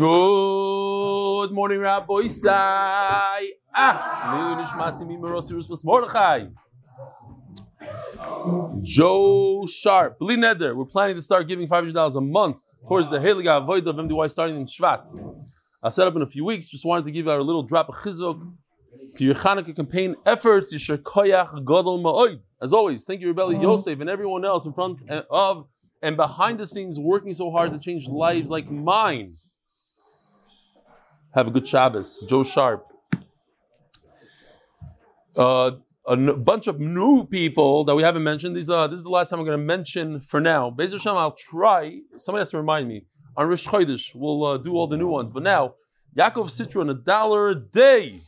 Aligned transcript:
Good 0.00 1.52
morning, 1.52 1.80
Rabbi 1.80 2.14
Isai. 2.24 3.48
Ah, 3.74 4.56
Nishmasi 4.58 5.06
Mimarosi 5.06 5.52
Ruspas 5.52 5.84
Mordechai. 5.84 6.46
Joe 8.80 9.66
Sharp, 9.66 10.18
Bli 10.18 10.36
Neder. 10.38 10.74
We're 10.74 10.86
planning 10.86 11.16
to 11.16 11.20
start 11.20 11.46
giving 11.48 11.68
$500 11.68 12.16
a 12.16 12.20
month 12.22 12.64
towards 12.88 13.10
the 13.10 13.18
Heliga 13.18 13.58
Avoid 13.58 13.86
of 13.88 13.96
MDY 13.96 14.30
starting 14.30 14.56
in 14.56 14.64
Shvat. 14.64 15.02
I'll 15.82 15.90
set 15.90 16.06
up 16.06 16.16
in 16.16 16.22
a 16.22 16.26
few 16.26 16.46
weeks. 16.46 16.66
Just 16.66 16.86
wanted 16.86 17.04
to 17.04 17.10
give 17.10 17.26
you 17.26 17.32
a 17.32 17.36
little 17.42 17.62
drop 17.62 17.90
of 17.90 17.96
chizuk 17.96 18.40
to 19.18 19.22
your 19.22 19.34
Hanukkah 19.34 19.76
campaign 19.76 20.16
efforts. 20.24 20.72
Yisher 20.72 20.96
Koyach 20.96 21.56
Gadol 21.66 22.02
Ma'oid. 22.02 22.40
As 22.62 22.72
always, 22.72 23.04
thank 23.04 23.20
you, 23.20 23.34
Rebelli 23.34 23.60
Yosef, 23.60 24.00
and 24.00 24.08
everyone 24.08 24.46
else 24.46 24.64
in 24.64 24.72
front 24.72 24.98
of 25.28 25.66
and 26.00 26.16
behind 26.16 26.58
the 26.58 26.64
scenes 26.64 26.98
working 26.98 27.34
so 27.34 27.50
hard 27.50 27.74
to 27.74 27.78
change 27.78 28.08
lives 28.08 28.48
like 28.48 28.70
mine. 28.70 29.36
Have 31.34 31.48
a 31.48 31.50
good 31.50 31.66
Shabbos. 31.66 32.24
Joe 32.28 32.42
Sharp. 32.42 32.86
Uh, 35.36 35.72
a 36.06 36.12
n- 36.12 36.42
bunch 36.42 36.66
of 36.66 36.80
new 36.80 37.24
people 37.24 37.84
that 37.84 37.94
we 37.94 38.02
haven't 38.02 38.24
mentioned. 38.24 38.56
These, 38.56 38.68
uh, 38.68 38.88
this 38.88 38.98
is 38.98 39.04
the 39.04 39.10
last 39.10 39.30
time 39.30 39.38
I'm 39.38 39.46
going 39.46 39.58
to 39.58 39.64
mention 39.64 40.20
for 40.20 40.40
now. 40.40 40.70
Bezer 40.70 40.92
Hashem, 40.92 41.16
I'll 41.16 41.32
try. 41.32 42.00
Somebody 42.18 42.40
has 42.40 42.50
to 42.50 42.56
remind 42.56 42.88
me. 42.88 43.06
On 43.36 43.46
Rish 43.46 43.66
Chodesh, 43.66 44.12
we'll 44.14 44.44
uh, 44.44 44.58
do 44.58 44.74
all 44.74 44.88
the 44.88 44.96
new 44.96 45.06
ones. 45.06 45.30
But 45.30 45.44
now, 45.44 45.74
Yaakov 46.16 46.50
Citron, 46.50 46.90
a 46.90 46.94
dollar 46.94 47.50
a 47.50 47.54
day. 47.54 48.22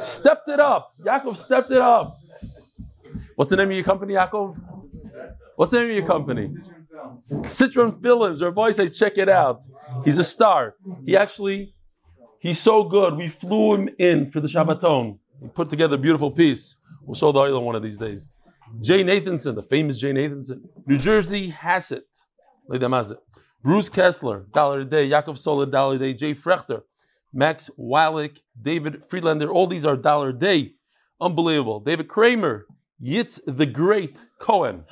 Stepped 0.00 0.48
it 0.48 0.60
up. 0.60 0.94
Yaakov 1.00 1.36
stepped 1.36 1.70
it 1.70 1.80
up. 1.80 2.16
What's 3.36 3.50
the 3.50 3.56
name 3.56 3.68
of 3.68 3.74
your 3.74 3.84
company, 3.84 4.14
Yaakov? 4.14 4.56
What's 5.56 5.72
the 5.72 5.80
name 5.80 5.90
of 5.90 5.96
your 5.96 6.06
company? 6.06 6.56
Citron 7.46 8.00
Films. 8.00 8.42
Our 8.42 8.50
boys 8.50 8.76
say, 8.76 8.88
check 8.88 9.18
it 9.18 9.28
out. 9.28 9.62
He's 10.04 10.18
a 10.18 10.24
star. 10.24 10.74
He 11.04 11.16
actually, 11.16 11.74
he's 12.40 12.58
so 12.58 12.84
good. 12.84 13.16
We 13.16 13.28
flew 13.28 13.74
him 13.74 13.90
in 13.98 14.30
for 14.30 14.40
the 14.40 14.48
Shabbaton. 14.48 15.18
He 15.42 15.48
put 15.48 15.70
together 15.70 15.96
a 15.96 15.98
beautiful 15.98 16.30
piece. 16.30 16.76
We'll 17.06 17.14
show 17.14 17.32
the 17.32 17.40
oil 17.40 17.62
one 17.64 17.74
of 17.74 17.82
these 17.82 17.98
days. 17.98 18.28
Jay 18.80 19.02
Nathanson, 19.02 19.54
the 19.54 19.62
famous 19.62 19.98
Jay 19.98 20.12
Nathanson. 20.12 20.62
New 20.86 20.98
Jersey 20.98 21.48
Hassett. 21.48 22.06
Bruce 23.62 23.88
Kessler, 23.88 24.46
dollar 24.54 24.80
a 24.80 24.84
day. 24.84 25.08
Yaakov 25.08 25.36
Soler, 25.36 25.66
dollar 25.66 25.96
a 25.96 25.98
day. 25.98 26.14
Jay 26.14 26.34
Frechter, 26.34 26.82
Max 27.32 27.68
Wallach, 27.76 28.40
David 28.60 29.04
Friedlander. 29.04 29.50
All 29.50 29.66
these 29.66 29.84
are 29.84 29.96
dollar 29.96 30.28
a 30.28 30.32
day. 30.32 30.74
Unbelievable. 31.20 31.80
David 31.80 32.08
Kramer, 32.08 32.66
Yitz 33.02 33.40
the 33.46 33.66
Great 33.66 34.24
Cohen. 34.38 34.84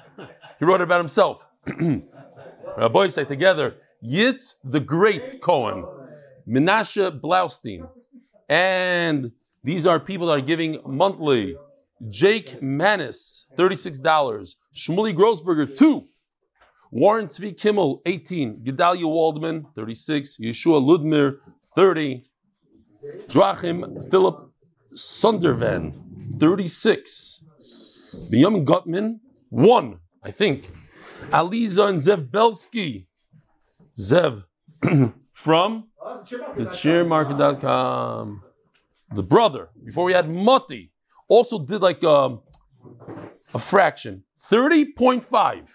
He 0.58 0.64
wrote 0.64 0.80
about 0.80 0.98
himself. 0.98 1.46
Rabbi 2.76 3.08
say 3.08 3.24
together, 3.24 3.76
Yitz 4.04 4.54
the 4.64 4.80
Great 4.80 5.40
Cohen, 5.42 5.84
Menashe 6.48 7.20
Blaustein, 7.20 7.88
and 8.48 9.32
these 9.62 9.86
are 9.86 10.00
people 10.00 10.28
that 10.28 10.38
are 10.38 10.40
giving 10.40 10.80
monthly. 10.86 11.56
Jake 12.08 12.62
Manis, 12.62 13.48
$36. 13.56 14.54
Shmuley 14.72 15.14
Grossberger, 15.14 15.76
2 15.76 16.06
Warren 16.90 17.26
Tzvi 17.26 17.58
Kimmel, 17.58 18.00
18. 18.06 18.62
Gedalia 18.64 19.04
Waldman, 19.04 19.66
36. 19.74 20.38
Yeshua 20.38 20.80
Ludmir, 20.80 21.38
30. 21.74 22.24
Drachim 23.28 24.10
Philip 24.10 24.50
Sundervan, 24.94 26.38
36. 26.38 27.44
Benjamin 28.30 28.64
Gutman, 28.64 29.20
1, 29.50 29.98
I 30.22 30.30
think. 30.30 30.66
Aliza 31.30 31.88
and 31.88 31.98
Zev 31.98 32.30
Belsky. 32.30 33.06
Zev 33.98 34.44
from 35.32 35.88
the 36.56 36.66
cheermarket.com. 36.66 38.42
The 39.14 39.22
brother, 39.22 39.70
before 39.84 40.04
we 40.04 40.12
had 40.12 40.26
Mutti, 40.26 40.90
also 41.28 41.58
did 41.58 41.82
like 41.82 42.02
a, 42.02 42.38
a 43.54 43.58
fraction 43.58 44.24
30.5. 44.50 45.70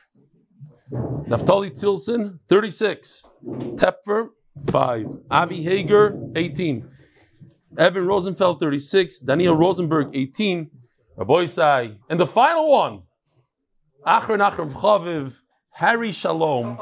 Naftali 0.91 1.79
Tilson, 1.79 2.40
36. 2.47 3.23
Tepfer, 3.46 4.29
5. 4.69 5.06
Avi 5.31 5.63
Hager, 5.63 6.19
18. 6.35 6.90
Evan 7.78 8.06
Rosenfeld, 8.06 8.59
36. 8.59 9.19
Daniel 9.19 9.56
Rosenberg, 9.56 10.09
18. 10.13 10.69
Rabbi 11.17 11.46
Sai. 11.46 11.96
And 12.09 12.19
the 12.19 12.28
final 12.28 12.72
one, 12.72 13.03
Achron 14.06 14.40
Nachar 14.40 14.69
Chaviv, 14.72 15.40
Harry 15.75 16.11
Shalom, 16.11 16.78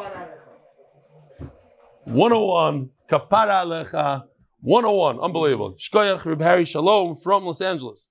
101, 2.06 2.90
Kapara 3.10 3.64
Alecha, 3.64 4.24
101, 4.60 5.20
unbelievable. 5.22 5.76
Shkoyach 5.76 6.26
Reb 6.26 6.42
Harry 6.42 6.66
Shalom 6.66 7.16
from 7.16 7.46
Los 7.46 7.62
Angeles. 7.62 8.10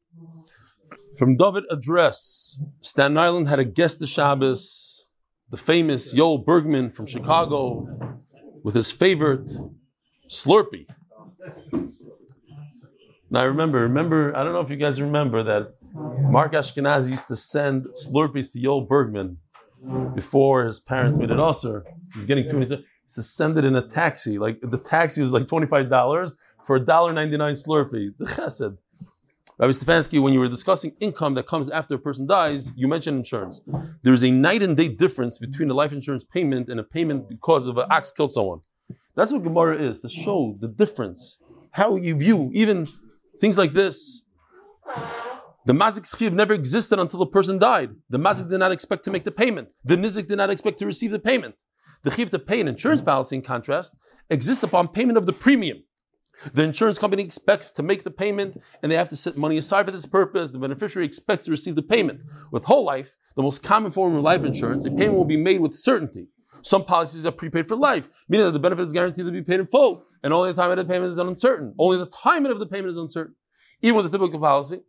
From 1.18 1.36
David 1.36 1.64
Address, 1.70 2.64
Staten 2.80 3.18
Island 3.18 3.48
had 3.48 3.58
a 3.58 3.64
guest 3.64 4.02
of 4.02 4.08
Shabbos, 4.08 5.10
the 5.50 5.58
famous 5.58 6.14
Yoel 6.14 6.42
Bergman 6.42 6.90
from 6.90 7.04
Chicago, 7.04 7.86
with 8.62 8.74
his 8.74 8.90
favorite 8.90 9.50
Slurpee. 10.30 10.88
Now 13.28 13.40
I 13.40 13.44
remember, 13.44 13.80
remember, 13.80 14.34
I 14.34 14.42
don't 14.42 14.54
know 14.54 14.60
if 14.60 14.70
you 14.70 14.76
guys 14.76 14.98
remember 14.98 15.42
that 15.44 15.74
Mark 15.92 16.54
Ashkenazi 16.54 17.10
used 17.10 17.28
to 17.28 17.36
send 17.36 17.86
Slurpees 18.02 18.50
to 18.52 18.58
Yoel 18.58 18.88
Bergman 18.88 19.36
before 20.14 20.64
his 20.64 20.80
parents 20.80 21.18
made 21.18 21.30
it 21.30 21.38
oh, 21.38 21.44
also. 21.44 21.82
He's 22.14 22.26
getting 22.26 22.44
two, 22.44 22.56
and 22.56 22.66
he 22.66 22.76
it 23.58 23.64
in 23.64 23.76
a 23.76 23.86
taxi. 23.86 24.38
Like 24.38 24.60
the 24.62 24.78
taxi 24.78 25.22
was 25.22 25.32
like 25.32 25.44
$25 25.44 26.34
for 26.64 26.76
a 26.76 26.80
$1.99 26.80 27.66
Slurpee. 27.66 28.14
The 28.18 28.24
chesed. 28.26 28.78
Rabbi 29.58 29.72
Stefansky, 29.72 30.22
when 30.22 30.32
you 30.32 30.40
were 30.40 30.48
discussing 30.48 30.96
income 31.00 31.34
that 31.34 31.46
comes 31.46 31.68
after 31.68 31.94
a 31.96 31.98
person 31.98 32.26
dies, 32.26 32.72
you 32.76 32.88
mentioned 32.88 33.18
insurance. 33.18 33.60
There 34.02 34.14
is 34.14 34.24
a 34.24 34.30
night 34.30 34.62
and 34.62 34.74
day 34.74 34.88
difference 34.88 35.38
between 35.38 35.68
a 35.68 35.74
life 35.74 35.92
insurance 35.92 36.24
payment 36.24 36.70
and 36.70 36.80
a 36.80 36.82
payment 36.82 37.28
because 37.28 37.68
of 37.68 37.76
an 37.76 37.84
ox 37.90 38.10
killed 38.10 38.32
someone. 38.32 38.60
That's 39.14 39.32
what 39.32 39.42
Gemara 39.42 39.82
is, 39.82 40.00
to 40.00 40.08
show 40.08 40.56
the 40.60 40.68
difference. 40.68 41.36
How 41.72 41.96
you 41.96 42.14
view 42.14 42.50
even 42.54 42.86
things 43.38 43.58
like 43.58 43.74
this. 43.74 44.22
The 45.70 45.76
mazik 45.76 46.00
schiv 46.00 46.32
never 46.32 46.52
existed 46.52 46.98
until 46.98 47.20
the 47.20 47.26
person 47.26 47.56
died. 47.56 47.90
The 48.08 48.18
mazik 48.18 48.50
did 48.50 48.58
not 48.58 48.72
expect 48.72 49.04
to 49.04 49.10
make 49.12 49.22
the 49.22 49.30
payment. 49.30 49.68
The 49.84 49.94
nizik 49.94 50.26
did 50.26 50.36
not 50.36 50.50
expect 50.50 50.80
to 50.80 50.84
receive 50.84 51.12
the 51.12 51.20
payment. 51.20 51.54
The 52.02 52.10
chiv 52.10 52.28
to 52.30 52.40
pay 52.40 52.60
an 52.60 52.66
insurance 52.66 53.00
policy, 53.00 53.36
in 53.36 53.42
contrast, 53.42 53.94
exists 54.28 54.64
upon 54.64 54.88
payment 54.88 55.16
of 55.16 55.26
the 55.26 55.32
premium. 55.32 55.84
The 56.52 56.64
insurance 56.64 56.98
company 56.98 57.22
expects 57.22 57.70
to 57.70 57.84
make 57.84 58.02
the 58.02 58.10
payment 58.10 58.60
and 58.82 58.90
they 58.90 58.96
have 58.96 59.10
to 59.10 59.14
set 59.14 59.36
money 59.36 59.58
aside 59.58 59.84
for 59.86 59.92
this 59.92 60.06
purpose. 60.06 60.50
The 60.50 60.58
beneficiary 60.58 61.06
expects 61.06 61.44
to 61.44 61.52
receive 61.52 61.76
the 61.76 61.82
payment. 61.82 62.22
With 62.50 62.64
whole 62.64 62.84
life, 62.84 63.16
the 63.36 63.44
most 63.44 63.62
common 63.62 63.92
form 63.92 64.16
of 64.16 64.24
life 64.24 64.42
insurance, 64.42 64.86
a 64.86 64.90
payment 64.90 65.14
will 65.14 65.24
be 65.24 65.36
made 65.36 65.60
with 65.60 65.76
certainty. 65.76 66.26
Some 66.62 66.84
policies 66.84 67.26
are 67.26 67.30
prepaid 67.30 67.68
for 67.68 67.76
life, 67.76 68.08
meaning 68.28 68.46
that 68.46 68.54
the 68.54 68.58
benefit 68.58 68.88
is 68.88 68.92
guaranteed 68.92 69.24
to 69.24 69.30
be 69.30 69.42
paid 69.42 69.60
in 69.60 69.66
full, 69.66 70.02
and 70.24 70.32
only 70.32 70.50
the 70.50 70.60
time 70.60 70.72
of 70.72 70.78
the 70.78 70.84
payment 70.84 71.12
is 71.12 71.18
uncertain. 71.18 71.76
Only 71.78 71.98
the 71.98 72.06
timing 72.06 72.50
of 72.50 72.58
the 72.58 72.66
payment 72.66 72.90
is 72.90 72.98
uncertain. 72.98 73.36
Even 73.82 73.94
with 73.94 74.06
a 74.06 74.10
typical 74.10 74.40
policy, 74.40 74.80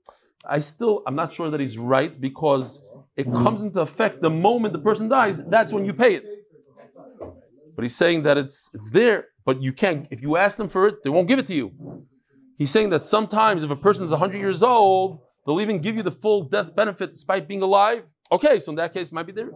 I 0.45 0.59
still, 0.59 1.03
I'm 1.05 1.15
not 1.15 1.33
sure 1.33 1.49
that 1.49 1.59
he's 1.59 1.77
right 1.77 2.19
because 2.19 2.83
it 3.15 3.27
mm-hmm. 3.27 3.43
comes 3.43 3.61
into 3.61 3.81
effect 3.81 4.21
the 4.21 4.29
moment 4.29 4.73
the 4.73 4.79
person 4.79 5.07
dies, 5.07 5.43
that's 5.45 5.71
when 5.71 5.85
you 5.85 5.93
pay 5.93 6.15
it. 6.15 6.25
But 7.75 7.83
he's 7.83 7.95
saying 7.95 8.23
that 8.23 8.37
it's 8.37 8.69
it's 8.73 8.89
there, 8.91 9.27
but 9.45 9.63
you 9.63 9.73
can't. 9.73 10.07
If 10.11 10.21
you 10.21 10.37
ask 10.37 10.57
them 10.57 10.69
for 10.69 10.87
it, 10.87 11.03
they 11.03 11.09
won't 11.09 11.27
give 11.27 11.39
it 11.39 11.47
to 11.47 11.53
you. 11.53 11.71
He's 12.57 12.69
saying 12.69 12.89
that 12.91 13.03
sometimes 13.03 13.63
if 13.63 13.71
a 13.71 13.75
person 13.75 14.05
is 14.05 14.11
100 14.11 14.37
years 14.37 14.61
old, 14.61 15.19
they'll 15.45 15.61
even 15.61 15.79
give 15.79 15.95
you 15.95 16.03
the 16.03 16.11
full 16.11 16.43
death 16.43 16.75
benefit 16.75 17.11
despite 17.11 17.47
being 17.47 17.61
alive. 17.61 18.03
Okay, 18.31 18.59
so 18.59 18.71
in 18.71 18.75
that 18.75 18.93
case, 18.93 19.07
it 19.07 19.13
might 19.13 19.25
be 19.25 19.31
there. 19.31 19.51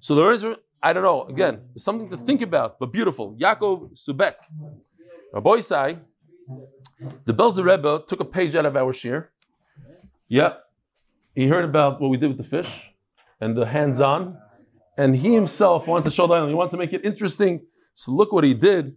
So 0.00 0.14
there 0.14 0.32
is, 0.32 0.44
I 0.82 0.92
don't 0.92 1.02
know. 1.02 1.22
Again, 1.24 1.62
it's 1.74 1.84
something 1.84 2.10
to 2.10 2.16
think 2.16 2.42
about, 2.42 2.78
but 2.78 2.92
beautiful. 2.92 3.34
Yaakov 3.36 3.98
Subek, 3.98 4.34
Rabbi 5.32 5.60
Sai, 5.60 5.98
the 7.24 7.34
Belzer 7.34 7.64
Rebbe 7.64 8.04
took 8.06 8.20
a 8.20 8.24
page 8.24 8.54
out 8.54 8.66
of 8.66 8.76
our 8.76 8.92
shir. 8.92 9.30
Yeah, 10.32 10.54
he 11.34 11.46
heard 11.46 11.66
about 11.66 12.00
what 12.00 12.08
we 12.08 12.16
did 12.16 12.28
with 12.28 12.38
the 12.38 12.42
fish 12.56 12.90
and 13.38 13.54
the 13.54 13.66
hands-on 13.66 14.38
and 14.96 15.14
he 15.14 15.34
himself 15.34 15.86
wanted 15.86 16.04
to 16.04 16.10
show 16.10 16.26
the 16.26 16.32
island. 16.32 16.48
He 16.48 16.54
wanted 16.54 16.70
to 16.70 16.78
make 16.78 16.94
it 16.94 17.04
interesting. 17.04 17.66
So 17.92 18.12
look 18.12 18.32
what 18.32 18.42
he 18.42 18.54
did. 18.54 18.96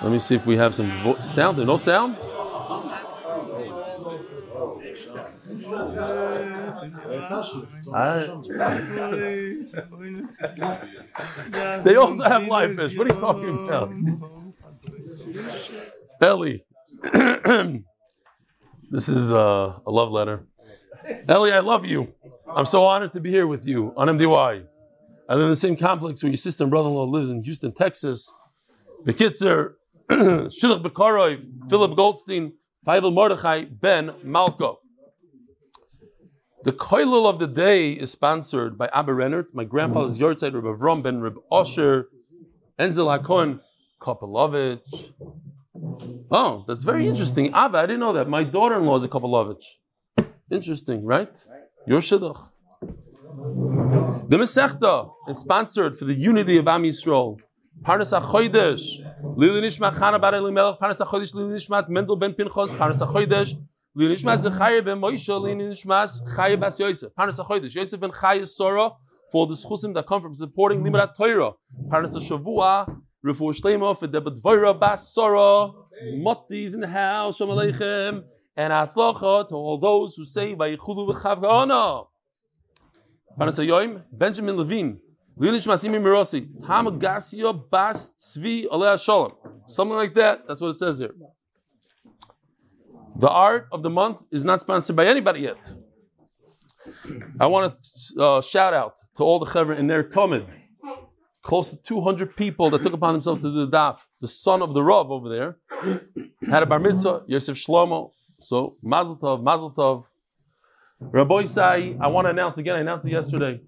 Let 0.00 0.12
me 0.12 0.20
see 0.20 0.36
if 0.36 0.46
we 0.46 0.56
have 0.58 0.76
some 0.76 0.88
vo- 1.02 1.18
sound. 1.18 1.58
There 1.58 1.66
no 1.66 1.76
sound. 1.76 2.14
I- 7.92 8.26
they 11.82 11.96
also 11.96 12.22
have 12.28 12.46
live 12.46 12.76
fish. 12.76 12.96
What 12.96 13.10
are 13.10 13.14
you 13.14 13.20
talking 13.20 13.66
about? 13.66 13.92
Ellie, 16.22 16.64
this 18.90 19.08
is 19.08 19.32
uh, 19.32 19.78
a 19.86 19.90
love 19.90 20.10
letter. 20.12 20.46
Ellie, 21.28 21.52
I 21.52 21.60
love 21.60 21.86
you. 21.86 22.12
I'm 22.48 22.66
so 22.66 22.84
honored 22.84 23.12
to 23.12 23.20
be 23.20 23.30
here 23.30 23.46
with 23.46 23.66
you 23.66 23.92
on 23.96 24.08
MDY. 24.08 24.64
and 25.28 25.40
then 25.40 25.48
the 25.48 25.56
same 25.56 25.76
complex 25.76 26.22
where 26.22 26.30
your 26.30 26.36
sister 26.36 26.64
and 26.64 26.70
brother-in-law 26.70 27.04
lives 27.04 27.30
in 27.30 27.42
Houston, 27.44 27.72
Texas. 27.72 28.32
Bekitzer, 29.04 29.74
Shilach 30.10 30.82
Bekarov, 30.82 31.70
Philip 31.70 31.96
Goldstein, 31.96 32.52
Feivel 32.86 33.12
Mordechai, 33.12 33.64
Ben 33.64 34.10
Malko. 34.24 34.76
The 36.64 36.72
koilel 36.72 37.30
of 37.30 37.38
the 37.38 37.46
day 37.46 37.92
is 37.92 38.10
sponsored 38.10 38.76
by 38.76 38.90
Abba 38.92 39.12
Rennert, 39.12 39.54
my 39.54 39.64
grandfather's 39.64 40.18
yahrzeit, 40.18 40.52
Reb 40.52 40.64
Avram 40.64 41.02
ben 41.02 41.20
Reb 41.20 41.36
Osher, 41.50 42.04
Enzel 42.78 43.10
Hakon 43.10 43.60
Kopelovich. 44.00 45.12
Oh, 46.30 46.64
that's 46.66 46.82
very 46.82 47.08
interesting. 47.08 47.52
Abba, 47.52 47.78
I 47.78 47.86
didn't 47.86 48.00
know 48.00 48.12
that. 48.12 48.28
My 48.28 48.44
daughter-in-law 48.44 48.96
is 48.98 49.04
a 49.04 49.08
Kopelovich. 49.08 49.64
Interesting, 50.50 51.04
right? 51.04 51.36
Your 51.86 52.00
shidduch. 52.00 52.50
The 54.28 54.36
Masechta 54.36 55.10
is 55.28 55.38
sponsored 55.38 55.96
for 55.96 56.04
the 56.04 56.14
unity 56.14 56.58
of 56.58 56.68
Am 56.68 56.82
Yisrael. 56.82 57.38
Parnas 57.82 58.12
HaChodesh, 58.12 58.82
Lili 59.36 59.62
Nishmat 59.62 59.94
Chana 59.94 60.20
Bar 60.20 60.34
Elimelech, 60.34 60.78
Parnas 60.78 61.00
HaChodesh, 61.00 61.34
Lili 61.34 61.54
Nishmat 61.54 61.88
Mendel 61.88 62.16
ben 62.16 62.34
Pinchos, 62.34 62.68
Parnas 62.68 63.00
HaChodesh, 63.04 63.54
Lili 63.94 64.14
Nishmat 64.14 64.44
Zechaya 64.44 64.84
ben 64.84 65.00
Moshe, 65.00 65.40
Lili 65.40 65.64
Nishmat 65.64 66.10
Chaya 66.36 66.60
bas 66.60 66.78
Yosef, 66.78 67.10
Parnas 67.18 67.38
HaChodesh, 67.38 67.74
Yosef 67.74 67.98
ben 67.98 68.10
Chaya 68.10 68.46
Sora, 68.46 68.90
for 69.32 69.46
the 69.46 69.54
schusim 69.54 69.94
that 69.94 70.06
come 70.06 70.20
from 70.20 70.34
supporting 70.34 70.84
Limudat 70.84 71.16
Torah, 71.16 71.52
Parnas 71.88 72.14
HaShavua, 72.16 73.00
Refu 73.24 73.54
Shlema 73.54 73.98
for 73.98 74.06
the 74.06 74.22
Dvoira 74.22 74.78
bas 74.78 75.12
Sora, 75.12 75.72
Motti's 76.14 76.74
in 76.74 76.80
the 76.80 76.88
house, 76.88 77.36
Shalom 77.36 77.58
Aleichem, 77.58 78.24
and 78.56 78.72
Atzlacha 78.72 79.48
to 79.48 79.54
all 79.54 79.76
those 79.78 80.14
who 80.14 80.24
say 80.24 80.54
Vayichulu 80.54 81.12
B'chav 81.12 81.42
Ga'ana. 81.42 82.06
Benjamin 84.12 84.56
Levine, 84.56 85.00
Lilish 85.38 85.66
Masimi 85.66 86.00
Mirosi, 86.00 86.48
Hamagasio 86.62 87.70
Bas 87.70 88.12
Tzvi 88.18 88.66
Aleh 88.68 89.02
Shalom. 89.02 89.32
Something 89.66 89.96
like 89.96 90.14
that. 90.14 90.46
That's 90.48 90.60
what 90.60 90.68
it 90.68 90.78
says 90.78 90.98
here. 90.98 91.14
The 93.16 93.28
art 93.28 93.68
of 93.70 93.82
the 93.82 93.90
month 93.90 94.24
is 94.30 94.44
not 94.44 94.60
sponsored 94.62 94.96
by 94.96 95.04
anybody 95.04 95.40
yet. 95.40 95.74
I 97.38 97.46
want 97.46 97.74
to 98.16 98.22
uh, 98.22 98.40
shout 98.40 98.72
out 98.72 98.94
to 99.16 99.22
all 99.22 99.38
the 99.38 99.46
chevra 99.46 99.76
in 99.78 99.86
their 99.86 100.02
Talmud. 100.02 100.46
Close 101.50 101.70
to 101.70 101.82
200 101.82 102.36
people 102.36 102.70
that 102.70 102.80
took 102.80 102.92
upon 102.92 103.12
themselves 103.12 103.42
to 103.42 103.50
do 103.50 103.66
the 103.66 103.76
daf. 103.76 104.06
The 104.20 104.28
son 104.28 104.62
of 104.62 104.72
the 104.72 104.84
Rav 104.84 105.10
over 105.10 105.28
there 105.28 105.56
had 106.48 106.62
a 106.62 106.66
bar 106.66 106.78
mitzvah, 106.78 107.24
Yosef 107.26 107.56
Shlomo. 107.56 108.12
So, 108.38 108.74
Mazel 108.84 109.16
Tov, 109.16 109.42
Mazel 109.42 109.72
Tov. 109.72 110.04
Rabbi 111.00 111.42
Isai, 111.42 111.98
I 112.00 112.06
want 112.06 112.26
to 112.26 112.30
announce 112.30 112.58
again, 112.58 112.76
I 112.76 112.78
announced 112.82 113.04
it 113.04 113.10
yesterday. 113.10 113.60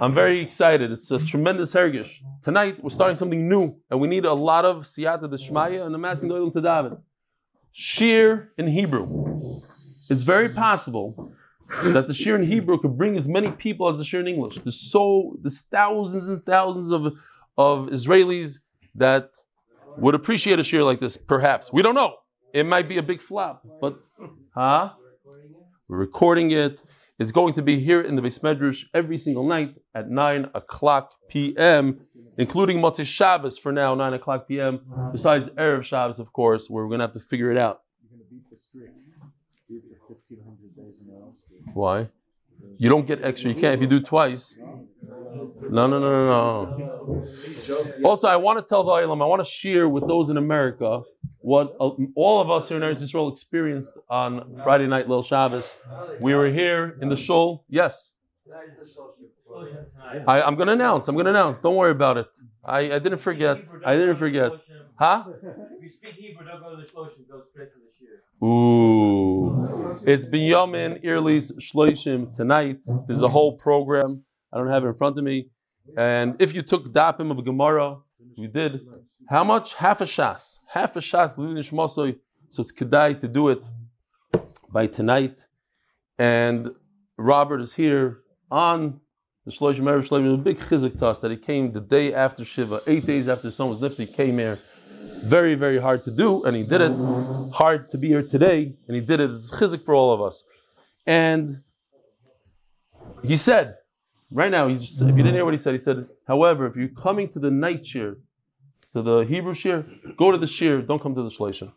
I'm 0.00 0.14
very 0.16 0.40
excited. 0.40 0.90
It's 0.90 1.12
a 1.12 1.24
tremendous 1.24 1.72
hergish. 1.72 2.20
Tonight 2.42 2.82
we're 2.82 2.90
starting 2.90 3.14
something 3.14 3.48
new, 3.48 3.76
and 3.88 4.00
we 4.00 4.08
need 4.08 4.24
a 4.24 4.34
lot 4.34 4.64
of 4.64 4.82
siyata 4.82 5.30
d'shmaya, 5.30 5.86
and 5.86 5.94
I'm 5.94 6.04
asking 6.04 6.28
the 6.28 6.50
to 6.50 6.60
David. 6.60 6.98
Shir 7.70 8.50
in 8.58 8.66
Hebrew. 8.66 9.40
It's 10.10 10.24
very 10.24 10.48
possible 10.48 11.32
that 11.84 12.06
the 12.06 12.14
shir 12.14 12.36
in 12.36 12.42
Hebrew 12.42 12.78
could 12.78 12.96
bring 12.96 13.16
as 13.16 13.28
many 13.28 13.50
people 13.50 13.88
as 13.88 13.98
the 13.98 14.04
shir 14.04 14.20
in 14.20 14.28
English. 14.28 14.58
There's 14.58 14.80
so 14.80 15.36
there's 15.40 15.60
thousands 15.60 16.28
and 16.28 16.44
thousands 16.44 16.90
of 16.90 17.14
of 17.56 17.88
Israelis 17.88 18.58
that 18.94 19.30
would 19.96 20.14
appreciate 20.14 20.58
a 20.58 20.64
shir 20.64 20.82
like 20.82 21.00
this. 21.00 21.16
Perhaps 21.16 21.72
we 21.72 21.82
don't 21.82 21.94
know. 21.94 22.16
It 22.52 22.66
might 22.66 22.88
be 22.88 22.98
a 22.98 23.02
big 23.02 23.20
flop, 23.20 23.66
but 23.80 23.98
huh? 24.54 24.90
We're 25.88 25.98
recording 25.98 26.50
it. 26.50 26.82
It's 27.18 27.30
going 27.30 27.54
to 27.54 27.62
be 27.62 27.78
here 27.78 28.00
in 28.00 28.16
the 28.16 28.22
Beis 28.22 28.40
Medrash 28.40 28.84
every 28.92 29.18
single 29.18 29.46
night 29.46 29.76
at 29.94 30.10
9 30.10 30.50
o'clock 30.54 31.14
p.m., 31.28 32.00
including 32.38 32.78
Motzei 32.78 33.04
Shabbos 33.04 33.56
for 33.56 33.70
now, 33.70 33.94
9 33.94 34.14
o'clock 34.14 34.48
p.m., 34.48 34.80
besides 35.12 35.48
Erev 35.50 35.84
Shabbos, 35.84 36.18
of 36.18 36.32
course, 36.32 36.68
where 36.68 36.82
we're 36.82 36.88
going 36.88 37.00
to 37.00 37.04
have 37.04 37.12
to 37.12 37.20
figure 37.20 37.52
it 37.52 37.58
out. 37.58 37.82
Why? 41.74 42.08
You 42.78 42.88
don't 42.88 43.06
get 43.06 43.22
extra. 43.22 43.50
You 43.50 43.56
can't 43.56 43.74
if 43.74 43.80
you 43.80 43.86
do 43.86 44.00
twice. 44.00 44.56
No, 45.76 45.86
no, 45.86 45.98
no, 45.98 45.98
no, 45.98 46.76
no. 46.76 47.26
Also, 48.04 48.28
I 48.28 48.36
want 48.36 48.58
to 48.58 48.64
tell 48.64 48.84
the 48.84 48.92
Ilam, 48.92 49.22
I 49.22 49.26
want 49.26 49.42
to 49.42 49.48
share 49.48 49.88
with 49.88 50.06
those 50.06 50.30
in 50.30 50.36
America 50.36 51.02
what 51.40 51.76
uh, 51.80 51.90
all 52.14 52.40
of 52.40 52.50
us 52.50 52.68
here 52.68 52.76
in 52.76 52.82
Eretz 52.82 53.02
Yisrael 53.02 53.30
experienced 53.30 53.92
on 54.08 54.56
Friday 54.62 54.86
night, 54.86 55.08
Lil 55.08 55.22
Shabbos. 55.22 55.74
We 56.20 56.34
were 56.34 56.50
here 56.50 56.96
in 57.02 57.08
the 57.08 57.16
shul. 57.16 57.64
Yes. 57.68 58.12
I, 60.26 60.46
am 60.46 60.54
going 60.56 60.66
to 60.68 60.72
announce. 60.74 61.08
I'm 61.08 61.14
going 61.14 61.24
to 61.26 61.30
announce. 61.30 61.60
Don't 61.60 61.76
worry 61.76 61.90
about 61.90 62.16
it. 62.18 62.28
I, 62.64 62.92
I 62.92 62.98
didn't 62.98 63.18
forget. 63.18 63.58
I 63.84 63.94
didn't 63.96 64.16
forget. 64.16 64.52
Huh? 64.96 65.24
If 65.26 65.82
you 65.82 65.88
speak 65.90 66.14
Hebrew, 66.14 66.46
don't 66.46 66.60
go 66.60 66.70
to 66.70 66.76
the 66.76 66.88
shloshim. 66.88 67.28
Go 67.28 67.42
straight 67.42 67.70
to 67.72 67.78
the 67.78 67.90
shir. 67.98 68.46
Ooh. 68.46 69.94
It's 70.06 70.26
Binyamin 70.26 71.04
Airley's 71.04 71.52
Shloshim 71.58 72.34
tonight. 72.34 72.80
There's 73.06 73.22
a 73.22 73.28
whole 73.28 73.56
program. 73.56 74.24
I 74.52 74.58
don't 74.58 74.68
have 74.68 74.84
it 74.84 74.88
in 74.88 74.94
front 74.94 75.18
of 75.18 75.24
me. 75.24 75.48
And 75.96 76.36
if 76.40 76.54
you 76.54 76.62
took 76.62 76.92
Dapim 76.92 77.30
of 77.30 77.44
Gemara, 77.44 77.98
we 78.36 78.46
did. 78.46 78.80
How 79.28 79.44
much? 79.44 79.74
Half 79.74 80.00
a 80.00 80.04
shas. 80.04 80.60
Half 80.68 80.96
a 80.96 81.00
shas, 81.00 81.30
So 82.50 82.60
it's 82.62 82.72
kedai 82.72 83.20
to 83.20 83.28
do 83.28 83.48
it 83.48 83.62
by 84.70 84.86
tonight. 84.86 85.46
And 86.18 86.70
Robert 87.16 87.60
is 87.60 87.74
here 87.74 88.18
on 88.50 89.00
the 89.44 89.50
Shloshim 89.50 89.80
Erev 89.80 90.08
Shloshim. 90.08 90.34
a 90.34 90.36
big 90.38 90.58
chizik 90.58 90.98
to 90.98 91.06
us 91.06 91.20
that 91.20 91.30
he 91.30 91.36
came 91.36 91.72
the 91.72 91.80
day 91.80 92.14
after 92.14 92.44
Shiva, 92.44 92.80
eight 92.86 93.04
days 93.04 93.28
after 93.28 93.48
the 93.48 93.52
son 93.52 93.68
was 93.68 93.80
lifted, 93.80 94.08
he 94.08 94.14
came 94.14 94.38
here. 94.38 94.58
Very, 95.24 95.54
very 95.54 95.78
hard 95.78 96.02
to 96.04 96.10
do, 96.10 96.44
and 96.44 96.56
he 96.56 96.62
did 96.62 96.80
it. 96.80 96.92
Hard 97.54 97.90
to 97.90 97.98
be 97.98 98.08
here 98.08 98.22
today, 98.22 98.72
and 98.86 98.94
he 98.94 99.00
did 99.00 99.20
it. 99.20 99.30
It's 99.30 99.54
chizik 99.54 99.82
for 99.82 99.94
all 99.94 100.12
of 100.12 100.20
us. 100.20 100.44
And 101.06 101.56
he 103.22 103.36
said, 103.36 103.76
right 104.32 104.50
now, 104.50 104.68
just, 104.70 105.00
if 105.00 105.08
you 105.08 105.22
didn't 105.22 105.34
hear 105.34 105.44
what 105.44 105.54
he 105.54 105.58
said, 105.58 105.74
he 105.74 105.80
said, 105.80 106.06
however, 106.26 106.66
if 106.66 106.76
you're 106.76 106.88
coming 106.88 107.28
to 107.30 107.38
the 107.38 107.50
night 107.50 107.86
shir, 107.86 108.16
to 108.94 109.02
the 109.02 109.20
Hebrew 109.20 109.54
shir, 109.54 109.86
go 110.16 110.30
to 110.30 110.38
the 110.38 110.46
shir, 110.46 110.80
don't 110.82 111.02
come 111.02 111.14
to 111.14 111.22
the 111.22 111.28
shleishim. 111.28 111.72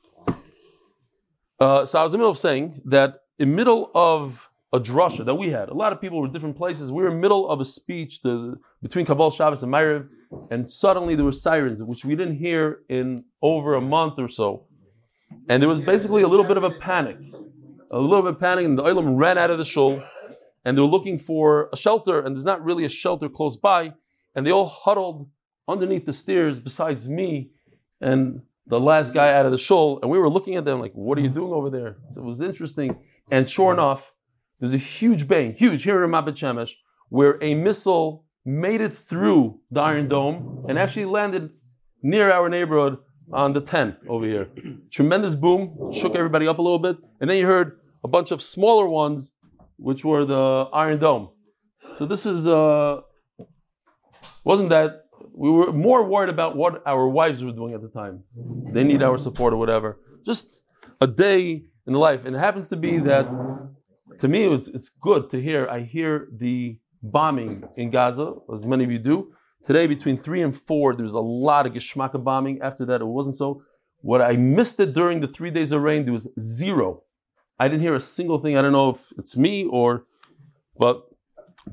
Uh, 1.59 1.85
so 1.85 1.99
I 1.99 2.03
was 2.03 2.13
in 2.13 2.19
the 2.19 2.23
middle 2.23 2.31
of 2.31 2.37
saying 2.37 2.81
that 2.85 3.21
in 3.39 3.49
the 3.49 3.55
middle 3.55 3.91
of 3.95 4.49
a 4.73 4.79
drasha 4.79 5.23
that 5.25 5.35
we 5.35 5.49
had, 5.49 5.69
a 5.69 5.73
lot 5.73 5.93
of 5.93 6.01
people 6.01 6.19
were 6.21 6.27
different 6.27 6.57
places. 6.57 6.91
We 6.91 7.03
were 7.03 7.09
in 7.09 7.15
the 7.15 7.21
middle 7.21 7.49
of 7.49 7.59
a 7.59 7.65
speech 7.65 8.21
the, 8.21 8.57
between 8.81 9.05
Kabbalah 9.05 9.31
Shabbos 9.31 9.63
and 9.63 9.71
Ma'ariv, 9.71 10.09
and 10.51 10.69
suddenly 10.69 11.15
there 11.15 11.25
were 11.25 11.31
sirens, 11.31 11.81
which 11.81 12.03
we 12.03 12.15
didn't 12.15 12.35
hear 12.35 12.81
in 12.89 13.23
over 13.41 13.75
a 13.75 13.81
month 13.81 14.15
or 14.17 14.27
so. 14.27 14.65
And 15.47 15.61
there 15.61 15.69
was 15.69 15.79
basically 15.79 16.21
a 16.21 16.27
little 16.27 16.45
bit 16.45 16.57
of 16.57 16.63
a 16.63 16.71
panic, 16.71 17.17
a 17.91 17.99
little 17.99 18.21
bit 18.21 18.33
of 18.33 18.39
panic, 18.39 18.65
and 18.65 18.77
the 18.77 18.83
Olam 18.83 19.17
ran 19.17 19.37
out 19.37 19.49
of 19.49 19.57
the 19.57 19.65
shul 19.65 20.03
and 20.67 20.77
they 20.77 20.81
were 20.81 20.87
looking 20.87 21.17
for 21.17 21.69
a 21.71 21.77
shelter, 21.77 22.19
and 22.19 22.35
there's 22.35 22.43
not 22.43 22.61
really 22.61 22.83
a 22.83 22.89
shelter 22.89 23.29
close 23.29 23.55
by, 23.55 23.93
and 24.35 24.45
they 24.45 24.51
all 24.51 24.65
huddled 24.65 25.29
underneath 25.65 26.05
the 26.05 26.11
stairs 26.11 26.59
besides 26.59 27.07
me 27.07 27.51
and 28.01 28.41
the 28.67 28.77
last 28.77 29.13
guy 29.13 29.31
out 29.31 29.45
of 29.45 29.53
the 29.53 29.57
shul, 29.57 29.97
and 30.01 30.11
we 30.11 30.19
were 30.19 30.29
looking 30.29 30.57
at 30.57 30.65
them 30.65 30.81
like, 30.81 30.91
what 30.91 31.17
are 31.17 31.21
you 31.21 31.29
doing 31.29 31.53
over 31.53 31.69
there? 31.69 31.95
So 32.09 32.21
it 32.21 32.25
was 32.25 32.41
interesting. 32.41 32.97
And 33.31 33.47
sure 33.47 33.71
enough, 33.71 34.11
there's 34.59 34.73
a 34.73 34.77
huge 34.77 35.27
bang, 35.27 35.53
huge 35.53 35.83
here 35.83 36.03
in 36.03 36.11
Mabit 36.11 36.35
Shemesh, 36.35 36.73
where 37.09 37.37
a 37.41 37.55
missile 37.55 38.25
made 38.45 38.81
it 38.81 38.93
through 38.93 39.59
the 39.69 39.81
Iron 39.81 40.07
Dome 40.07 40.65
and 40.67 40.79
actually 40.79 41.05
landed 41.05 41.51
near 42.01 42.31
our 42.31 42.49
neighborhood 42.49 42.97
on 43.31 43.53
the 43.53 43.61
10 43.61 43.97
over 44.07 44.25
here. 44.25 44.47
Tremendous 44.91 45.35
boom, 45.35 45.91
shook 45.93 46.15
everybody 46.15 46.47
up 46.47 46.59
a 46.59 46.61
little 46.61 46.79
bit, 46.79 46.97
and 47.19 47.29
then 47.29 47.37
you 47.37 47.45
heard 47.45 47.79
a 48.03 48.07
bunch 48.07 48.31
of 48.31 48.41
smaller 48.41 48.87
ones 48.87 49.31
which 49.77 50.03
were 50.03 50.25
the 50.25 50.69
Iron 50.73 50.99
Dome. 50.99 51.29
So 51.97 52.05
this 52.05 52.25
is 52.25 52.47
uh, 52.47 53.01
wasn't 54.43 54.69
that 54.69 55.05
we 55.33 55.51
were 55.51 55.71
more 55.71 56.03
worried 56.07 56.29
about 56.29 56.55
what 56.55 56.81
our 56.85 57.07
wives 57.07 57.43
were 57.43 57.51
doing 57.51 57.73
at 57.73 57.81
the 57.81 57.89
time. 57.89 58.23
They 58.71 58.83
need 58.83 59.03
our 59.03 59.17
support 59.17 59.53
or 59.53 59.57
whatever. 59.57 59.99
Just 60.25 60.61
a 60.99 61.07
day 61.07 61.65
in 61.85 61.93
life, 61.93 62.25
and 62.25 62.35
it 62.35 62.39
happens 62.39 62.67
to 62.67 62.75
be 62.75 62.97
that 62.99 63.27
to 64.19 64.27
me 64.27 64.45
it 64.45 64.49
was, 64.49 64.67
it's 64.69 64.89
good 64.89 65.29
to 65.31 65.41
hear. 65.41 65.67
I 65.67 65.81
hear 65.81 66.27
the 66.35 66.79
bombing 67.01 67.63
in 67.77 67.91
Gaza, 67.91 68.33
as 68.53 68.65
many 68.65 68.83
of 68.83 68.91
you 68.91 68.99
do. 68.99 69.31
Today, 69.63 69.87
between 69.87 70.17
three 70.17 70.41
and 70.41 70.55
four, 70.55 70.95
there's 70.95 71.13
a 71.13 71.19
lot 71.19 71.65
of 71.65 71.73
geschmacka 71.73 72.23
bombing. 72.23 72.61
After 72.61 72.85
that, 72.85 73.01
it 73.01 73.07
wasn't 73.07 73.35
so. 73.35 73.63
What 74.01 74.21
I 74.21 74.33
missed 74.33 74.79
it 74.79 74.93
during 74.93 75.19
the 75.19 75.27
three 75.27 75.51
days 75.51 75.71
of 75.71 75.81
rain, 75.81 76.05
there 76.05 76.13
was 76.13 76.29
zero 76.39 77.03
I 77.59 77.67
didn't 77.67 77.81
hear 77.81 77.95
a 77.95 78.01
single 78.01 78.39
thing. 78.39 78.57
I 78.57 78.61
don't 78.61 78.71
know 78.71 78.89
if 78.89 79.11
it's 79.17 79.35
me 79.35 79.65
or, 79.65 80.05
but 80.77 81.03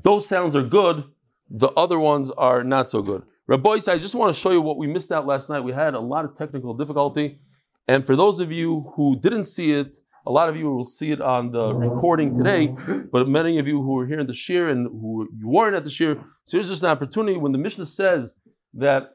those 0.01 0.27
sounds 0.27 0.55
are 0.55 0.63
good. 0.63 1.03
The 1.49 1.69
other 1.69 1.99
ones 1.99 2.31
are 2.31 2.63
not 2.63 2.89
so 2.89 3.01
good. 3.01 3.23
Rabbi, 3.47 3.73
I 3.87 3.97
just 3.97 4.15
want 4.15 4.33
to 4.33 4.39
show 4.39 4.49
you 4.49 4.61
what 4.61 4.77
we 4.77 4.87
missed 4.87 5.11
out 5.11 5.27
last 5.27 5.49
night. 5.49 5.59
We 5.59 5.73
had 5.73 5.93
a 5.93 5.99
lot 5.99 6.25
of 6.25 6.35
technical 6.35 6.73
difficulty. 6.73 7.39
And 7.87 8.05
for 8.05 8.15
those 8.15 8.39
of 8.39 8.51
you 8.51 8.91
who 8.95 9.19
didn't 9.19 9.43
see 9.43 9.73
it, 9.73 9.99
A 10.27 10.31
lot 10.31 10.49
of 10.49 10.55
you 10.55 10.71
will 10.71 10.83
see 10.83 11.11
it 11.11 11.21
on 11.21 11.51
the 11.51 11.73
recording 11.73 12.35
today, 12.35 12.75
but 13.11 13.27
many 13.27 13.59
of 13.59 13.67
you 13.67 13.81
who 13.81 13.99
are 13.99 14.07
here 14.07 14.19
in 14.19 14.27
the 14.27 14.33
shir 14.33 14.69
and 14.69 14.87
who 14.87 15.27
you 15.37 15.47
weren't 15.47 15.75
at 15.75 15.83
the 15.83 15.89
shir, 15.89 16.15
so 16.45 16.57
here's 16.57 16.69
just 16.69 16.83
an 16.83 16.89
opportunity 16.89 17.37
when 17.37 17.51
the 17.51 17.57
Mishnah 17.57 17.85
says 17.85 18.33
that 18.73 19.11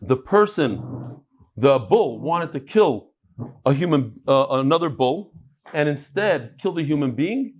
the 0.00 0.16
person, 0.16 1.20
the 1.56 1.78
bull, 1.78 2.20
wanted 2.20 2.52
to 2.52 2.60
kill 2.60 3.10
a 3.66 3.72
human, 3.72 4.20
uh, 4.28 4.46
another 4.50 4.88
bull, 4.88 5.32
and 5.72 5.88
instead 5.88 6.56
killed 6.60 6.78
a 6.78 6.82
human 6.82 7.12
being, 7.12 7.54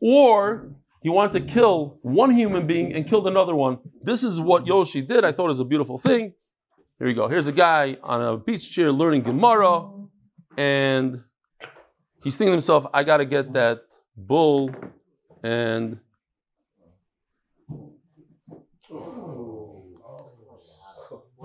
or 0.00 0.74
he 1.02 1.08
wanted 1.08 1.32
to 1.40 1.52
kill 1.52 1.98
one 2.02 2.30
human 2.30 2.66
being 2.66 2.92
and 2.92 3.08
killed 3.08 3.26
another 3.26 3.54
one. 3.54 3.78
This 4.02 4.22
is 4.22 4.40
what 4.40 4.66
Yoshi 4.66 5.02
did. 5.02 5.24
I 5.24 5.32
thought 5.32 5.46
it 5.46 5.48
was 5.48 5.60
a 5.60 5.64
beautiful 5.64 5.98
thing. 5.98 6.34
Here 6.98 7.08
you 7.08 7.14
go. 7.14 7.28
Here's 7.28 7.48
a 7.48 7.52
guy 7.52 7.96
on 8.02 8.22
a 8.22 8.36
beach 8.36 8.72
chair 8.72 8.90
learning 8.90 9.22
Gemara, 9.22 9.88
and 10.56 11.22
he's 12.26 12.36
thinking 12.36 12.50
to 12.50 12.56
himself, 12.56 12.86
I 12.92 13.04
got 13.04 13.18
to 13.18 13.24
get 13.24 13.52
that 13.52 13.82
bull 14.16 14.74
and 15.44 16.00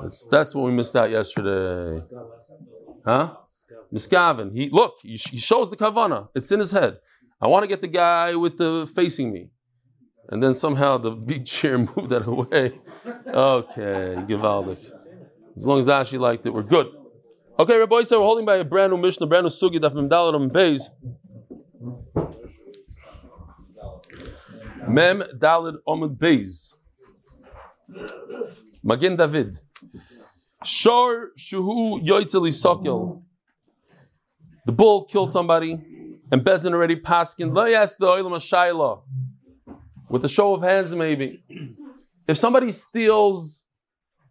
that's, 0.02 0.26
that's 0.26 0.56
what 0.56 0.64
we 0.66 0.72
missed 0.72 0.96
out 0.96 1.12
yesterday. 1.12 2.04
Huh? 3.06 3.36
Miskaven. 3.94 4.56
He 4.56 4.70
look, 4.70 4.96
he, 5.04 5.18
he 5.18 5.38
shows 5.38 5.70
the 5.70 5.78
kavana. 5.78 6.30
It's 6.34 6.52
in 6.52 6.60
his 6.60 6.72
head. 6.72 6.98
I 7.40 7.48
want 7.48 7.62
to 7.64 7.68
get 7.68 7.82
the 7.82 7.88
guy 7.88 8.36
with 8.36 8.58
the 8.58 8.92
facing 8.96 9.32
me. 9.32 9.52
And 10.30 10.42
then 10.42 10.56
somehow 10.56 10.98
the 10.98 11.12
big 11.32 11.46
chair 11.46 11.78
moved 11.90 12.10
that 12.10 12.26
away. 12.26 12.80
Okay, 13.28 14.16
Givaldik. 14.28 14.92
As 15.56 15.68
long 15.68 15.78
as 15.78 15.88
Ashi 15.90 16.18
liked 16.18 16.48
it, 16.48 16.54
we're 16.56 16.64
good. 16.64 16.88
Okay, 17.62 17.78
Rabbi 17.78 18.02
said 18.02 18.18
we're 18.18 18.24
holding 18.24 18.44
by 18.44 18.56
a 18.56 18.64
brand 18.64 18.92
new 18.92 18.98
mission, 18.98 19.22
a 19.22 19.28
brand 19.28 19.44
new 19.44 19.52
sugi, 19.52 19.76
daf 19.76 19.94
mem 19.94 20.10
dalet 20.10 20.52
beis. 20.52 20.82
Mem 24.88 25.22
dalet 25.38 25.76
omid 25.88 26.18
beis. 26.18 26.74
Magin 28.84 29.16
David. 29.16 29.60
Shor 30.64 31.34
shuhu 31.38 32.04
yoitzeli 32.04 32.50
sokel. 32.50 33.22
The 34.66 34.72
bull 34.72 35.06
killed 35.06 35.32
somebody, 35.32 35.74
and 36.32 36.42
Bezin 36.42 36.74
already 36.74 36.96
paskin. 36.96 37.56
Yes 37.70 37.96
the 37.96 38.08
oilam 38.08 38.34
shayla. 38.40 39.04
With 40.10 40.26
a 40.26 40.30
show 40.30 40.56
of 40.56 40.64
hands, 40.64 40.96
maybe. 40.96 41.44
If 42.28 42.40
somebody 42.40 42.72
steals 42.72 43.66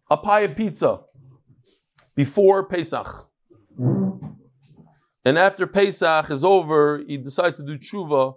a 0.09 0.17
pie 0.17 0.41
of 0.41 0.57
pizza 0.57 0.99
before 2.15 2.63
Pesach, 2.63 3.29
and 5.23 5.37
after 5.37 5.67
Pesach 5.67 6.29
is 6.29 6.43
over, 6.43 7.03
he 7.07 7.17
decides 7.17 7.57
to 7.57 7.63
do 7.63 7.77
tshuva, 7.77 8.35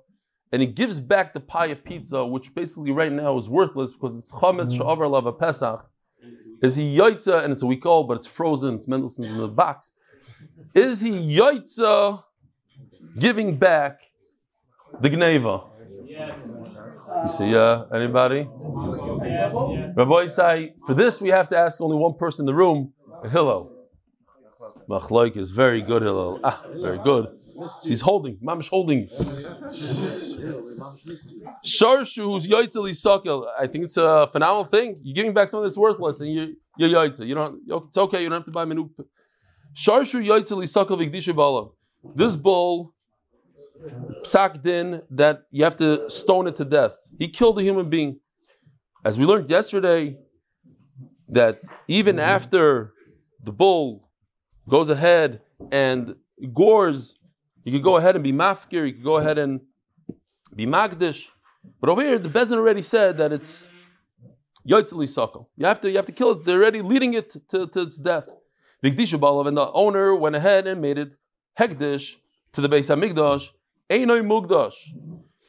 and 0.52 0.62
he 0.62 0.68
gives 0.68 1.00
back 1.00 1.34
the 1.34 1.40
pie 1.40 1.66
of 1.66 1.84
pizza, 1.84 2.24
which 2.24 2.54
basically 2.54 2.92
right 2.92 3.12
now 3.12 3.36
is 3.36 3.48
worthless 3.48 3.92
because 3.92 4.16
it's 4.16 4.32
chametz 4.32 4.72
mm-hmm. 4.72 4.82
sha'avar 4.82 5.10
lava 5.10 5.32
Pesach. 5.32 5.90
Is 6.62 6.76
he 6.76 6.96
yaitza, 6.96 7.42
and 7.42 7.52
it's 7.52 7.62
a 7.62 7.66
week 7.66 7.84
old, 7.84 8.08
but 8.08 8.16
it's 8.16 8.26
frozen, 8.26 8.76
it's 8.76 8.86
Mendelssohn's 8.88 9.28
in 9.28 9.38
the 9.38 9.48
box. 9.48 9.92
Is 10.74 11.02
he 11.02 11.10
yaitza 11.10 12.22
giving 13.18 13.56
back 13.56 14.00
the 15.00 15.10
gneva? 15.10 15.66
You 16.08 17.28
see, 17.28 17.50
yeah, 17.50 17.84
anybody? 17.94 18.48
Rabbi 19.96 20.26
say, 20.26 20.74
for 20.86 20.94
this 20.94 21.20
we 21.20 21.28
have 21.28 21.48
to 21.50 21.58
ask 21.58 21.80
only 21.80 21.96
one 21.96 22.14
person 22.14 22.42
in 22.42 22.46
the 22.46 22.54
room, 22.54 22.93
Hillel. 23.30 23.70
Machloik 24.88 25.36
is 25.36 25.50
very 25.50 25.82
good, 25.82 26.02
Hillel. 26.02 26.40
Ah, 26.42 26.64
very 26.74 26.98
good. 26.98 27.26
She's 27.86 28.00
holding, 28.00 28.38
mamish 28.38 28.68
holding. 28.68 29.08
Sharshu, 31.64 32.24
who's 32.24 32.46
yoitzel 32.46 32.88
isakel. 32.88 33.46
I 33.58 33.66
think 33.66 33.84
it's 33.84 33.96
a 33.96 34.26
phenomenal 34.30 34.64
thing. 34.64 35.00
You're 35.02 35.14
giving 35.14 35.34
back 35.34 35.48
something 35.48 35.64
that's 35.64 35.78
worthless, 35.78 36.20
and 36.20 36.32
you're 36.32 36.48
you're. 36.76 36.88
You 36.88 37.34
don't. 37.34 37.60
It's 37.86 37.96
okay. 37.96 38.22
You 38.22 38.28
don't 38.28 38.38
have 38.38 38.46
to 38.46 38.50
buy 38.50 38.64
menu. 38.64 38.90
Sharshu 39.74 40.24
yoitzel 40.24 40.62
isakel 40.62 40.98
v'gdisha 40.98 41.34
balav. 41.34 41.72
This 42.14 42.36
bull 42.36 42.94
psak 44.22 44.62
din 44.62 45.02
that 45.10 45.42
you 45.50 45.64
have 45.64 45.76
to 45.76 46.08
stone 46.08 46.46
it 46.46 46.56
to 46.56 46.64
death. 46.64 46.96
He 47.18 47.28
killed 47.28 47.58
a 47.58 47.62
human 47.62 47.88
being. 47.90 48.20
As 49.04 49.18
we 49.18 49.26
learned 49.26 49.50
yesterday, 49.50 50.16
that 51.28 51.60
even 51.88 52.18
after 52.18 52.93
the 53.44 53.52
bull 53.52 54.08
goes 54.68 54.90
ahead 54.90 55.40
and 55.70 56.16
gores, 56.52 57.16
you 57.64 57.72
could 57.72 57.82
go 57.82 57.96
ahead 57.96 58.14
and 58.14 58.24
be 58.24 58.32
mafkir, 58.32 58.86
you 58.86 58.92
could 58.92 59.04
go 59.04 59.16
ahead 59.16 59.38
and 59.38 59.60
be 60.54 60.66
magdish. 60.66 61.28
But 61.80 61.90
over 61.90 62.02
here, 62.02 62.18
the 62.18 62.28
Bezin 62.28 62.56
already 62.56 62.82
said 62.82 63.18
that 63.18 63.32
it's 63.32 63.68
yotzeli 64.68 65.08
sokol. 65.08 65.48
You 65.56 65.66
have 65.66 65.80
to 65.82 65.90
you 65.90 65.96
have 65.96 66.06
to 66.06 66.12
kill 66.12 66.30
it. 66.32 66.44
They're 66.44 66.60
already 66.60 66.82
leading 66.82 67.14
it 67.14 67.30
to, 67.50 67.66
to 67.66 67.80
its 67.80 67.98
death. 67.98 68.28
Vigdisha 68.82 69.18
balav, 69.18 69.46
and 69.48 69.56
the 69.56 69.70
owner 69.72 70.14
went 70.14 70.36
ahead 70.36 70.66
and 70.66 70.80
made 70.80 70.98
it 70.98 71.16
hekdish 71.58 72.16
to 72.52 72.60
the 72.60 72.68
Beis 72.68 72.88
Hamikdash. 72.94 73.50
Einoi 73.90 74.22
mugdash. 74.22 74.74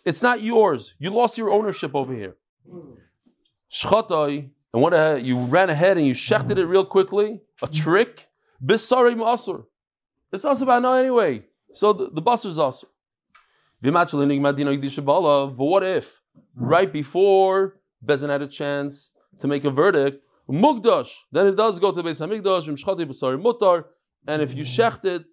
It's 0.06 0.22
not 0.22 0.42
yours. 0.42 0.96
You 1.00 1.10
lost 1.10 1.38
your 1.38 1.50
ownership 1.50 1.96
over 1.96 2.14
here. 2.14 2.36
Shchatai, 3.72 4.52
and 4.76 4.82
what 4.82 4.94
ahead, 4.94 5.24
you 5.24 5.40
ran 5.40 5.70
ahead 5.70 5.98
and 5.98 6.06
you 6.06 6.14
shechted 6.14 6.58
it 6.58 6.66
real 6.66 6.84
quickly. 6.84 7.40
A 7.62 7.66
mm-hmm. 7.66 7.82
trick. 7.82 8.28
Bisarim 8.62 9.20
asur. 9.20 9.64
It's 10.34 10.44
also 10.44 10.66
about 10.66 10.82
now 10.82 10.96
anyway. 10.96 11.46
So 11.74 11.94
the, 11.94 12.10
the 12.10 12.22
is 12.32 12.58
asur. 12.58 12.84
But 13.82 13.94
what 15.66 15.84
if 15.84 16.06
mm-hmm. 16.06 16.66
right 16.66 16.92
before 16.92 17.80
Bezin 18.06 18.28
had 18.28 18.42
a 18.42 18.48
chance 18.48 19.12
to 19.40 19.48
make 19.48 19.64
a 19.64 19.72
verdict, 19.72 20.22
mugdash, 20.50 21.20
then 21.32 21.48
it 21.48 21.56
does 21.56 21.80
go 21.80 21.94
to 21.94 22.04
Beis 22.04 22.20
Hamikdash, 22.20 22.68
B'Sari 22.68 23.42
Mutar, 23.42 23.86
and 24.28 24.42
if 24.42 24.54
you 24.54 24.66
mm-hmm. 24.66 24.82
shecht 24.82 25.06
it 25.06 25.24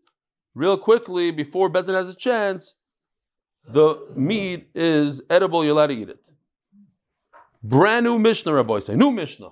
real 0.54 0.78
quickly 0.78 1.32
before 1.32 1.68
Bezin 1.68 1.94
has 1.94 2.08
a 2.08 2.14
chance, 2.14 2.74
the 3.66 4.06
meat 4.14 4.68
is 4.72 5.20
edible, 5.28 5.64
you're 5.64 5.72
allowed 5.72 5.88
to 5.88 5.94
eat 5.94 6.10
it. 6.10 6.31
Brand 7.62 8.04
new 8.04 8.18
Mishnah, 8.18 8.52
Rabbi 8.54 8.78
say, 8.80 8.96
new 8.96 9.10
Mishnah. 9.10 9.50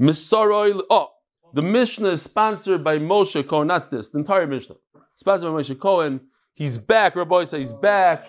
Misaroy, 0.00 0.80
oh, 0.90 1.10
the 1.54 1.62
Mishnah 1.62 2.08
is 2.08 2.22
sponsored 2.22 2.82
by 2.82 2.98
Moshe 2.98 3.46
Cohen, 3.46 3.68
not 3.68 3.90
this, 3.90 4.10
the 4.10 4.18
entire 4.18 4.46
Mishnah. 4.46 4.76
Sponsored 5.14 5.52
by 5.52 5.60
Moshe 5.60 5.78
Cohen. 5.78 6.20
He's 6.54 6.78
back, 6.78 7.14
Rabbi 7.14 7.44
say, 7.44 7.60
he's 7.60 7.72
back. 7.72 8.28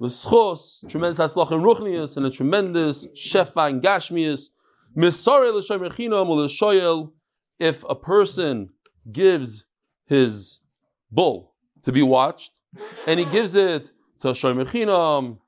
L'schos, 0.00 0.88
tremendous 0.88 1.18
hatzlach 1.18 1.50
and 1.50 1.62
ruchnius, 1.62 2.16
and 2.16 2.24
a 2.24 2.30
tremendous 2.30 3.06
shefa 3.08 3.68
and 3.68 3.82
gashmius. 3.82 4.48
Misaroy 4.96 5.52
l'shoy 5.52 5.78
mechinam 5.78 6.28
l'shoyel, 6.28 7.12
if 7.58 7.84
a 7.88 7.94
person 7.94 8.70
gives 9.10 9.66
his 10.06 10.60
bull 11.10 11.54
to 11.82 11.92
be 11.92 12.02
watched, 12.02 12.52
and 13.06 13.18
he 13.18 13.26
gives 13.26 13.56
it 13.56 13.90
to 14.20 14.28
Shoymechinam. 14.28 15.38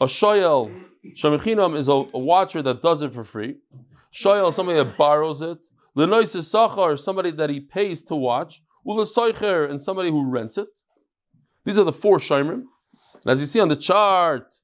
A 0.00 0.04
shoyel, 0.04 0.87
Shoymechinam 1.14 1.76
is 1.76 1.88
a, 1.88 1.92
a, 1.92 2.18
watcher 2.18 2.62
that 2.62 2.82
does 2.82 3.02
it 3.02 3.12
for 3.12 3.24
free. 3.24 3.56
Shoyel, 4.12 4.52
somebody 4.52 4.78
that 4.78 4.96
borrows 4.96 5.42
it. 5.42 5.58
Lenois 5.96 6.34
is 6.34 6.52
Sachar, 6.52 6.98
somebody 6.98 7.30
that 7.32 7.50
he 7.50 7.60
pays 7.60 8.02
to 8.04 8.14
watch. 8.14 8.62
Ulasoicher, 8.86 9.68
and 9.70 9.82
somebody 9.82 10.10
who 10.10 10.24
rents 10.24 10.56
it. 10.56 10.68
These 11.64 11.78
are 11.78 11.84
the 11.84 11.92
four 11.92 12.18
Shomrim. 12.18 12.64
As 13.26 13.40
you 13.40 13.46
see 13.46 13.60
on 13.60 13.68
the 13.68 13.76
chart, 13.76 14.54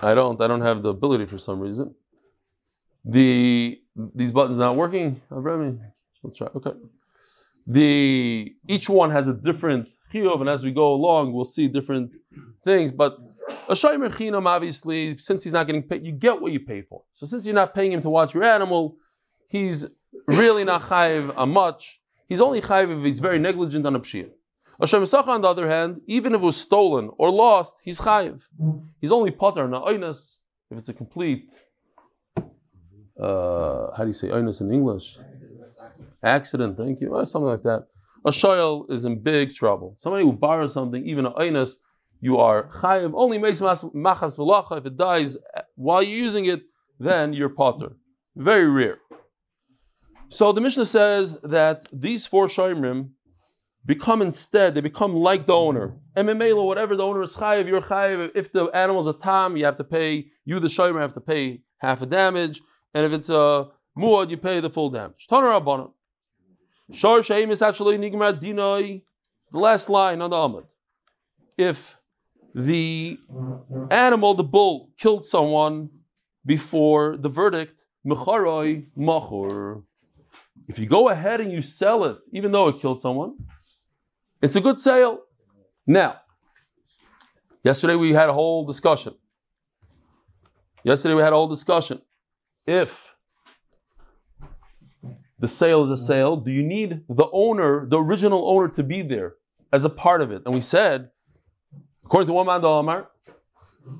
I 0.00 0.14
don't, 0.14 0.40
I 0.40 0.46
don't 0.46 0.60
have 0.60 0.82
the 0.82 0.90
ability 0.90 1.26
for 1.26 1.38
some 1.38 1.60
reason. 1.60 1.94
The 3.04 3.80
these 4.14 4.32
buttons 4.32 4.58
not 4.58 4.76
working. 4.76 5.20
Avrami, 5.30 5.78
let's 6.22 6.38
try. 6.38 6.48
Okay. 6.54 6.72
The 7.66 8.54
each 8.68 8.88
one 8.88 9.10
has 9.10 9.28
a 9.28 9.34
different 9.34 9.88
chiyuv, 10.12 10.40
and 10.40 10.48
as 10.48 10.62
we 10.62 10.72
go 10.72 10.92
along, 10.92 11.32
we'll 11.32 11.44
see 11.44 11.68
different 11.68 12.16
things. 12.64 12.92
But 12.92 13.18
a 13.68 13.74
shaymer 13.74 14.10
chinam, 14.10 14.46
obviously, 14.46 15.16
since 15.18 15.44
he's 15.44 15.52
not 15.52 15.66
getting 15.66 15.82
paid, 15.82 16.06
you 16.06 16.12
get 16.12 16.40
what 16.40 16.52
you 16.52 16.60
pay 16.60 16.82
for. 16.82 17.02
So 17.14 17.26
since 17.26 17.46
you're 17.46 17.54
not 17.54 17.74
paying 17.74 17.92
him 17.92 18.02
to 18.02 18.10
watch 18.10 18.34
your 18.34 18.44
animal, 18.44 18.96
he's 19.48 19.94
really 20.26 20.64
not 20.64 20.82
chayiv 20.82 21.32
a 21.36 21.46
much. 21.46 22.00
He's 22.28 22.40
only 22.40 22.60
chayiv 22.60 22.98
if 22.98 23.04
he's 23.04 23.18
very 23.18 23.38
negligent 23.38 23.86
on 23.86 23.96
a 23.96 24.00
pshir. 24.00 24.30
A 24.80 24.86
shaymer 24.86 25.28
on 25.28 25.40
the 25.42 25.48
other 25.48 25.68
hand, 25.68 26.00
even 26.06 26.34
if 26.34 26.40
it 26.40 26.44
was 26.44 26.56
stolen 26.56 27.10
or 27.18 27.30
lost, 27.30 27.76
he's 27.82 28.00
chayiv. 28.00 28.42
He's 29.00 29.12
only 29.12 29.30
potter 29.30 29.68
na 29.68 29.84
oinas 29.86 30.38
if 30.70 30.78
it's 30.78 30.88
a 30.88 30.94
complete. 30.94 31.48
Uh, 33.20 33.94
how 33.96 34.02
do 34.02 34.06
you 34.06 34.12
say 34.12 34.28
oinas 34.28 34.60
in 34.60 34.72
English? 34.72 35.18
Accident, 36.22 36.76
thank 36.76 37.00
you. 37.00 37.08
Something 37.24 37.48
like 37.48 37.62
that 37.62 37.86
a 38.24 38.30
shoyel 38.30 38.90
is 38.90 39.04
in 39.04 39.18
big 39.18 39.52
trouble. 39.54 39.94
Somebody 39.98 40.24
who 40.24 40.32
borrows 40.32 40.72
something, 40.72 41.04
even 41.06 41.26
a 41.26 41.32
einus, 41.32 41.76
you 42.22 42.38
are 42.38 42.70
chayiv. 42.80 43.12
Only 43.14 43.36
makes 43.36 43.60
machas 43.60 44.38
v'lacha. 44.38 44.78
If 44.78 44.86
it 44.86 44.96
dies 44.96 45.36
while 45.74 46.02
you're 46.02 46.24
using 46.28 46.44
it, 46.46 46.60
then 46.98 47.32
you're 47.32 47.48
potter. 47.48 47.96
Very 48.36 48.70
rare. 48.70 48.98
So 50.28 50.52
the 50.52 50.60
Mishnah 50.60 50.86
says 50.86 51.40
that 51.40 51.78
these 51.92 52.28
four 52.28 52.46
shayrim 52.46 53.10
become 53.84 54.22
instead, 54.22 54.74
they 54.74 54.80
become 54.80 55.14
like 55.14 55.46
the 55.46 55.52
owner. 55.54 55.96
MMA, 56.16 56.54
whatever 56.64 56.94
the 56.94 57.02
owner 57.02 57.22
is 57.22 57.34
chayiv, 57.34 57.66
you're 57.66 57.82
chayiv. 57.82 58.30
If 58.36 58.52
the 58.52 58.66
animal's 58.66 59.08
a 59.08 59.14
tam, 59.14 59.56
you 59.56 59.64
have 59.64 59.76
to 59.76 59.84
pay, 59.84 60.26
you 60.44 60.60
the 60.60 60.68
shomer 60.68 61.00
have 61.00 61.14
to 61.14 61.20
pay 61.20 61.62
half 61.78 62.02
a 62.02 62.06
damage. 62.06 62.62
And 62.94 63.04
if 63.04 63.12
it's 63.12 63.30
a 63.30 63.68
muad, 63.98 64.30
you 64.30 64.36
pay 64.36 64.60
the 64.60 64.70
full 64.70 64.90
damage. 64.90 65.26
Tanar 65.28 65.90
is 67.50 67.62
actually 67.62 67.98
nigmar 67.98 68.32
dinoi. 68.40 69.02
The 69.50 69.58
last 69.58 69.90
line 69.90 70.22
on 70.22 70.30
the 70.30 70.36
Amud. 70.36 70.64
If 71.58 71.98
the 72.54 73.18
animal, 73.90 74.34
the 74.34 74.44
bull, 74.44 74.90
killed 74.98 75.24
someone 75.24 75.90
before 76.44 77.16
the 77.16 77.28
verdict, 77.28 77.84
machur. 78.06 79.82
If 80.68 80.78
you 80.78 80.86
go 80.86 81.08
ahead 81.08 81.40
and 81.40 81.52
you 81.52 81.62
sell 81.62 82.04
it, 82.04 82.18
even 82.32 82.52
though 82.52 82.68
it 82.68 82.80
killed 82.80 83.00
someone, 83.00 83.36
it's 84.40 84.56
a 84.56 84.60
good 84.60 84.78
sale. 84.78 85.20
Now, 85.86 86.16
yesterday 87.62 87.94
we 87.94 88.12
had 88.12 88.28
a 88.28 88.32
whole 88.32 88.66
discussion. 88.66 89.14
Yesterday 90.84 91.14
we 91.14 91.22
had 91.22 91.32
a 91.32 91.36
whole 91.36 91.48
discussion. 91.48 92.02
If 92.66 93.14
the 95.38 95.48
sale 95.48 95.82
is 95.84 95.90
a 95.90 95.96
sale, 95.96 96.36
do 96.36 96.50
you 96.50 96.62
need 96.62 97.02
the 97.08 97.28
owner, 97.32 97.86
the 97.86 97.98
original 97.98 98.48
owner, 98.48 98.68
to 98.68 98.82
be 98.82 99.02
there 99.02 99.34
as 99.72 99.84
a 99.84 99.90
part 99.90 100.22
of 100.22 100.32
it? 100.32 100.42
And 100.44 100.54
we 100.54 100.60
said, 100.60 101.10
according 102.04 102.26
to 102.26 102.32
one 102.32 102.46
man, 102.46 103.04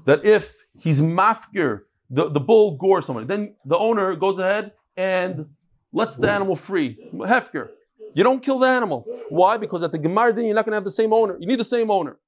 that 0.04 0.25
if 0.25 0.64
he's 0.78 1.00
mafkir, 1.02 1.82
the, 2.11 2.28
the 2.28 2.40
bull 2.40 2.76
gores 2.76 3.06
somebody, 3.06 3.26
then 3.26 3.54
the 3.64 3.76
owner 3.76 4.14
goes 4.16 4.38
ahead 4.38 4.73
and 4.97 5.47
lets 5.92 6.16
the 6.16 6.30
animal 6.30 6.56
free. 6.56 6.99
Hefker. 7.14 7.71
You 8.14 8.25
don't 8.25 8.42
kill 8.42 8.59
the 8.59 8.68
animal. 8.68 9.06
Why? 9.30 9.56
Because 9.56 9.82
at 9.82 9.92
the 9.92 9.99
Gemara 9.99 10.35
din, 10.35 10.44
you're 10.44 10.54
not 10.54 10.66
going 10.66 10.73
to 10.73 10.76
have 10.76 10.85
the 10.85 10.90
same 10.90 11.12
owner. 11.12 11.37
You 11.40 11.47
need 11.47 11.59
the 11.59 11.64
same 11.64 11.90
owner. 11.90 12.18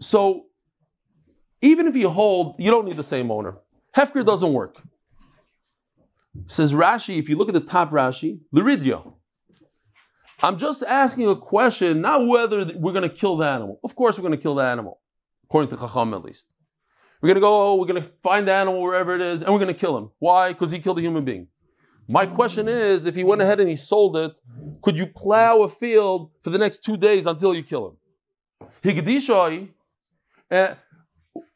So, 0.00 0.46
even 1.62 1.86
if 1.86 1.96
you 1.96 2.08
hold, 2.08 2.56
you 2.58 2.70
don't 2.70 2.84
need 2.84 2.96
the 2.96 3.02
same 3.02 3.30
owner. 3.30 3.58
Hefker 3.96 4.24
doesn't 4.24 4.52
work. 4.52 4.82
Says 6.46 6.72
Rashi, 6.72 7.18
if 7.18 7.28
you 7.28 7.36
look 7.36 7.48
at 7.48 7.54
the 7.54 7.60
top 7.60 7.90
Rashi, 7.90 8.40
Liridia. 8.54 9.14
I'm 10.42 10.58
just 10.58 10.82
asking 10.82 11.28
a 11.28 11.36
question, 11.36 12.02
not 12.02 12.26
whether 12.26 12.64
we're 12.74 12.92
going 12.92 13.08
to 13.08 13.14
kill 13.14 13.36
the 13.36 13.46
animal. 13.46 13.80
Of 13.82 13.94
course, 13.94 14.18
we're 14.18 14.28
going 14.28 14.38
to 14.38 14.42
kill 14.42 14.54
the 14.54 14.64
animal, 14.64 15.00
according 15.44 15.70
to 15.70 15.76
Chacham 15.76 16.12
at 16.12 16.22
least. 16.22 16.48
We're 17.20 17.28
going 17.28 17.36
to 17.36 17.40
go, 17.40 17.72
oh, 17.72 17.76
we're 17.76 17.86
going 17.86 18.02
to 18.02 18.08
find 18.22 18.46
the 18.46 18.52
animal 18.52 18.82
wherever 18.82 19.14
it 19.14 19.22
is, 19.22 19.42
and 19.42 19.50
we're 19.52 19.58
going 19.58 19.72
to 19.72 19.80
kill 19.80 19.96
him. 19.96 20.10
Why? 20.18 20.52
Because 20.52 20.70
he 20.70 20.78
killed 20.78 20.98
a 20.98 21.02
human 21.02 21.24
being. 21.24 21.48
My 22.06 22.26
question 22.26 22.68
is, 22.68 23.06
if 23.06 23.16
he 23.16 23.24
went 23.24 23.40
ahead 23.40 23.58
and 23.58 23.68
he 23.68 23.74
sold 23.74 24.16
it, 24.16 24.32
could 24.82 24.96
you 24.96 25.06
plow 25.06 25.62
a 25.62 25.68
field 25.68 26.30
for 26.42 26.50
the 26.50 26.58
next 26.58 26.84
two 26.84 26.96
days 26.96 27.26
until 27.26 27.54
you 27.54 27.62
kill 27.62 27.88
him? 27.88 28.68
Higdishai. 28.84 29.68
Uh, 30.50 30.74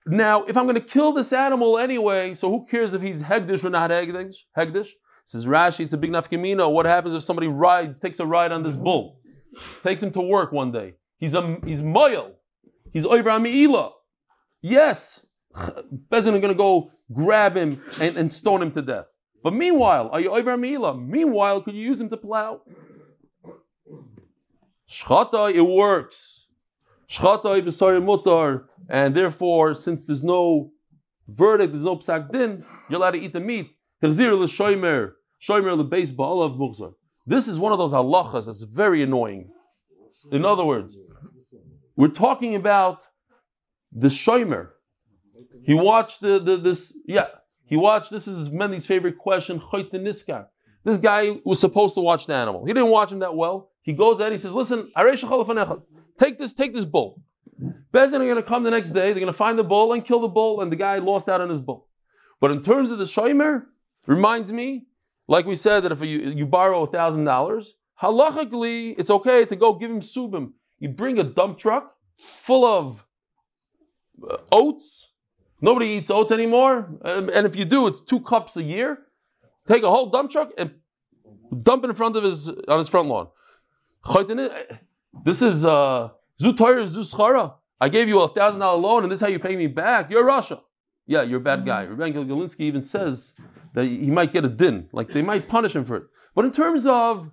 now, 0.06 0.44
if 0.44 0.56
I'm 0.56 0.64
going 0.64 0.74
to 0.74 0.80
kill 0.80 1.12
this 1.12 1.32
animal 1.32 1.78
anyway, 1.78 2.34
so 2.34 2.48
who 2.48 2.66
cares 2.66 2.94
if 2.94 3.02
he's 3.02 3.22
hegdish 3.22 3.62
or 3.62 3.70
not 3.70 3.90
hegdish? 3.90 4.36
Hegdish 4.56 4.92
says 5.30 5.46
Rashi. 5.46 5.80
It's 5.80 5.92
a 5.92 5.96
big 5.96 6.10
nafkamina. 6.10 6.70
What 6.72 6.86
happens 6.86 7.14
if 7.14 7.22
somebody 7.22 7.46
rides, 7.46 8.00
takes 8.00 8.18
a 8.18 8.26
ride 8.26 8.50
on 8.50 8.64
this 8.64 8.74
bull, 8.74 9.20
takes 9.84 10.02
him 10.02 10.10
to 10.12 10.20
work 10.20 10.50
one 10.50 10.72
day? 10.72 10.94
He's 11.18 11.34
a 11.34 11.58
he's 11.64 11.82
moyel. 11.82 12.32
He's 12.92 13.06
over 13.06 13.30
amiila. 13.30 13.92
Yes, 14.60 15.24
Bezin 15.54 16.34
are 16.34 16.40
going 16.40 16.48
to 16.48 16.54
go 16.54 16.90
grab 17.12 17.56
him 17.56 17.80
and, 18.00 18.16
and 18.16 18.32
stone 18.32 18.60
him 18.60 18.72
to 18.72 18.82
death. 18.82 19.06
But 19.42 19.54
meanwhile, 19.54 20.10
are 20.12 20.20
you 20.20 20.32
over 20.32 20.56
Mila? 20.56 20.96
Meanwhile, 20.96 21.62
could 21.62 21.74
you 21.74 21.82
use 21.82 22.00
him 22.00 22.10
to 22.10 22.16
plow? 22.16 22.62
Shchata, 24.88 25.54
it 25.54 25.62
works. 25.62 26.48
Shchata 27.08 27.62
b'sari 27.62 28.02
mutar, 28.02 28.64
and 28.88 29.14
therefore, 29.14 29.76
since 29.76 30.04
there's 30.04 30.24
no 30.24 30.72
verdict, 31.28 31.72
there's 31.72 31.84
no 31.84 31.96
psak 31.96 32.32
din, 32.32 32.64
you're 32.88 32.98
allowed 32.98 33.12
to 33.12 33.20
eat 33.20 33.32
the 33.32 33.40
meat. 33.40 33.70
L'shoimer, 35.40 35.76
shoimer 35.76 35.78
l'beis 35.78 36.12
ba'alav 36.12 36.58
muxar. 36.58 36.94
This 37.26 37.48
is 37.48 37.58
one 37.58 37.72
of 37.72 37.78
those 37.78 37.92
halachas 37.92 38.46
that's 38.46 38.62
very 38.62 39.02
annoying. 39.02 39.50
In 40.32 40.44
other 40.44 40.64
words, 40.64 40.96
we're 41.96 42.08
talking 42.08 42.54
about 42.54 43.02
the 43.92 44.08
shoimer. 44.08 44.70
He 45.64 45.74
watched 45.74 46.20
the, 46.20 46.38
the 46.38 46.56
this 46.56 46.98
yeah 47.06 47.26
he 47.70 47.76
watched, 47.76 48.10
this 48.10 48.26
is 48.26 48.48
Mendy's 48.48 48.84
favorite 48.84 49.16
question, 49.16 49.62
This 50.82 50.96
guy 50.98 51.36
was 51.44 51.60
supposed 51.60 51.94
to 51.94 52.00
watch 52.00 52.26
the 52.26 52.34
animal. 52.34 52.66
He 52.66 52.72
didn't 52.72 52.90
watch 52.90 53.12
him 53.12 53.20
that 53.20 53.36
well. 53.36 53.70
He 53.82 53.92
goes 53.92 54.18
and 54.18 54.32
he 54.32 54.38
says, 54.38 54.52
listen, 54.52 54.90
take 56.18 56.36
this, 56.36 56.52
take 56.52 56.74
this 56.74 56.84
bull. 56.84 57.22
Bezin 57.94 58.14
are 58.14 58.18
going 58.18 58.34
to 58.34 58.42
come 58.42 58.64
the 58.64 58.72
next 58.72 58.90
day, 58.90 59.12
they're 59.12 59.14
going 59.14 59.26
to 59.26 59.32
find 59.32 59.56
the 59.56 59.62
bull 59.62 59.92
and 59.92 60.04
kill 60.04 60.18
the 60.18 60.28
bull, 60.28 60.62
and 60.62 60.72
the 60.72 60.76
guy 60.76 60.98
lost 60.98 61.28
out 61.28 61.40
on 61.40 61.48
his 61.48 61.60
bull. 61.60 61.86
But 62.40 62.50
in 62.50 62.60
terms 62.60 62.90
of 62.90 62.98
the 62.98 63.04
shomer, 63.04 63.66
reminds 64.04 64.52
me, 64.52 64.86
like 65.30 65.46
we 65.46 65.54
said, 65.54 65.80
that 65.84 65.92
if 65.92 66.00
you, 66.02 66.18
you 66.40 66.44
borrow 66.44 66.86
$1,000, 66.86 67.68
halachically, 68.02 68.94
it's 68.98 69.10
okay 69.10 69.44
to 69.44 69.56
go 69.56 69.72
give 69.74 69.90
him 69.90 70.00
subim. 70.00 70.52
You 70.78 70.88
bring 70.88 71.18
a 71.18 71.24
dump 71.24 71.56
truck 71.58 71.94
full 72.34 72.64
of 72.64 73.06
uh, 74.28 74.36
oats, 74.52 75.10
Nobody 75.60 75.86
eats 75.86 76.10
oats 76.10 76.32
anymore. 76.32 76.88
Um, 77.04 77.30
and 77.32 77.46
if 77.46 77.54
you 77.54 77.64
do, 77.64 77.86
it's 77.86 78.00
two 78.00 78.20
cups 78.20 78.56
a 78.56 78.62
year. 78.62 78.98
Take 79.66 79.82
a 79.82 79.90
whole 79.90 80.08
dump 80.08 80.30
truck 80.30 80.52
and 80.56 80.74
dump 81.62 81.84
it 81.84 81.90
in 81.90 81.96
front 81.96 82.16
of 82.16 82.24
his 82.24 82.48
on 82.48 82.78
his 82.78 82.88
front 82.88 83.08
lawn. 83.08 83.28
This 85.24 85.42
is 85.42 85.64
uh, 85.64 86.08
Zutayr 86.40 86.82
Zuschara. 86.84 87.54
I 87.80 87.88
gave 87.88 88.08
you 88.08 88.20
a 88.20 88.28
thousand 88.28 88.60
dollar 88.60 88.80
loan, 88.80 89.02
and 89.02 89.12
this 89.12 89.18
is 89.18 89.20
how 89.22 89.28
you 89.28 89.38
pay 89.38 89.56
me 89.56 89.66
back. 89.66 90.10
You're 90.10 90.24
Russia. 90.24 90.60
Yeah, 91.06 91.22
you're 91.22 91.40
a 91.40 91.42
bad 91.42 91.66
guy. 91.66 91.84
Rabbi 91.84 92.10
Galinsky 92.10 92.60
even 92.60 92.82
says 92.82 93.34
that 93.74 93.84
he 93.84 94.10
might 94.10 94.32
get 94.32 94.44
a 94.44 94.48
din, 94.48 94.88
like 94.92 95.08
they 95.08 95.22
might 95.22 95.48
punish 95.48 95.74
him 95.74 95.84
for 95.84 95.96
it. 95.96 96.04
But 96.34 96.44
in 96.44 96.52
terms 96.52 96.86
of 96.86 97.30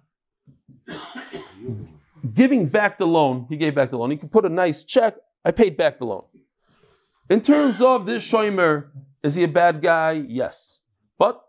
giving 2.34 2.68
back 2.68 2.98
the 2.98 3.08
loan, 3.08 3.46
he 3.50 3.58
gave 3.58 3.76
back 3.76 3.90
the 3.90 3.98
loan. 3.98 4.12
He 4.12 4.18
could 4.18 4.32
put 4.32 4.46
a 4.46 4.50
nice 4.50 4.84
check. 4.84 5.16
I 5.44 5.52
paid 5.52 5.78
back 5.78 6.00
the 6.00 6.06
loan. 6.06 6.24
In 7.30 7.42
terms 7.42 7.82
of 7.82 8.06
this 8.06 8.30
shomer, 8.30 8.90
is 9.24 9.36
he 9.36 9.44
a 9.44 9.48
bad 9.48 9.82
guy? 9.82 10.24
Yes. 10.28 10.80
But 11.18 11.44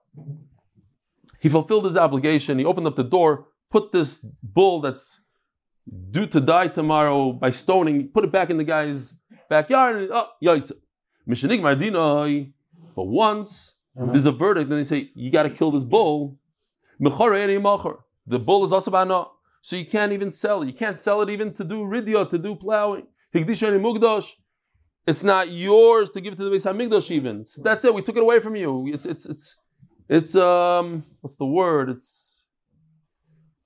he 1.41 1.49
fulfilled 1.49 1.85
his 1.85 1.97
obligation. 1.97 2.59
He 2.59 2.65
opened 2.65 2.87
up 2.87 2.97
the 2.97 3.05
door, 3.05 3.47
put 3.71 3.93
this 3.93 4.27
bull 4.43 4.81
that's 4.81 5.23
due 6.11 6.27
to 6.27 6.41
die 6.41 6.69
tomorrow 6.69 7.33
by 7.33 7.51
stoning, 7.51 8.09
put 8.09 8.25
it 8.25 8.33
back 8.33 8.51
in 8.51 8.57
the 8.57 8.65
guy's 8.65 9.15
backyard, 9.49 9.97
and 9.97 10.11
oh, 10.13 10.29
yaitza. 10.43 10.73
Mishanig 11.29 11.61
Mardinoi. 11.61 12.53
But 12.97 13.05
once 13.05 13.75
there's 13.99 14.27
a 14.27 14.33
verdict, 14.33 14.69
then 14.69 14.79
they 14.79 14.85
say, 14.85 15.11
you 15.15 15.31
got 15.31 15.43
to 15.45 15.51
kill 15.51 15.71
this 15.71 15.85
bull. 15.85 16.39
The 17.01 18.39
bull 18.39 18.65
is 18.65 18.73
also 18.73 18.91
bana. 18.91 19.25
So 19.61 19.77
you 19.77 19.87
can't 19.87 20.13
even 20.13 20.31
sell 20.31 20.63
it. 20.63 20.67
You 20.67 20.73
can't 20.73 21.01
sell 21.01 21.21
it 21.23 21.31
even 21.31 21.53
to 21.55 21.65
do 21.65 21.83
ridia, 21.83 22.29
to 22.31 22.39
do 22.39 22.55
plowing. 22.55 23.07
It's 25.09 25.23
not 25.23 25.51
yours 25.51 26.11
to 26.13 26.21
give 26.21 26.37
to 26.37 26.45
the 26.45 26.51
Beis 26.51 26.71
Hamikdash. 26.71 27.11
Even 27.11 27.45
that's 27.63 27.85
it. 27.85 27.95
We 27.95 28.03
took 28.03 28.17
it 28.17 28.23
away 28.23 28.41
from 28.41 28.57
you. 28.57 28.89
It's 28.93 29.07
it's 29.07 29.27
it's 29.27 29.57
it's 30.09 30.37
um 30.37 31.05
what's 31.21 31.37
the 31.37 31.47
word? 31.47 31.89
It's 31.91 32.45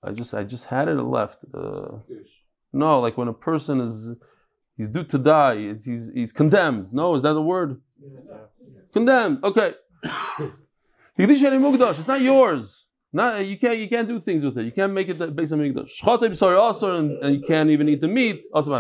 I 0.03 0.13
just 0.13 0.35
I 0.35 0.45
just 0.45 0.67
had 0.67 0.89
it 0.89 0.95
left. 0.95 1.39
Uh, 1.53 1.99
no, 2.73 3.01
like 3.01 3.17
when 3.17 3.29
a 3.29 3.33
person 3.33 3.81
is 3.81 4.11
he's 4.77 4.89
due 4.89 5.05
to 5.05 5.19
die. 5.19 5.55
It's, 5.55 5.85
he's 5.85 6.11
he's 6.15 6.33
condemned. 6.33 6.93
No, 6.93 7.15
is 7.15 7.23
that 7.23 7.35
the 7.35 7.43
word? 7.43 7.81
Condemned. 8.93 9.43
Okay. 9.45 9.75
It's 11.99 12.09
not 12.09 12.21
yours. 12.21 12.87
Not, 13.13 13.45
you 13.45 13.59
can't 13.59 13.79
you 13.79 13.89
can't 13.89 14.09
do 14.09 14.19
things 14.21 14.45
with 14.45 14.57
it. 14.57 14.65
You 14.65 14.73
can't 14.73 14.93
make 14.93 15.09
it 15.09 15.19
based 15.37 15.53
on 15.53 15.59
mikdash. 15.59 16.99
and, 16.99 17.23
and 17.23 17.35
you 17.37 17.43
can't 17.47 17.69
even 17.71 17.89
eat 17.89 18.01
the 18.01 18.09
meat. 18.09 18.45
Also, 18.55 18.73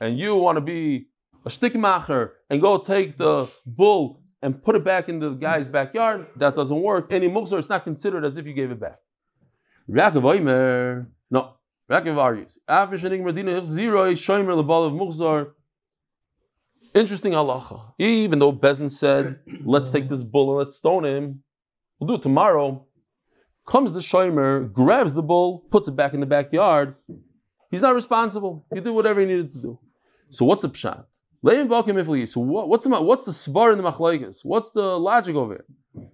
and 0.00 0.18
you 0.18 0.36
want 0.36 0.56
to 0.56 0.60
be 0.60 1.06
a 1.46 1.48
stickmacher 1.48 2.32
and 2.50 2.60
go 2.60 2.76
take 2.76 3.16
the 3.16 3.48
bull 3.64 4.20
and 4.42 4.62
put 4.62 4.76
it 4.76 4.84
back 4.84 5.08
in 5.08 5.18
the 5.18 5.30
guy's 5.30 5.68
backyard, 5.68 6.26
that 6.36 6.54
doesn't 6.54 6.82
work. 6.82 7.10
Any 7.10 7.28
muxar, 7.28 7.58
it's 7.58 7.70
not 7.70 7.84
considered 7.84 8.24
as 8.24 8.36
if 8.36 8.46
you 8.46 8.52
gave 8.52 8.70
it 8.70 8.78
back. 8.78 8.98
No. 9.88 11.54
Yaakov 11.90 12.16
argues. 12.16 12.58
Interesting 16.96 17.34
halacha. 17.34 17.92
Even 17.98 18.38
though 18.38 18.54
Bezin 18.54 18.90
said, 18.90 19.38
let's 19.66 19.90
take 19.90 20.08
this 20.08 20.22
bull 20.22 20.48
and 20.52 20.58
let's 20.60 20.78
stone 20.78 21.04
him, 21.04 21.42
we'll 22.00 22.08
do 22.08 22.14
it 22.14 22.22
tomorrow. 22.22 22.86
Comes 23.66 23.92
the 23.92 24.00
shomer, 24.00 24.72
grabs 24.72 25.12
the 25.12 25.22
bull, 25.22 25.66
puts 25.70 25.88
it 25.88 25.94
back 25.94 26.14
in 26.14 26.20
the 26.20 26.26
backyard. 26.26 26.94
He's 27.70 27.82
not 27.82 27.94
responsible. 27.94 28.64
He 28.72 28.80
did 28.80 28.92
whatever 28.92 29.20
he 29.20 29.26
needed 29.26 29.52
to 29.52 29.58
do. 29.58 29.78
So 30.30 30.46
what's 30.46 30.62
the 30.62 30.70
pshat? 30.70 31.04
So 32.28 32.40
what, 32.40 32.68
what's 32.70 32.86
the 32.86 33.02
what's 33.02 33.26
the 33.26 33.30
svar 33.30 33.72
in 33.72 33.78
the 33.78 33.84
machlokes? 33.84 34.42
What's 34.42 34.70
the 34.70 34.98
logic 34.98 35.36
of 35.36 35.50
it? 35.52 35.66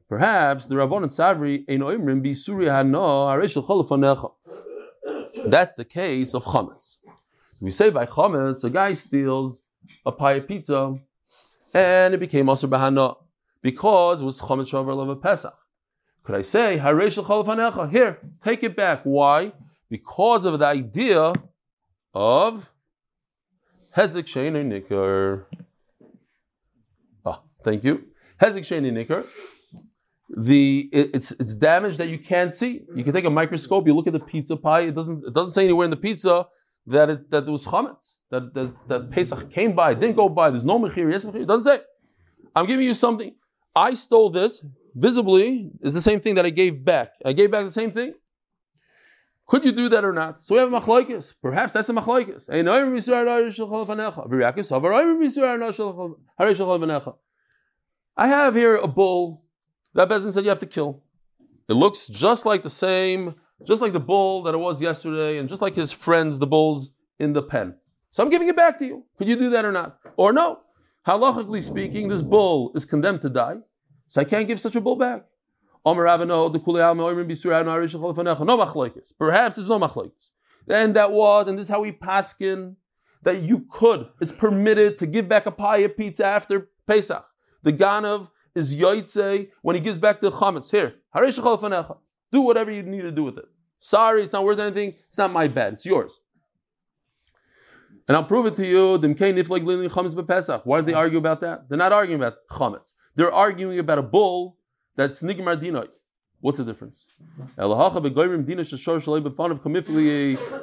Perhaps 0.09 0.67
the 0.67 0.75
Rabban 0.75 1.05
and 1.05 1.13
Savri 1.13 1.65
ein 1.69 1.79
oimrim 1.79 2.25
bi 2.25 2.31
suri 2.31 2.69
hana. 2.69 3.39
That's 5.47 5.77
the 5.77 5.85
case 5.85 6.35
of 6.35 6.43
chametz. 6.43 6.97
We 7.61 7.71
say 7.71 7.91
by 7.91 8.07
chametz, 8.07 8.65
a 8.65 8.71
guy 8.71 8.95
steals 8.95 9.63
a 10.05 10.13
pie 10.13 10.41
pizza, 10.41 10.95
and 11.75 12.15
it 12.15 12.21
became 12.21 12.49
aser 12.49 12.69
bahana 12.69 13.17
because 13.63 14.23
it 14.23 14.25
was 14.25 14.41
chametz 14.41 14.71
shavar 14.71 15.11
of 15.11 15.23
Pesach. 15.23 15.55
Could 16.25 16.37
I 16.37 16.43
say 16.43 16.79
haresh 16.79 17.23
fanecha? 17.25 17.91
Here, 17.91 18.19
take 18.43 18.63
it 18.63 18.77
back. 18.77 19.03
Why? 19.05 19.53
Because 19.91 20.47
of 20.47 20.59
the 20.59 20.67
idea 20.67 21.33
of 22.15 22.71
hezek 23.97 24.25
sheinu 24.25 24.65
nikar. 24.65 25.45
Ah, 27.25 27.43
thank 27.63 27.85
you. 27.85 28.05
Hezek 28.41 28.63
sheinu 28.63 28.93
nikar 28.93 29.27
the 30.35 30.89
it, 30.93 31.11
it's 31.15 31.31
it's 31.33 31.55
damage 31.55 31.99
that 31.99 32.09
you 32.09 32.19
can't 32.19 32.55
see. 32.55 32.83
You 32.95 33.05
can 33.05 33.13
take 33.13 33.25
a 33.25 33.31
microscope, 33.31 33.87
you 33.87 33.95
look 33.95 34.07
at 34.07 34.13
the 34.13 34.21
pizza 34.21 34.57
pie. 34.57 34.83
It 34.83 34.95
doesn't 34.95 35.25
it 35.27 35.35
doesn't 35.35 35.53
say 35.53 35.65
anywhere 35.65 35.85
in 35.85 35.91
the 35.91 35.97
pizza 35.97 36.47
that 36.87 37.11
it 37.11 37.31
that 37.31 37.47
it 37.47 37.51
was 37.51 37.67
chametz 37.67 38.15
that 38.33 38.55
that 38.55 38.89
that 38.89 39.11
Pesach 39.13 39.51
came 39.53 39.73
by, 39.75 39.95
didn't 39.95 40.17
go 40.17 40.29
by. 40.29 40.51
There's 40.51 40.65
no 40.65 40.79
mechir, 40.79 41.13
yes 41.13 41.25
mechir. 41.25 41.43
It 41.43 41.47
doesn't 41.47 41.69
say. 41.71 41.81
I'm 42.57 42.67
giving 42.67 42.87
you 42.87 42.95
something. 42.95 43.35
I 43.77 43.95
stole 43.95 44.31
this 44.31 44.65
visibly. 44.95 45.71
Is 45.81 45.95
the 45.95 46.01
same 46.01 46.21
thing 46.21 46.35
that 46.35 46.45
I 46.45 46.51
gave 46.51 46.85
back. 46.85 47.13
I 47.25 47.33
gave 47.33 47.51
back 47.53 47.65
the 47.65 47.71
same 47.71 47.91
thing. 47.91 48.15
Could 49.47 49.65
you 49.65 49.73
do 49.73 49.89
that 49.91 50.05
or 50.05 50.13
not? 50.13 50.45
So 50.45 50.55
we 50.55 50.61
have 50.61 50.73
a 50.73 50.81
machlokes. 50.81 51.35
Perhaps 51.43 51.73
that's 51.75 51.89
a 51.89 51.93
machlokes. 51.93 52.49
I 58.17 58.27
have 58.27 58.55
here 58.55 58.77
a 58.77 58.89
bull 58.89 59.45
that 59.95 60.09
Bezin 60.09 60.33
said 60.33 60.45
you 60.45 60.51
have 60.51 60.59
to 60.61 60.67
kill. 60.67 61.03
It 61.69 61.75
looks 61.75 62.07
just 62.07 62.47
like 62.47 62.63
the 62.63 62.71
same, 62.71 63.35
just 63.67 63.83
like 63.83 63.93
the 63.93 64.01
bull 64.01 64.43
that 64.45 64.55
it 64.55 64.59
was 64.59 64.81
yesterday, 64.81 65.39
and 65.39 65.49
just 65.49 65.63
like 65.63 65.75
his 65.75 65.93
friends, 65.93 66.39
the 66.39 66.47
bulls 66.47 66.91
in 67.19 67.33
the 67.35 67.43
pen. 67.43 67.77
So 68.13 68.23
I'm 68.23 68.31
giving 68.31 68.49
it 68.49 68.57
back 68.57 68.79
to 68.79 68.87
you. 68.87 69.05
Could 69.17 69.27
you 69.27 69.37
do 69.37 69.51
that 69.51 69.65
or 69.65 69.73
not? 69.73 69.99
Or 70.17 70.33
no? 70.35 70.61
Halachically 71.07 71.63
speaking, 71.63 72.09
this 72.09 72.23
bull 72.23 72.71
is 72.75 72.85
condemned 72.85 73.23
to 73.23 73.31
die, 73.31 73.57
so 74.07 74.21
I 74.21 74.25
can't 74.25 74.47
give 74.47 74.61
such 74.61 74.77
a 74.77 74.81
bull 74.81 74.97
back. 74.97 75.25
Perhaps 75.85 76.05
it's 79.59 79.69
no 79.69 79.81
machlokes. 79.81 80.31
And 80.69 80.95
that 80.95 81.11
what, 81.11 81.49
and 81.49 81.59
this 81.59 81.65
is 81.65 81.71
how 81.71 81.81
we 81.81 81.91
paskin 81.91 82.77
that 83.23 83.43
you 83.43 83.67
could, 83.71 84.07
it's 84.21 84.31
permitted 84.31 84.99
to 84.99 85.07
give 85.07 85.29
back 85.29 85.47
a 85.47 85.51
pie 85.51 85.79
of 85.79 85.97
pizza 85.97 86.25
after 86.25 86.69
Pesach. 86.87 87.25
The 87.63 87.73
ganav 87.73 88.29
is 88.55 88.77
yoitze 88.77 89.49
when 89.63 89.75
he 89.75 89.81
gives 89.81 89.99
back 89.99 90.21
the 90.21 90.31
chametz. 90.31 90.71
Here, 90.71 90.95
do 92.31 92.43
whatever 92.43 92.71
you 92.71 92.83
need 92.83 93.03
to 93.03 93.11
do 93.11 93.25
with 93.25 93.39
it. 93.39 93.47
Sorry, 93.79 94.23
it's 94.23 94.33
not 94.33 94.45
worth 94.45 94.61
anything. 94.61 94.95
It's 95.09 95.19
not 95.19 95.33
my 95.33 95.49
bad. 95.49 95.73
It's 95.75 95.87
yours. 95.87 96.21
And 98.13 98.19
I'll 98.19 98.25
prove 98.25 98.45
it 98.45 98.57
to 98.57 98.67
you. 98.67 98.99
Why 100.65 100.77
did 100.77 100.87
they 100.87 100.93
argue 100.93 101.17
about 101.17 101.41
that? 101.41 101.67
They're 101.67 101.79
not 101.79 101.93
arguing 101.95 102.21
about 102.21 102.35
chametz. 102.51 102.93
They're 103.15 103.33
arguing 103.33 103.79
about 103.79 103.99
a 103.99 104.03
bull 104.03 104.59
that's 104.97 105.23
nigmar 105.23 105.59
dinoit. 105.59 105.95
What's 106.43 106.59
the 106.59 106.65
difference? 106.65 107.07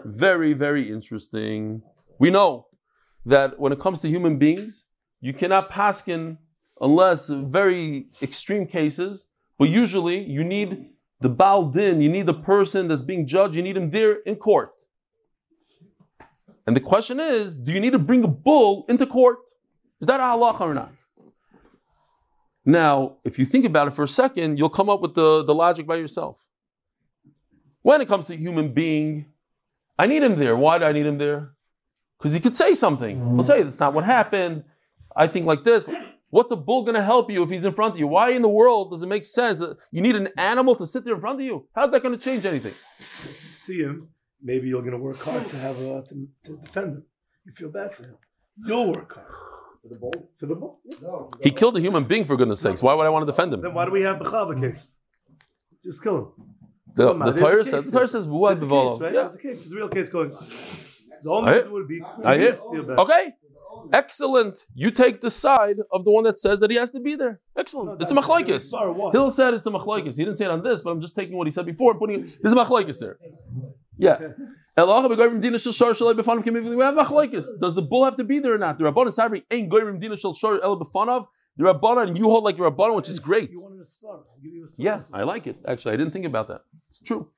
Very, 0.06 0.54
very 0.54 0.92
interesting. 0.92 1.82
We 2.20 2.30
know 2.30 2.68
that 3.26 3.60
when 3.60 3.74
it 3.74 3.80
comes 3.80 4.00
to 4.02 4.08
human 4.08 4.38
beings, 4.38 4.86
you 5.20 5.34
cannot 5.34 5.72
paskin 5.72 6.38
unless 6.80 7.30
very 7.30 8.10
extreme 8.22 8.68
cases. 8.68 9.26
But 9.58 9.70
usually 9.70 10.20
you 10.24 10.44
need 10.44 10.92
the 11.20 11.30
Baal 11.30 11.72
Din, 11.72 12.00
you 12.00 12.10
need 12.10 12.28
the 12.28 12.36
person 12.36 12.88
that's 12.88 13.02
being 13.02 13.26
judged, 13.26 13.56
you 13.56 13.64
need 13.64 13.76
him 13.76 13.90
there 13.90 14.18
in 14.28 14.36
court. 14.36 14.70
And 16.70 16.76
the 16.76 16.82
question 16.82 17.20
is, 17.20 17.58
do 17.58 17.72
you 17.72 17.80
need 17.80 17.94
to 17.94 17.98
bring 17.98 18.24
a 18.24 18.28
bull 18.28 18.86
into 18.88 19.08
court? 19.08 19.40
Is 20.02 20.06
that 20.06 20.20
a 20.20 20.24
halacha 20.24 20.62
or 20.62 20.76
not? 20.76 20.92
Now, 22.64 23.16
if 23.24 23.40
you 23.40 23.46
think 23.46 23.66
about 23.66 23.88
it 23.88 23.94
for 23.96 24.04
a 24.04 24.08
second, 24.08 24.60
you'll 24.60 24.70
come 24.70 24.88
up 24.88 25.02
with 25.02 25.16
the, 25.16 25.44
the 25.44 25.56
logic 25.56 25.88
by 25.88 25.96
yourself. 25.96 26.48
When 27.82 28.02
it 28.02 28.08
comes 28.08 28.28
to 28.28 28.36
human 28.36 28.72
being, 28.72 29.26
I 29.98 30.06
need 30.06 30.22
him 30.22 30.36
there. 30.36 30.56
Why 30.56 30.78
do 30.78 30.86
I 30.86 30.92
need 30.92 31.08
him 31.08 31.18
there? 31.18 31.54
Because 32.20 32.36
he 32.36 32.40
could 32.40 32.56
say 32.56 32.76
something. 32.76 33.18
He'll 33.34 33.42
say, 33.42 33.64
that's 33.64 33.80
not 33.80 33.96
what 33.96 34.04
happened. 34.04 34.64
I 35.16 35.26
think 35.26 35.48
like 35.48 35.64
this. 35.64 35.90
What's 36.30 36.52
a 36.52 36.56
bull 36.56 36.84
going 36.84 36.94
to 36.94 37.02
help 37.04 37.32
you 37.32 37.42
if 37.42 37.50
he's 37.50 37.66
in 37.66 37.74
front 37.74 37.96
of 37.96 38.00
you? 38.00 38.06
Why 38.06 38.30
in 38.30 38.44
the 38.44 38.48
world 38.48 38.92
does 38.92 39.02
it 39.02 39.08
make 39.08 39.26
sense 39.26 39.58
that 39.58 39.76
you 39.92 40.04
need 40.04 40.16
an 40.16 40.30
animal 40.38 40.76
to 40.76 40.86
sit 40.86 41.04
there 41.04 41.16
in 41.16 41.20
front 41.20 41.40
of 41.40 41.46
you? 41.48 41.68
How's 41.74 41.90
that 41.90 42.04
going 42.04 42.16
to 42.16 42.24
change 42.24 42.46
anything? 42.46 42.76
See 43.54 43.80
him, 43.80 44.10
maybe 44.42 44.68
you're 44.68 44.82
going 44.82 44.94
to 44.94 44.98
work 44.98 45.18
hard 45.18 45.46
to 45.48 45.58
have 45.68 45.80
a, 45.82 46.04
to, 46.04 46.28
to 46.46 46.58
defend 46.58 46.88
him. 46.98 47.04
You 47.46 47.52
feel 47.52 47.70
bad 47.70 47.94
for 47.94 48.04
him. 48.04 48.18
You'll 48.66 48.92
work 48.94 49.14
hard. 49.14 49.28
For 49.82 49.88
the 49.88 49.96
bull? 49.96 50.30
For 50.38 50.46
the 50.46 50.56
bull? 50.56 50.80
No, 51.02 51.30
he 51.42 51.52
killed 51.52 51.78
a 51.78 51.80
human 51.80 52.04
being 52.04 52.26
for 52.26 52.36
goodness 52.36 52.60
sakes. 52.60 52.84
Why 52.84 52.94
would 52.94 53.06
I 53.06 53.10
want 53.10 53.26
to 53.26 53.32
defend 53.32 53.54
him? 53.54 53.62
Then 53.62 53.74
why 53.74 53.86
do 53.86 53.92
we 53.92 54.02
have 54.02 54.18
Bechava 54.18 54.60
case? 54.60 54.88
Just 55.84 56.04
kill 56.04 56.18
him. 56.18 56.50
The, 56.96 57.14
the 57.14 57.32
Torah 57.34 57.64
says 57.64 57.86
the 57.86 57.92
Torah 57.92 58.08
says 58.08 58.28
There's 58.28 58.62
a 58.62 58.68
case, 58.68 59.02
right? 59.02 59.14
Yeah. 59.14 59.22
There's 59.22 59.36
a 59.36 59.38
case. 59.38 59.60
There's 59.62 59.72
a 59.72 59.76
real 59.76 59.88
case 59.88 60.10
going 60.10 60.34
on. 60.34 60.48
The 61.24 61.30
only 61.30 61.54
reason 61.54 61.72
would 61.72 61.88
be 61.88 62.02
I 62.26 62.38
hear. 62.38 62.54
feel 62.54 62.84
bad. 62.84 63.00
Okay. 63.00 63.34
Excellent. 63.94 64.66
You 64.74 64.92
take 64.92 65.22
the 65.22 65.30
side 65.30 65.78
of 65.94 66.04
the 66.04 66.12
one 66.12 66.26
that 66.26 66.38
says 66.38 66.60
that 66.60 66.70
he 66.70 66.78
has 66.78 66.92
to 66.92 67.00
be 67.00 67.16
there. 67.16 67.40
Excellent. 67.58 68.02
it's 68.02 68.12
a 68.12 68.16
machlaikis. 68.16 68.62
Sorry, 68.62 68.92
what? 68.92 69.14
Hill 69.14 69.30
said 69.30 69.54
it's 69.54 69.68
a 69.68 69.72
machlaikis. 69.72 70.18
He 70.18 70.26
didn't 70.26 70.38
say 70.38 70.46
it 70.46 70.52
on 70.52 70.64
this, 70.64 70.82
but 70.82 70.92
I'm 70.92 71.02
just 71.02 71.16
taking 71.16 71.38
what 71.38 71.48
he 71.48 71.52
said 71.52 71.66
before 71.66 71.92
and 71.92 72.00
putting 72.00 72.24
it. 72.24 72.38
There's 72.42 72.54
a 72.54 72.58
machlaikis 72.58 73.00
there. 73.00 73.18
Yeah. 74.00 74.18
We 74.78 74.84
have 74.84 74.90
machlaikis. 76.96 77.46
Does 77.60 77.76
the 77.76 77.82
bull 77.82 78.06
have 78.06 78.16
to 78.16 78.24
be 78.24 78.40
there 78.40 78.54
or 78.54 78.58
not? 78.58 78.78
The 78.78 78.86
Rabbanan 78.86 79.14
Sabri 79.14 79.44
ain't 79.52 79.70
goyim 79.70 80.00
dina 80.00 80.16
shel 80.16 80.34
shor 80.34 80.64
el 80.64 80.80
b'fanav. 80.80 81.26
The 81.58 81.66
Rabbanan, 81.66 82.08
and 82.08 82.18
you 82.18 82.30
hold 82.30 82.46
like 82.46 82.58
your 82.58 82.72
Rabbanan, 82.72 82.96
which 82.96 83.10
is 83.10 83.20
great. 83.20 83.52
You 83.52 83.62
wanted 83.62 83.82
a 83.82 83.86
star. 83.86 84.14
I'll 84.14 84.40
give 84.42 84.54
you 84.54 84.64
a 84.64 84.68
star. 84.70 84.86
Yeah, 84.86 85.02
I 85.12 85.24
like 85.24 85.48
it. 85.48 85.58
Actually, 85.68 85.96
I 85.96 85.98
didn't 85.98 86.14
think 86.14 86.26
about 86.26 86.48
that. 86.48 86.62
It's 86.88 87.02
true. 87.02 87.30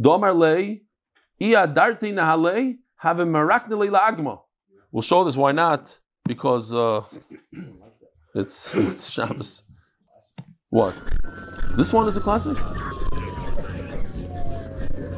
Domar 0.00 0.32
lei, 0.36 0.82
iya 1.40 1.66
darti 1.66 2.12
nahale, 2.12 2.76
have 2.96 3.18
a 3.18 3.26
maraknele 3.26 3.90
lagma. 3.90 4.38
We'll 4.92 5.02
show 5.02 5.24
this. 5.24 5.36
Why 5.36 5.50
not? 5.50 5.98
Because 6.24 6.72
uh, 6.72 7.02
it's 8.34 8.72
it's 8.74 9.10
Shabbos. 9.10 9.64
What? 10.70 10.94
This 11.76 11.92
one 11.92 12.06
is 12.06 12.16
a 12.16 12.20
classic. 12.20 12.56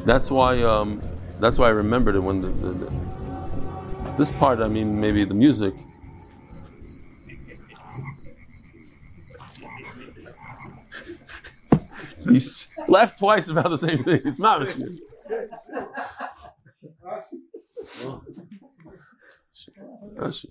That's 0.05 0.31
why. 0.31 0.61
Um, 0.63 1.01
that's 1.39 1.57
why 1.57 1.67
I 1.67 1.71
remembered 1.71 2.15
it 2.15 2.19
when 2.19 2.41
the, 2.41 2.49
the, 2.49 2.69
the 2.71 2.93
this 4.17 4.31
part. 4.31 4.59
I 4.59 4.67
mean, 4.67 4.99
maybe 4.99 5.23
the 5.25 5.33
music. 5.33 5.73
He's 12.29 12.67
laughed 12.87 13.17
twice 13.17 13.49
about 13.49 13.69
the 13.69 13.77
same 13.77 14.03
thing. 14.03 14.21
It's 14.25 14.39
not. 14.39 14.67
Ashi. 20.17 20.45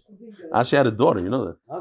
Ashi 0.52 0.76
had 0.76 0.86
a 0.86 0.90
daughter, 0.90 1.20
you 1.20 1.28
know 1.28 1.54
that. 1.68 1.78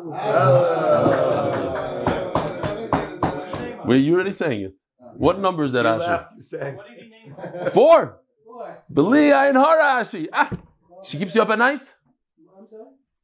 Were 3.86 3.96
you 3.96 4.16
already 4.16 4.32
saying 4.32 4.62
it? 4.62 4.74
What 5.16 5.40
number 5.40 5.64
is 5.64 5.72
that, 5.72 5.86
You 5.86 5.92
Ashi? 5.92 6.78
Laughed, 7.38 7.54
you 7.54 7.54
sang. 7.54 7.54
What 7.54 7.54
did 7.54 7.54
he 7.54 7.58
name 7.58 7.64
her? 7.64 7.70
Four. 7.70 8.22
Beli 8.90 9.30
Ayin 9.30 9.54
Hara, 9.54 10.02
Ashi. 10.02 10.28
Ah, 10.34 10.52
she 11.04 11.18
keeps 11.18 11.36
you 11.36 11.42
up 11.42 11.50
at 11.50 11.60
night. 11.60 11.82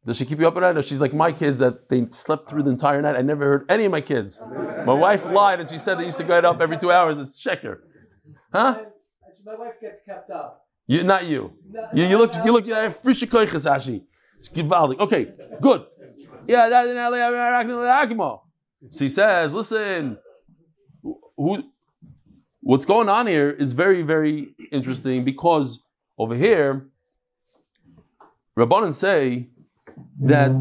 Does 0.06 0.18
she 0.18 0.26
keep 0.26 0.40
you 0.40 0.48
up 0.48 0.56
at 0.58 0.60
night? 0.60 0.76
No, 0.76 0.82
she's 0.82 1.00
like 1.00 1.14
my 1.14 1.32
kids 1.32 1.60
that 1.60 1.88
they 1.88 2.06
slept 2.12 2.50
through 2.50 2.64
the 2.64 2.72
entire 2.72 3.02
night. 3.02 3.16
I 3.16 3.22
never 3.22 3.46
heard 3.46 3.66
any 3.70 3.86
of 3.86 3.92
my 3.92 4.02
kids. 4.02 4.42
My 4.86 4.94
wife 4.94 5.26
lied 5.30 5.62
and 5.62 5.70
she 5.70 5.78
said 5.78 5.98
they 5.98 6.06
used 6.06 6.18
to 6.18 6.26
get 6.26 6.44
up 6.44 6.60
every 6.60 6.78
two 6.78 6.92
hours. 6.92 7.18
It's 7.20 7.42
sheker. 7.42 7.78
Huh? 8.52 8.82
My 9.46 9.56
wife 9.56 9.80
gets 9.82 10.02
kept 10.04 10.30
up. 10.30 10.66
You, 10.88 11.04
not 11.04 11.26
you. 11.26 11.54
You, 11.94 12.04
you 12.06 12.18
look, 12.18 12.34
you 12.46 12.52
look, 12.52 12.68
you 12.68 12.74
have 12.74 13.02
frische 13.02 13.28
koiches, 13.28 13.70
Ashi. 13.70 14.04
It's 14.38 14.50
gewaldig. 14.50 15.00
Okay, 15.00 15.28
good. 15.62 15.86
Yeah, 16.48 16.68
that 16.68 16.86
So 18.90 19.06
he 19.06 19.10
says, 19.10 19.54
listen, 19.54 20.18
who, 21.02 21.64
what's 22.64 22.86
going 22.86 23.10
on 23.10 23.28
here 23.28 23.50
is 23.50 23.74
very, 23.74 24.02
very 24.02 24.56
interesting 24.72 25.24
because 25.24 25.84
over 26.18 26.36
here, 26.36 26.88
Rabbanan 28.58 28.94
say 28.94 29.50
that 30.22 30.52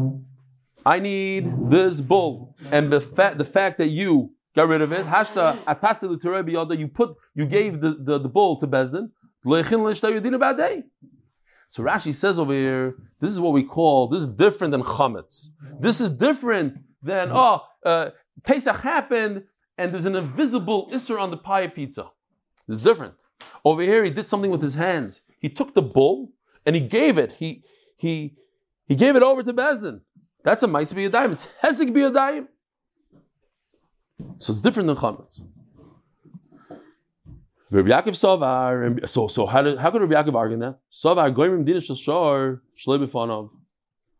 I 0.85 0.99
need 0.99 1.69
this 1.69 2.01
bull, 2.01 2.55
and 2.71 2.91
the 2.91 2.99
fact, 2.99 3.37
the 3.37 3.45
fact 3.45 3.77
that 3.77 3.87
you 3.87 4.31
got 4.55 4.67
rid 4.67 4.81
of 4.81 4.91
it, 4.91 5.05
hashta 5.05 5.57
atasi 5.59 6.77
you 6.77 6.87
put, 6.87 7.15
you 7.33 7.45
gave 7.45 7.79
the, 7.79 7.97
the, 7.99 8.19
the 8.19 8.29
bull 8.29 8.59
to 8.59 8.67
Bezdin. 8.67 9.11
So 9.45 11.83
Rashi 11.83 12.13
says 12.13 12.39
over 12.39 12.53
here, 12.53 12.95
this 13.19 13.31
is 13.31 13.39
what 13.39 13.53
we 13.53 13.63
call, 13.63 14.07
this 14.07 14.21
is 14.21 14.27
different 14.27 14.71
than 14.71 14.83
chametz. 14.83 15.49
This 15.79 16.01
is 16.01 16.09
different 16.09 16.77
than, 17.01 17.31
oh, 17.31 17.61
uh, 17.85 18.09
Pesach 18.43 18.79
happened 18.81 19.43
and 19.77 19.93
there's 19.93 20.05
an 20.05 20.15
invisible 20.15 20.89
isser 20.91 21.19
on 21.19 21.31
the 21.31 21.37
pie 21.37 21.67
pizza. 21.67 22.11
It's 22.67 22.81
different. 22.81 23.15
Over 23.65 23.81
here, 23.81 24.03
he 24.03 24.09
did 24.09 24.27
something 24.27 24.51
with 24.51 24.61
his 24.61 24.75
hands. 24.75 25.21
He 25.39 25.49
took 25.49 25.73
the 25.73 25.81
bull 25.81 26.31
and 26.65 26.75
he 26.75 26.81
gave 26.81 27.17
it. 27.17 27.33
He 27.33 27.63
he 27.97 28.37
he 28.85 28.95
gave 28.95 29.15
it 29.15 29.23
over 29.23 29.43
to 29.43 29.53
Bezdin. 29.53 30.01
That's 30.43 30.63
a 30.63 30.67
mice 30.67 30.93
biyadayim. 30.93 31.31
It's 31.33 31.47
hezek 31.61 31.89
biyadayim. 31.91 32.47
So 34.37 34.51
it's 34.51 34.61
different 34.61 34.87
than 34.87 34.95
chametz. 34.95 35.41
Rabbi 37.71 37.89
Yaakov 37.89 38.15
Savar. 38.23 39.09
So 39.09 39.27
so 39.27 39.45
how 39.45 39.61
did 39.61 39.79
how 39.79 39.91
could 39.91 40.01
Rabbi 40.01 40.13
Yaakov 40.13 40.35
argue 40.35 40.57
that? 40.59 40.79
Savar 40.91 41.33
goyim 41.33 41.63
din 41.63 41.79
shor 41.79 42.61
shloi 42.77 42.99
b'fanav. 43.05 43.49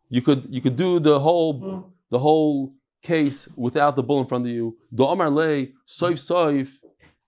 You 0.08 0.22
could 0.22 0.46
you 0.50 0.60
could 0.60 0.76
do 0.76 0.98
the 0.98 1.20
whole 1.20 1.92
the 2.10 2.18
whole 2.18 2.74
case 3.04 3.46
without 3.56 3.94
the 3.94 4.02
bull 4.02 4.20
in 4.20 4.26
front 4.26 4.44
of 4.46 4.50
you. 4.50 4.76
Do 4.92 5.04
amar 5.04 5.30
le 5.30 5.66
soif 5.86 6.18
soif 6.18 6.78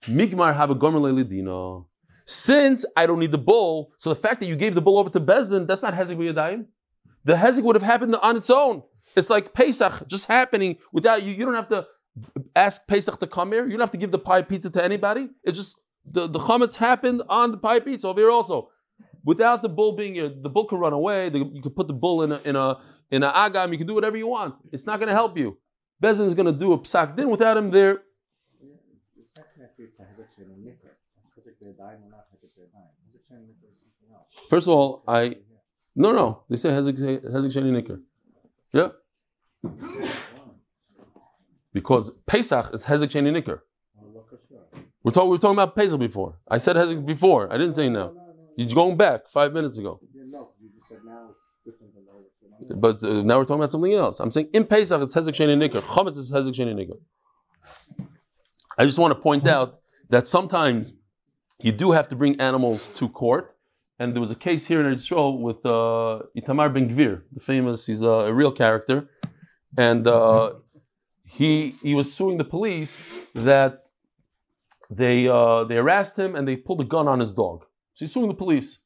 migmar 0.06 0.54
have 0.54 0.70
a 0.70 0.74
gomer 0.74 0.98
lidina. 0.98 1.84
Since 2.24 2.84
I 2.96 3.06
don't 3.06 3.20
need 3.20 3.30
the 3.30 3.38
bull, 3.38 3.92
so 3.98 4.10
the 4.10 4.16
fact 4.16 4.40
that 4.40 4.46
you 4.46 4.56
gave 4.56 4.74
the 4.74 4.82
bull 4.82 4.98
over 4.98 5.10
to 5.10 5.20
Bezdin, 5.20 5.68
that's 5.68 5.82
not 5.82 5.94
hezek 5.94 6.16
b'yadayim. 6.16 6.66
The 7.24 7.34
hezek 7.34 7.62
would 7.62 7.76
have 7.76 7.84
happened 7.84 8.16
on 8.16 8.36
its 8.36 8.50
own. 8.50 8.82
It's 9.16 9.30
like 9.30 9.54
Pesach 9.54 10.08
just 10.08 10.26
happening 10.26 10.76
without 10.92 11.22
you. 11.22 11.32
You 11.32 11.44
don't 11.44 11.54
have 11.54 11.68
to 11.68 11.86
ask 12.54 12.86
Pesach 12.88 13.18
to 13.20 13.26
come 13.26 13.52
here. 13.52 13.64
You 13.64 13.72
don't 13.72 13.80
have 13.80 13.92
to 13.92 13.98
give 13.98 14.10
the 14.10 14.18
pie 14.18 14.42
pizza 14.42 14.70
to 14.70 14.84
anybody. 14.84 15.28
It's 15.44 15.56
just 15.56 15.76
the, 16.04 16.26
the 16.26 16.38
chametz 16.38 16.74
happened 16.74 17.22
on 17.28 17.50
the 17.50 17.58
pie 17.58 17.80
pizza 17.80 18.08
over 18.08 18.20
here 18.20 18.30
also. 18.30 18.70
Without 19.24 19.62
the 19.62 19.68
bull 19.68 19.96
being 19.96 20.14
here, 20.14 20.28
the 20.28 20.48
bull 20.48 20.66
could 20.66 20.78
run 20.78 20.92
away. 20.92 21.28
The, 21.28 21.38
you 21.38 21.62
could 21.62 21.74
put 21.74 21.88
the 21.88 21.94
bull 21.94 22.22
in 22.22 22.32
a 22.32 22.40
in 22.44 22.56
a 22.56 22.78
in 23.10 23.22
a 23.22 23.30
agam. 23.30 23.72
You 23.72 23.78
can 23.78 23.86
do 23.86 23.94
whatever 23.94 24.16
you 24.16 24.28
want. 24.28 24.54
It's 24.72 24.86
not 24.86 24.98
going 24.98 25.08
to 25.08 25.14
help 25.14 25.36
you. 25.36 25.58
Bezin 26.02 26.26
is 26.26 26.34
going 26.34 26.46
to 26.46 26.52
do 26.52 26.72
a 26.72 26.78
psak 26.78 27.16
din 27.16 27.30
without 27.30 27.56
him 27.56 27.70
there. 27.70 28.02
First 34.50 34.68
of 34.68 34.74
all, 34.74 35.02
I 35.08 35.36
no 35.94 36.12
no. 36.12 36.42
They 36.48 36.56
say 36.56 36.70
hezek 36.70 36.96
sheni 36.96 37.72
nikr. 37.72 38.00
Yeah, 38.72 38.90
because 41.72 42.10
Pesach 42.26 42.72
is 42.74 42.84
hezek 42.84 43.10
sheni 43.10 43.32
look. 43.32 43.62
We're 45.02 45.12
talking. 45.12 45.28
We 45.30 45.36
were 45.36 45.38
talking 45.38 45.56
about 45.56 45.74
Pesach 45.74 45.98
before. 45.98 46.38
I 46.48 46.58
said 46.58 46.76
hezek 46.76 47.04
before. 47.04 47.52
I 47.52 47.56
didn't 47.58 47.74
say 47.74 47.88
now. 47.88 48.12
You're 48.56 48.74
going 48.74 48.96
back 48.96 49.28
five 49.28 49.52
minutes 49.52 49.78
ago. 49.78 50.00
You. 50.14 50.22
You 50.60 50.70
just 50.76 50.88
said 50.88 50.98
now 51.04 51.28
it's 51.30 51.38
different 51.64 51.94
than 51.94 52.04
the 52.04 52.12
other. 52.12 52.24
You 52.42 52.45
know? 52.45 52.45
But 52.60 53.02
uh, 53.02 53.22
now 53.22 53.38
we're 53.38 53.44
talking 53.44 53.56
about 53.56 53.70
something 53.70 53.92
else. 53.92 54.20
I'm 54.20 54.30
saying 54.30 54.48
in 54.52 54.64
Pesach 54.64 55.00
it's 55.02 55.14
Hezek 55.14 55.34
Sheni 55.34 55.56
Nikr. 55.56 55.80
Chametz 55.82 56.16
is 56.16 56.30
Hezek 56.30 56.54
Sheni 56.58 56.74
Nikr. 56.74 56.98
I 58.78 58.84
just 58.84 58.98
want 58.98 59.12
to 59.12 59.20
point 59.20 59.46
out 59.46 59.78
that 60.10 60.26
sometimes 60.26 60.92
you 61.60 61.72
do 61.72 61.92
have 61.92 62.08
to 62.08 62.16
bring 62.16 62.40
animals 62.40 62.88
to 62.88 63.08
court. 63.08 63.56
And 63.98 64.14
there 64.14 64.20
was 64.20 64.30
a 64.30 64.36
case 64.36 64.66
here 64.66 64.86
in 64.86 64.92
Israel 64.92 65.40
with 65.40 65.64
uh, 65.64 66.20
Itamar 66.36 66.72
Ben 66.74 66.90
Gvir, 66.90 67.22
the 67.32 67.40
famous, 67.40 67.86
he's 67.86 68.02
a, 68.02 68.08
a 68.30 68.32
real 68.32 68.52
character. 68.52 69.08
And 69.78 70.06
uh, 70.06 70.54
he, 71.24 71.76
he 71.82 71.94
was 71.94 72.12
suing 72.12 72.36
the 72.36 72.44
police 72.44 73.02
that 73.34 73.84
they, 74.90 75.26
uh, 75.26 75.64
they 75.64 75.76
harassed 75.76 76.18
him 76.18 76.36
and 76.36 76.46
they 76.46 76.56
pulled 76.56 76.82
a 76.82 76.84
gun 76.84 77.08
on 77.08 77.20
his 77.20 77.32
dog. 77.32 77.64
So 77.94 78.04
he's 78.04 78.12
suing 78.12 78.28
the 78.28 78.34
police. 78.34 78.80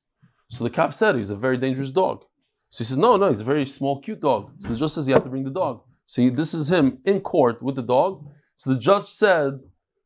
So 0.48 0.62
the 0.62 0.70
cop 0.70 0.94
said 0.94 1.16
he's 1.16 1.30
a 1.30 1.37
very 1.37 1.56
dangerous 1.56 1.90
dog. 1.90 2.24
So 2.70 2.78
he 2.83 2.87
says, 2.87 2.96
no, 2.96 3.16
no, 3.16 3.28
he's 3.28 3.40
a 3.40 3.44
very 3.44 3.66
small, 3.66 4.00
cute 4.00 4.20
dog. 4.20 4.52
So 4.61 4.68
the 4.72 4.76
judge 4.78 4.90
says 4.92 5.09
you 5.09 5.14
have 5.14 5.24
to 5.24 5.28
bring 5.30 5.44
the 5.44 5.50
dog. 5.50 5.83
See, 6.06 6.28
this 6.28 6.54
is 6.54 6.70
him 6.70 6.98
in 7.04 7.20
court 7.20 7.62
with 7.62 7.74
the 7.76 7.83
dog. 7.83 8.26
So 8.56 8.70
the 8.72 8.78
judge 8.78 9.06
said, 9.06 9.59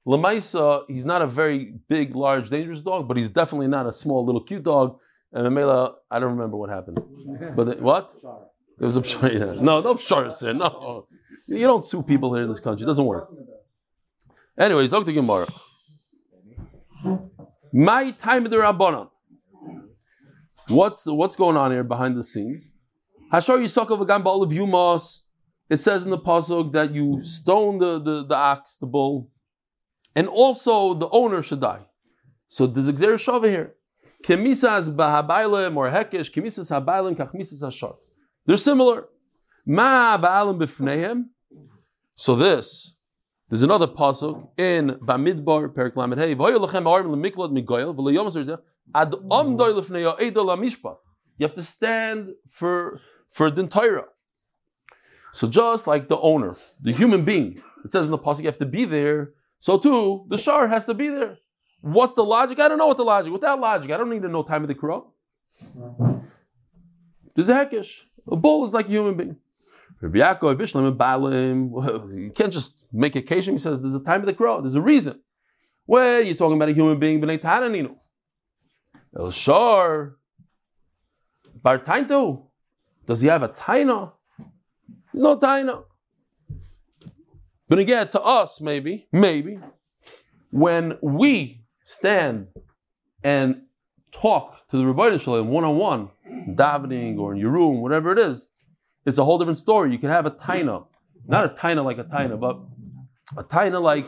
Lamaisa, 0.07 0.85
he's 0.89 1.05
not 1.05 1.23
a 1.23 1.27
very 1.27 1.75
big, 1.89 2.15
large, 2.15 2.51
dangerous 2.51 2.83
dog, 2.83 3.07
but 3.09 3.17
he's 3.17 3.29
definitely 3.29 3.69
not 3.69 3.87
a 3.87 3.93
small, 3.93 4.25
little, 4.25 4.43
cute 4.43 4.63
dog. 4.63 4.99
And 5.33 5.45
Mamela, 5.47 5.95
I 6.11 6.19
don't 6.19 6.33
remember 6.33 6.57
what 6.57 6.71
happened. 6.71 6.99
But 7.57 7.65
the- 7.67 7.77
what? 7.83 8.13
There 8.79 8.87
was 8.87 8.97
a 8.97 9.03
pshar, 9.03 9.33
yeah. 9.33 9.61
No, 9.63 9.81
no 9.81 9.95
pshar, 9.95 10.33
sir. 10.33 10.53
No. 10.53 11.05
You 11.47 11.67
don't 11.67 11.85
sue 11.85 12.03
people 12.03 12.35
here 12.35 12.45
in 12.45 12.49
this 12.49 12.61
country. 12.61 12.85
It 12.85 12.87
doesn't 12.87 13.05
work. 13.05 13.29
Anyways, 14.59 14.91
Dr. 14.91 15.13
Gemara. 15.13 15.47
My 17.73 18.11
time 18.13 18.45
of 18.47 18.51
the 18.51 18.57
Rabbanon. 18.57 19.09
What's 20.69 21.05
what's 21.07 21.37
going 21.37 21.57
on 21.57 21.73
here 21.73 21.85
behind 21.85 22.17
the 22.17 22.23
scenes? 22.23 22.71
Hashar 23.33 23.59
Yisakov 23.59 24.07
Agam 24.07 24.25
Baal 24.25 24.43
of 24.43 24.51
Yumos. 24.51 25.21
It 25.69 25.81
says 25.81 26.05
in 26.05 26.11
the 26.11 26.19
pasuk 26.19 26.73
that 26.73 26.93
you 26.93 27.25
stone 27.25 27.79
the, 27.79 27.99
the, 27.99 28.25
the 28.27 28.37
ox, 28.37 28.77
the 28.77 28.87
bull, 28.87 29.31
and 30.15 30.29
also 30.29 30.95
the 30.95 31.09
owner 31.11 31.43
should 31.43 31.61
die. 31.61 31.87
So 32.49 32.67
there's 32.67 32.89
a 32.89 32.93
Gzer 32.93 33.15
Shava 33.15 33.49
here. 33.49 33.75
Kemisas 34.23 34.95
bahabailem 34.95 35.77
or 35.77 35.91
hekesh, 35.91 36.31
kemisas 36.31 36.71
habailem 36.71 37.17
kachmisas 37.17 37.63
hashar. 37.63 37.97
They're 38.47 38.57
similar. 38.57 39.09
Ma 39.67 40.19
ba'alim 40.19 40.59
b'fneihem. 40.59 41.25
So 42.15 42.37
this, 42.37 42.95
there's 43.49 43.63
another 43.63 43.87
pasuk 43.87 44.49
in 44.59 44.99
Bamidbar, 45.03 45.75
Perik 45.75 45.97
Lamed 45.97 46.19
Hey. 46.19 46.35
V'hoyo 46.35 46.59
lachem 46.65 46.85
ha'arim 46.85 47.11
l'miklot 47.11 47.53
migoyel, 47.53 47.95
v'lo 47.95 48.13
yom 48.13 48.27
asur 48.27 48.45
zeh, 48.45 48.59
ad 48.93 49.13
omdoi 49.13 49.73
mm. 49.73 49.77
l'fneyo 49.77 50.19
eidol 50.19 50.51
ha'mishpat. 50.51 50.97
You 51.39 51.47
have 51.47 51.55
to 51.55 51.63
stand 51.63 52.35
for, 52.49 53.01
for 53.29 53.51
din 53.51 53.69
Torah. 53.69 54.07
So 55.33 55.49
just 55.49 55.87
like 55.87 56.09
the 56.09 56.19
owner, 56.19 56.57
the 56.81 56.93
human 56.93 57.25
being, 57.25 57.61
it 57.85 57.91
says 57.91 58.05
in 58.05 58.13
the 58.13 58.19
pasuk 58.19 58.41
you 58.41 58.47
have 58.47 58.59
to 58.59 58.67
be 58.67 58.85
there, 58.85 59.33
so 59.59 59.79
too, 59.79 60.27
the 60.29 60.39
shar 60.39 60.69
has 60.69 60.87
to 60.87 60.95
be 60.95 61.09
there. 61.09 61.39
What's 61.81 62.15
the 62.15 62.25
logic? 62.25 62.61
I 62.61 62.69
don't 62.69 62.79
know 62.79 62.87
what 62.87 62.97
the 62.97 63.05
logic. 63.05 63.33
Without 63.33 63.61
logic, 63.61 63.91
I 63.91 63.97
don't 63.97 64.11
need 64.11 64.23
to 64.23 64.29
know 64.29 64.43
time 64.43 64.63
of 64.63 64.69
the 64.69 64.75
crow. 64.75 65.13
There's 67.35 67.49
a 67.49 67.55
hekesh. 67.55 68.03
A 68.31 68.37
bull 68.37 68.65
is 68.65 68.73
like 68.73 68.87
a 68.87 68.91
human 68.91 69.17
being. 69.17 69.37
Rabbi 70.01 70.19
Yaakov, 70.19 70.57
Bishlam, 70.57 70.89
and 70.89 70.99
Balim, 70.99 72.23
you 72.23 72.31
can't 72.31 72.53
just 72.53 72.77
make 72.93 73.17
a 73.17 73.23
case. 73.23 73.47
He 73.47 73.59
says 73.59 73.81
there's 73.81 73.95
a 73.95 74.01
time 74.01 74.21
of 74.21 74.27
the 74.27 74.35
crow. 74.35 74.61
There's 74.61 74.75
a 74.75 74.81
reason. 74.81 75.21
Well, 75.87 76.23
you're 76.23 76.35
talking 76.37 76.57
about 76.57 76.69
a 76.69 76.73
human 76.73 76.99
being. 76.99 77.21
El 79.17 79.31
Shar, 79.31 80.17
Bar 81.63 81.79
Tainto, 81.79 82.47
does 83.07 83.21
he 83.21 83.29
have 83.29 83.43
a 83.43 83.49
taina? 83.49 84.13
No 85.13 85.39
taina. 85.39 85.85
But 87.69 87.79
again, 87.79 88.09
to 88.09 88.21
us, 88.21 88.61
maybe, 88.61 89.07
maybe, 89.13 89.59
when 90.51 90.99
we 91.01 91.65
stand 91.85 92.49
and 93.23 93.63
talk 94.13 94.69
to 94.71 94.77
the 94.77 94.85
Rebbeinu 94.85 95.21
Shalom 95.21 95.49
one 95.49 95.65
on 95.65 95.77
one, 95.77 96.09
davening 96.51 97.19
or 97.19 97.35
in 97.35 97.41
your 97.41 97.51
room, 97.51 97.81
whatever 97.81 98.13
it 98.13 98.19
is, 98.19 98.49
it's 99.07 99.19
a 99.19 99.25
whole 99.25 99.39
different 99.39 99.59
story. 99.59 99.93
You 99.93 99.99
can 99.99 100.11
have 100.11 100.27
a 100.27 100.31
taina, 100.31 100.87
not 101.27 101.45
a 101.45 101.49
taina 101.49 101.85
like 101.85 101.99
a 101.99 102.05
taina, 102.05 102.39
but 102.39 102.59
a 103.37 103.45
taina 103.45 103.81
like 103.81 104.07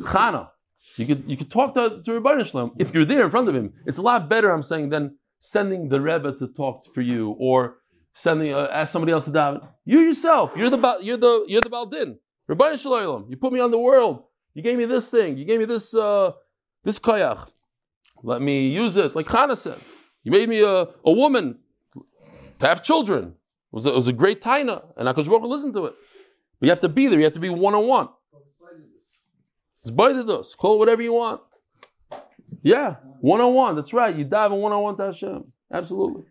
chana. 0.00 0.50
You 0.96 1.06
could 1.06 1.24
you 1.26 1.36
could 1.36 1.50
talk 1.50 1.74
to, 1.74 2.02
to 2.04 2.10
Rebbeinu 2.20 2.46
Shalom 2.46 2.72
if 2.78 2.94
you're 2.94 3.04
there 3.04 3.24
in 3.24 3.30
front 3.30 3.48
of 3.48 3.54
him. 3.54 3.72
It's 3.86 3.98
a 3.98 4.02
lot 4.02 4.28
better, 4.28 4.50
I'm 4.50 4.62
saying, 4.62 4.90
than 4.90 5.18
sending 5.40 5.88
the 5.88 6.00
Rebbe 6.00 6.32
to 6.38 6.48
talk 6.48 6.84
for 6.94 7.02
you 7.02 7.36
or 7.38 7.78
sending 8.14 8.54
uh, 8.54 8.68
ask 8.72 8.92
somebody 8.92 9.12
else 9.12 9.24
to 9.26 9.30
daven. 9.30 9.66
You 9.84 10.00
yourself, 10.00 10.52
you're 10.56 10.70
the 10.70 10.98
you're 11.02 11.18
the 11.18 11.44
you're 11.48 11.60
the 11.60 11.70
Baldin. 11.70 12.18
Rebbeinu 12.48 12.80
Shalom, 12.80 13.26
you 13.28 13.36
put 13.36 13.52
me 13.52 13.60
on 13.60 13.70
the 13.70 13.78
world. 13.78 14.24
You 14.54 14.62
gave 14.62 14.78
me 14.78 14.86
this 14.86 15.10
thing. 15.10 15.36
You 15.36 15.44
gave 15.44 15.58
me 15.58 15.66
this 15.66 15.94
uh, 15.94 16.32
this 16.82 16.98
koyach. 16.98 17.48
Let 18.22 18.40
me 18.40 18.68
use 18.68 18.96
it, 18.96 19.14
like 19.14 19.26
Chana 19.26 19.56
said. 19.56 19.78
You 20.24 20.32
made 20.32 20.48
me 20.48 20.62
a, 20.62 20.88
a 21.04 21.12
woman 21.12 21.58
to 22.58 22.66
have 22.66 22.82
children. 22.82 23.24
It 23.26 23.34
was 23.70 23.86
a, 23.86 23.90
it 23.90 23.94
was 23.94 24.08
a 24.08 24.12
great 24.12 24.40
taina, 24.40 24.82
and 24.96 25.06
Hakadosh 25.06 25.28
Baruch 25.28 25.42
listened 25.42 25.74
to 25.74 25.86
it. 25.86 25.94
But 26.58 26.66
you 26.66 26.70
have 26.70 26.80
to 26.80 26.88
be 26.88 27.06
there. 27.06 27.18
You 27.18 27.24
have 27.24 27.34
to 27.34 27.40
be 27.40 27.50
one 27.50 27.74
on 27.74 27.86
one. 27.86 28.08
It's 29.86 29.94
baididus. 29.94 30.56
Call 30.56 30.74
it 30.74 30.78
whatever 30.78 31.00
you 31.00 31.12
want. 31.12 31.42
Yeah, 32.60 32.96
one 33.20 33.40
on 33.40 33.54
one. 33.54 33.76
That's 33.76 33.92
right. 33.92 34.16
You 34.16 34.24
dive 34.24 34.50
in 34.50 34.58
one 34.58 34.72
on 34.72 34.82
one 34.82 34.96
to 34.96 35.04
Hashem. 35.04 35.44
Absolutely. 35.72 36.24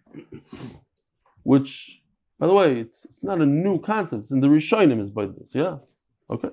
Which, 1.43 2.01
by 2.37 2.47
the 2.47 2.53
way, 2.53 2.81
it's, 2.81 3.05
it's 3.05 3.23
not 3.23 3.39
a 3.39 3.45
new 3.45 3.79
concept. 3.79 4.23
It's 4.23 4.31
in 4.31 4.41
the 4.41 4.47
Rishonim 4.47 4.99
is 4.99 5.09
baididus. 5.09 5.55
Yeah. 5.55 5.77
Okay. 6.29 6.49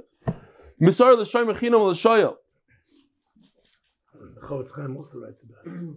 Misar 0.80 1.18
l'shoy 1.18 1.44
mechinam 1.44 1.84
l'shoyel. 1.90 2.36
Chofetz 4.44 4.72
Chaim 4.76 4.96
also 4.96 5.18
writes 5.18 5.42
about 5.42 5.74
it. 5.74 5.96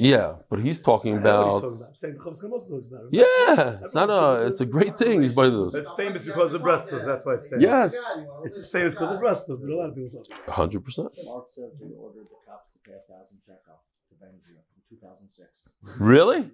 Yeah, 0.00 0.34
but 0.48 0.60
he's 0.60 0.78
talking 0.80 1.14
I 1.14 1.16
he's 1.16 1.22
about. 1.26 1.50
talking 1.60 1.76
about. 1.76 1.88
I'm 1.88 1.94
saying 1.96 2.14
the 2.14 2.20
Chofetz 2.20 2.40
Chaim 2.40 2.52
also 2.52 2.70
talks 2.70 2.86
about 2.86 3.00
it. 3.02 3.08
Yeah, 3.10 3.78
it's 3.82 3.94
not 3.96 4.08
a. 4.10 4.46
It's 4.46 4.60
a 4.60 4.66
great 4.66 4.96
thing. 4.96 5.22
He's 5.22 5.32
baididus. 5.32 5.74
It's 5.74 5.90
famous 5.96 6.24
because 6.24 6.54
of 6.54 6.62
Breslov. 6.62 7.04
That's 7.04 7.26
why 7.26 7.34
it's 7.34 7.48
famous. 7.48 7.62
Yes, 7.62 7.96
It's 8.44 8.56
just 8.56 8.70
famous 8.70 8.94
because 8.94 9.10
of 9.10 9.20
Breslov, 9.20 9.60
but 9.60 9.68
a 9.68 9.76
lot 9.76 9.88
of 9.90 9.96
people 9.96 10.22
talk 10.22 10.54
hundred 10.54 10.84
percent. 10.84 11.08
Mark 11.24 11.46
says 11.50 11.72
they 11.80 11.90
ordered 11.98 12.26
the 12.26 12.36
cops 12.46 12.70
to 12.74 12.78
pay 12.88 12.92
a 12.96 13.12
thousand 13.12 13.38
shekel 13.44 13.82
to 14.10 14.14
Bengvir 14.24 14.62
in 14.76 14.96
2006. 14.96 15.74
Really? 15.98 16.48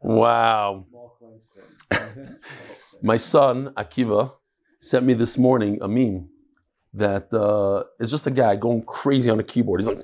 Wow. 0.00 0.86
Small 0.90 1.16
claims 1.18 1.42
court. 1.52 2.28
My 3.02 3.18
son 3.18 3.74
Akiva 3.76 4.32
sent 4.80 5.04
me 5.04 5.12
this 5.12 5.36
morning 5.36 5.78
a 5.82 5.88
meme 5.88 6.30
that 6.94 7.32
uh, 7.34 7.84
is 8.02 8.10
just 8.10 8.26
a 8.26 8.30
guy 8.30 8.56
going 8.56 8.82
crazy 8.82 9.30
on 9.30 9.38
a 9.38 9.44
keyboard. 9.44 9.80
He's 9.80 9.88
like, 9.88 10.02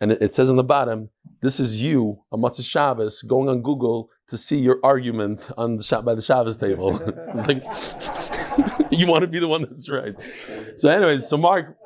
and 0.00 0.12
it, 0.12 0.32
says 0.32 0.48
on 0.50 0.56
the 0.56 0.64
bottom, 0.64 1.10
this 1.40 1.60
is 1.60 1.80
you, 1.82 2.22
a 2.32 2.38
Matzah 2.38 2.68
Shabbos, 2.68 3.22
going 3.22 3.48
on 3.48 3.62
Google 3.62 4.10
to 4.28 4.36
see 4.36 4.58
your 4.58 4.80
argument 4.82 5.50
on 5.56 5.76
the 5.76 6.02
by 6.04 6.14
the 6.14 6.22
Shabbos 6.22 6.56
table. 6.56 6.92
like 7.34 7.62
you 8.90 9.06
want 9.06 9.22
to 9.22 9.28
be 9.28 9.38
the 9.38 9.48
one 9.48 9.62
that's 9.62 9.88
right. 9.88 10.14
So, 10.76 10.88
anyways, 10.90 11.28
so 11.28 11.36
Mark 11.36 11.76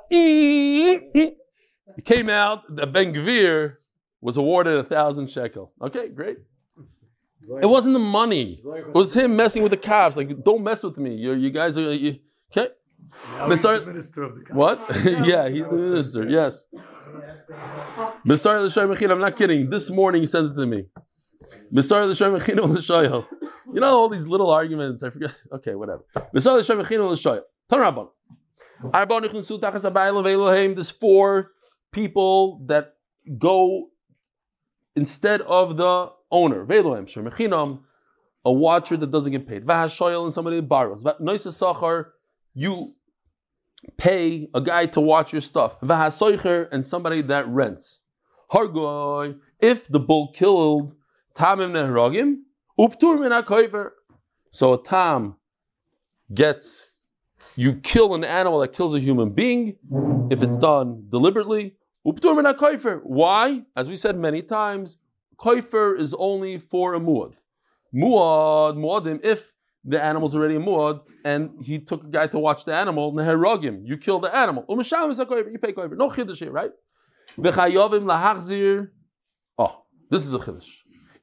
came 2.04 2.30
out 2.30 2.76
that 2.76 2.92
Ben 2.92 3.12
Gvir 3.12 3.76
was 4.20 4.36
awarded 4.36 4.78
a 4.78 4.84
thousand 4.84 5.30
shekel. 5.30 5.72
Okay, 5.82 6.08
great. 6.08 6.38
It 7.60 7.66
wasn't 7.66 7.92
the 7.92 7.98
money. 7.98 8.62
It 8.64 8.94
was 8.94 9.14
him 9.14 9.36
messing 9.36 9.62
with 9.62 9.70
the 9.70 9.76
cops. 9.76 10.16
Like, 10.16 10.42
don't 10.42 10.62
mess 10.62 10.82
with 10.82 10.96
me. 10.96 11.14
You're, 11.14 11.36
you 11.36 11.50
guys 11.50 11.76
are 11.76 11.92
you, 11.92 12.18
okay. 12.50 12.72
Now 13.32 13.50
he's 13.50 13.62
the 13.62 13.86
minister 13.86 14.22
of 14.22 14.34
the 14.34 14.40
country. 14.42 14.54
What? 14.56 14.86
yeah, 15.26 15.48
he's 15.48 15.66
the 15.66 15.72
minister. 15.72 16.28
Yes. 16.28 16.66
L'shoy 18.24 18.86
mechin, 18.88 19.10
I'm 19.10 19.18
not 19.18 19.36
kidding. 19.36 19.70
This 19.70 19.90
morning 19.90 20.22
he 20.22 20.26
sent 20.26 20.52
it 20.52 20.54
to 20.54 20.66
me. 20.66 20.84
B'sar 21.72 22.06
l'shoy 22.08 22.38
mechin 22.38 22.56
l'shoyel. 22.56 23.26
You 23.72 23.80
know 23.80 23.96
all 23.96 24.08
these 24.08 24.26
little 24.26 24.50
arguments. 24.50 25.02
I 25.02 25.10
forget. 25.10 25.34
Okay, 25.52 25.74
whatever. 25.74 26.04
B'sar 26.34 26.58
l'shoy 26.58 26.82
mechin 26.82 27.00
l'shoyel. 27.10 27.42
Tan 27.68 27.80
rabban. 27.80 28.08
Arba 28.92 29.20
nichnusu 29.20 29.60
tachas 29.60 29.90
habayil 29.90 30.18
of 30.18 30.76
There's 30.76 30.90
four 30.90 31.52
people 31.92 32.60
that 32.66 32.94
go 33.38 33.90
instead 34.94 35.40
of 35.42 35.76
the 35.76 36.12
owner. 36.30 36.64
Ve'elohim 36.64 37.08
shem 37.08 37.24
mechinam. 37.24 37.80
A 38.46 38.52
watcher 38.52 38.96
that 38.98 39.10
doesn't 39.10 39.32
get 39.32 39.48
paid. 39.48 39.64
V'hashoyel 39.64 40.24
and 40.24 40.34
somebody 40.34 40.56
that 40.56 40.68
borrows. 40.68 41.02
Noisa 41.02 41.48
sachar. 41.48 42.06
You 42.52 42.94
pay 43.96 44.48
a 44.54 44.60
guy 44.60 44.86
to 44.86 45.00
watch 45.00 45.32
your 45.32 45.40
stuff. 45.40 45.76
And 45.82 46.86
somebody 46.86 47.22
that 47.22 47.48
rents. 47.48 48.00
Hargoy, 48.52 49.38
if 49.60 49.88
the 49.88 50.00
bull 50.00 50.32
killed 50.32 50.94
Tamim 51.34 51.72
Nehragim, 51.72 52.42
Uptur 52.78 53.20
min 53.20 53.32
hakoiver. 53.32 53.90
So 54.50 54.74
a 54.74 54.82
Tam 54.82 55.36
gets, 56.32 56.90
you 57.56 57.74
kill 57.74 58.14
an 58.14 58.24
animal 58.24 58.60
that 58.60 58.72
kills 58.72 58.94
a 58.94 59.00
human 59.00 59.30
being, 59.30 59.76
if 60.30 60.42
it's 60.42 60.58
done 60.58 61.06
deliberately, 61.08 61.76
Uptur 62.06 62.36
min 62.36 62.44
hakoifer. 62.44 63.00
Why? 63.02 63.62
As 63.74 63.88
we 63.88 63.96
said 63.96 64.16
many 64.16 64.42
times, 64.42 64.98
koifer 65.38 65.98
is 65.98 66.14
only 66.18 66.58
for 66.58 66.94
a 66.94 67.00
muad. 67.00 67.34
Muad, 67.94 68.76
muadim, 68.76 69.24
if 69.24 69.52
the 69.84 70.02
animal's 70.02 70.34
already 70.34 70.56
muad, 70.56 71.00
and 71.24 71.50
he 71.62 71.78
took 71.78 72.04
a 72.04 72.08
guy 72.08 72.26
to 72.26 72.38
watch 72.38 72.64
the 72.64 72.74
animal, 72.74 73.12
neherogim, 73.12 73.82
you 73.84 73.96
kill 73.98 74.18
the 74.18 74.34
animal. 74.34 74.64
Is 74.68 74.92
a 75.20 75.26
you 75.52 75.58
pay 75.60 75.72
koiver. 75.72 75.96
No 75.96 76.08
chiddush 76.08 76.38
here, 76.38 76.50
right? 76.50 76.70
V'chayovim. 77.38 78.88
Oh, 79.58 79.82
this 80.10 80.24
is 80.26 80.32
a 80.32 80.38
chiddush. 80.38 80.70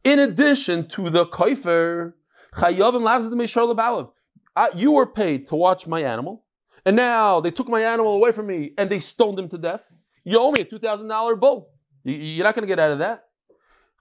In 0.04 0.19
addition 0.19 0.88
to 0.89 1.10
the 1.10 1.26
koifer, 1.26 2.13
chayovim 2.56 3.02
lahachzir. 3.04 4.10
Uh, 4.56 4.67
You 4.76 4.91
were 4.91 5.08
paid 5.08 5.47
to 5.47 5.56
watch 5.56 5.88
my 5.88 6.02
animal, 6.02 6.43
and 6.86 6.95
now 6.95 7.39
they 7.39 7.52
took 7.52 7.67
my 7.69 7.82
animal 7.82 8.13
away 8.13 8.32
from 8.32 8.47
me 8.47 8.74
and 8.78 8.89
they 8.89 9.00
stoned 9.00 9.39
him 9.39 9.47
to 9.50 9.58
death. 9.58 9.82
You 10.24 10.39
owe 10.39 10.52
me 10.52 10.62
a 10.62 10.65
two 10.65 10.78
thousand 10.80 11.08
dollar 11.08 11.36
bull. 11.36 11.69
You- 12.04 12.15
You're 12.15 12.43
not 12.43 12.54
going 12.56 12.63
to 12.63 12.67
get 12.67 12.80
out 12.80 12.91
of 12.91 13.00
that. 13.00 13.24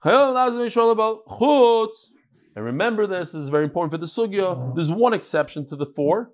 Chayovim. 0.03 1.19
Chutz. 1.27 2.10
And 2.55 2.65
remember 2.65 3.07
this, 3.07 3.31
this 3.31 3.41
is 3.41 3.49
very 3.49 3.63
important 3.63 3.91
for 3.91 3.97
the 3.97 4.05
sugya. 4.05 4.75
There's 4.75 4.91
one 4.91 5.13
exception 5.13 5.65
to 5.67 5.75
the 5.75 5.85
four. 5.85 6.31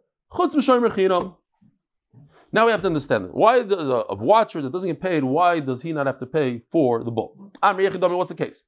Now 2.51 2.65
we 2.65 2.71
have 2.71 2.81
to 2.81 2.87
understand 2.87 3.25
it. 3.25 3.33
Why 3.33 3.63
does 3.63 3.89
a, 3.89 4.03
watcher 4.15 4.61
that 4.61 4.71
doesn't 4.71 4.89
get 4.89 5.01
paid, 5.01 5.23
why 5.23 5.59
does 5.59 5.81
he 5.81 5.93
not 5.93 6.07
have 6.07 6.19
to 6.19 6.25
pay 6.25 6.61
for 6.71 7.03
the 7.03 7.11
bull? 7.11 7.51
What's 7.61 8.29
the 8.29 8.35
case? 8.35 8.63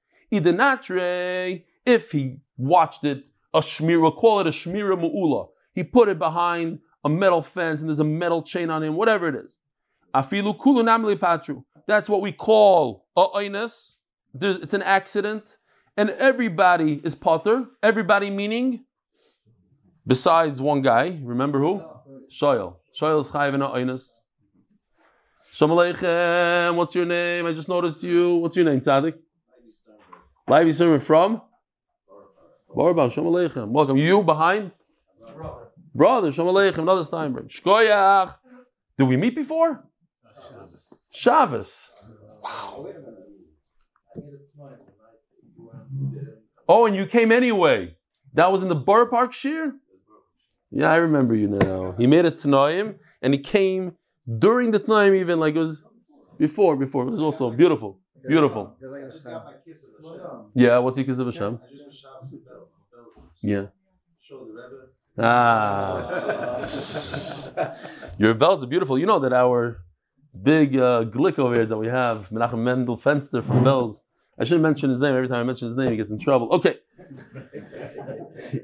If 1.86 2.12
he 2.12 2.38
watched 2.58 3.04
it, 3.04 3.26
a 3.54 3.62
shmira, 3.62 4.16
call 4.16 4.42
it 4.42 4.48
a 4.48 4.52
shmira 4.52 4.96
mu'ula. 4.96 5.48
He 5.74 5.84
put 5.84 6.08
it 6.08 6.20
behind 6.20 6.80
a 7.04 7.10
metal 7.10 7.42
fence 7.42 7.82
and 7.82 7.90
there's 7.90 8.00
a 8.00 8.04
metal 8.04 8.44
chain 8.44 8.70
on 8.70 8.84
him, 8.84 8.96
whatever 8.96 9.28
it 9.28 9.36
is. 9.36 9.58
Afilu 10.14 11.20
patru. 11.20 11.64
That's 11.88 12.10
what 12.10 12.22
we 12.22 12.32
call 12.32 13.08
a 13.16 13.26
oinus. 13.36 13.96
It's 14.40 14.74
an 14.74 14.84
accident. 14.84 15.58
And 16.00 16.12
everybody 16.12 17.02
is 17.04 17.14
potter. 17.14 17.66
Everybody 17.84 18.30
meaning, 18.30 18.86
besides 20.08 20.62
one 20.62 20.82
guy. 20.82 21.20
Remember 21.22 21.60
who? 21.60 21.84
Shoyal. 22.32 22.78
Shoyal 22.98 23.20
is 23.20 23.30
chayiv 23.30 23.54
in 23.54 23.60
oinus. 23.60 24.06
Shalom 25.52 25.78
Aleichem. 25.78 26.76
What's 26.76 26.96
your 26.96 27.06
name? 27.06 27.48
I 27.48 27.52
just 27.52 27.68
noticed 27.68 28.02
you. 28.02 28.38
What's 28.38 28.56
your 28.56 28.64
name, 28.64 28.80
Tzaddik? 28.80 29.16
Live 30.48 30.74
sermon 30.74 31.02
from? 31.02 31.42
Barbar. 32.74 33.10
Shalom 33.10 33.34
Aleichem. 33.34 33.68
Welcome. 33.68 33.98
You 33.98 34.24
behind? 34.24 34.72
Brother. 35.94 36.32
Shalom 36.32 36.56
Aleichem. 36.56 36.78
Another 36.78 37.04
Steinberg. 37.04 37.50
Shkoyach. 37.50 38.36
Did 38.98 39.04
we 39.10 39.18
meet 39.18 39.36
before? 39.36 39.84
Shabbos. 41.12 41.92
Oh, 46.72 46.86
and 46.86 46.96
you 46.96 47.08
came 47.08 47.32
anyway. 47.32 47.96
That 48.36 48.52
was 48.52 48.62
in 48.62 48.70
the 48.70 48.76
Borough 48.76 49.10
Park 49.10 49.32
shiur? 49.32 49.72
Yeah, 50.70 50.92
I 50.92 50.98
remember 50.98 51.34
you 51.34 51.48
now. 51.48 51.96
He 51.98 52.06
made 52.06 52.26
a 52.26 52.32
Tanoim 52.32 52.96
and 53.24 53.34
he 53.34 53.40
came 53.40 53.96
during 54.38 54.70
the 54.70 54.78
time 54.78 55.16
even 55.16 55.40
like 55.40 55.56
it 55.56 55.60
was 55.60 55.84
before, 56.38 56.76
before. 56.76 57.08
It 57.08 57.10
was 57.10 57.20
also 57.20 57.50
beautiful. 57.50 58.00
Beautiful. 58.28 58.76
Yeah, 60.54 60.78
what's 60.78 60.98
he 60.98 61.04
kiss 61.04 61.18
of 61.18 61.26
Hashem? 61.26 61.60
Yeah. 63.42 63.66
Ah. 65.18 66.08
Your 68.20 68.36
bells 68.36 68.64
are 68.64 68.68
beautiful. 68.68 69.00
You 69.00 69.08
know 69.08 69.20
that 69.20 69.34
our 69.34 69.82
big 70.54 70.78
uh, 70.78 71.06
glick 71.06 71.40
over 71.40 71.56
here 71.56 71.66
that 71.66 71.78
we 71.78 71.88
have, 71.88 72.30
Menachem 72.30 72.60
Mendel 72.60 72.98
Fenster 72.98 73.44
from 73.44 73.64
Bells. 73.64 74.04
I 74.40 74.46
shouldn't 74.46 74.64
mention 74.64 74.90
his 74.90 75.02
name. 75.02 75.14
Every 75.16 75.28
time 75.28 75.42
I 75.42 75.44
mention 75.44 75.68
his 75.68 75.76
name, 75.76 75.92
he 75.92 75.98
gets 75.98 76.12
in 76.12 76.18
trouble. 76.18 76.50
Okay. 76.54 76.78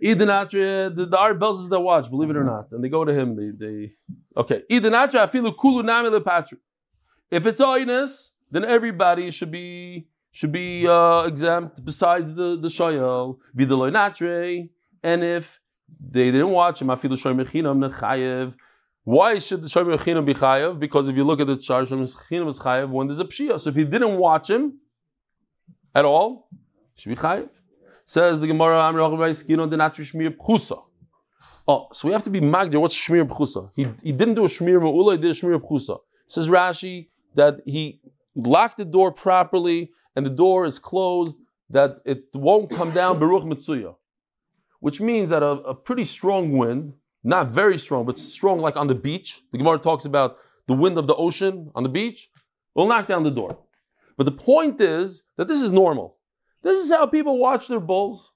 Eden 0.02 0.30
Atria, 0.30 0.96
the, 0.96 1.06
the 1.06 1.18
art 1.18 1.38
bells 1.38 1.62
is 1.62 1.70
that 1.70 1.82
watch, 1.82 2.10
believe 2.10 2.30
it 2.30 2.38
or 2.38 2.46
not. 2.46 2.72
And 2.72 2.82
they 2.82 2.88
go 2.88 3.04
to 3.04 3.14
him. 3.14 3.36
They, 3.36 3.66
they 3.66 3.94
Okay. 4.38 4.62
Atria, 4.72 5.28
afilu 5.28 5.56
kulu 5.56 5.84
nami 5.84 6.10
lepatru. 6.10 6.58
If 7.30 7.46
it's 7.46 7.60
oinus, 7.60 8.32
then 8.52 8.64
everybody 8.64 9.32
should 9.32 9.52
be 9.52 10.08
should 10.32 10.52
be 10.52 10.88
uh, 10.88 11.24
exempt 11.24 11.84
besides 11.84 12.34
the, 12.34 12.58
the 12.58 12.70
shoyel. 12.70 13.38
Vidaloy. 13.58 14.70
And 15.04 15.24
if 15.24 15.60
they 16.00 16.32
didn't 16.32 16.52
watch 16.52 16.82
him, 16.82 16.88
afilu 16.88 17.18
shoy 17.18 17.36
mechinam 17.36 17.90
nechayev. 17.90 18.56
Why 19.04 19.40
should 19.40 19.62
the 19.62 19.68
shoy 19.68 19.84
mechinam 19.84 20.26
be 20.26 20.34
chayev? 20.34 20.80
Because 20.80 21.10
if 21.10 21.18
you 21.18 21.26
look 21.26 21.42
at 21.42 21.48
the 21.48 21.58
charge, 21.58 21.90
shoy 21.90 22.00
mechinam 22.00 22.48
is 22.48 22.60
chayev 22.60 22.90
when 22.90 23.08
there's 23.08 23.20
a 23.20 23.26
pshia. 23.26 23.60
So 23.60 23.72
if 23.72 23.76
he 23.76 23.84
didn't 23.84 24.18
watch 24.18 24.50
him 24.50 24.80
at 25.96 26.06
all, 26.06 26.50
should 26.96 27.10
be 27.10 27.16
chayev. 27.16 27.50
Says 28.06 28.40
the 28.40 28.48
Gemara, 28.48 28.80
Amr 28.82 29.00
Skino 29.34 29.68
de 29.68 29.78
Natri 29.78 30.06
Shmir 30.06 30.36
Pchusa. 30.36 30.84
Oh, 31.68 31.88
so 31.92 32.08
we 32.08 32.14
have 32.14 32.24
to 32.24 32.30
be 32.30 32.40
magdir. 32.42 32.80
What's 32.80 32.96
Shmir 32.96 33.28
Pchusa? 33.28 33.72
He, 33.74 33.88
he 34.04 34.12
didn't 34.12 34.36
do 34.36 34.46
a 34.46 34.48
Shmir 34.48 34.80
Ma'ula, 34.80 35.14
he 35.14 35.18
did 35.18 35.32
a 35.32 35.34
Shmir 35.34 35.60
Pchusa. 35.60 35.98
Says 36.28 36.48
Rashi 36.48 37.08
that 37.34 37.62
he 37.66 38.02
locked 38.36 38.78
the 38.78 38.86
door 38.86 39.12
properly 39.12 39.92
and 40.16 40.26
the 40.26 40.30
door 40.30 40.66
is 40.66 40.78
closed, 40.78 41.38
that 41.70 42.00
it 42.06 42.26
won't 42.34 42.70
come 42.70 42.92
down 42.92 43.18
Baruch 43.18 43.44
Mitsuya. 43.44 43.96
Which 44.80 45.02
means 45.02 45.30
that 45.30 45.42
a, 45.42 45.52
a 45.74 45.74
pretty 45.74 46.06
strong 46.06 46.52
wind, 46.52 46.94
not 47.24 47.50
very 47.50 47.80
strong, 47.80 48.06
but 48.06 48.20
strong 48.20 48.60
like 48.60 48.78
on 48.78 48.88
the 48.88 48.96
beach, 48.96 49.42
the 49.52 49.58
Gemara 49.58 49.80
talks 49.80 50.06
about 50.06 50.38
the 50.68 50.74
wind 50.74 50.98
of 50.98 51.08
the 51.08 51.16
ocean 51.16 51.72
on 51.74 51.82
the 51.84 51.90
beach, 51.90 52.30
will 52.76 52.88
knock 52.88 53.08
down 53.08 53.24
the 53.24 53.32
door. 53.32 53.58
But 54.18 54.26
the 54.26 54.32
point 54.32 54.80
is 54.80 55.24
that 55.38 55.48
this 55.48 55.62
is 55.62 55.72
normal. 55.72 56.18
This 56.62 56.84
is 56.84 56.92
how 56.92 57.06
people 57.06 57.38
watch 57.38 57.68
their 57.68 57.80
bulls. 57.80 58.32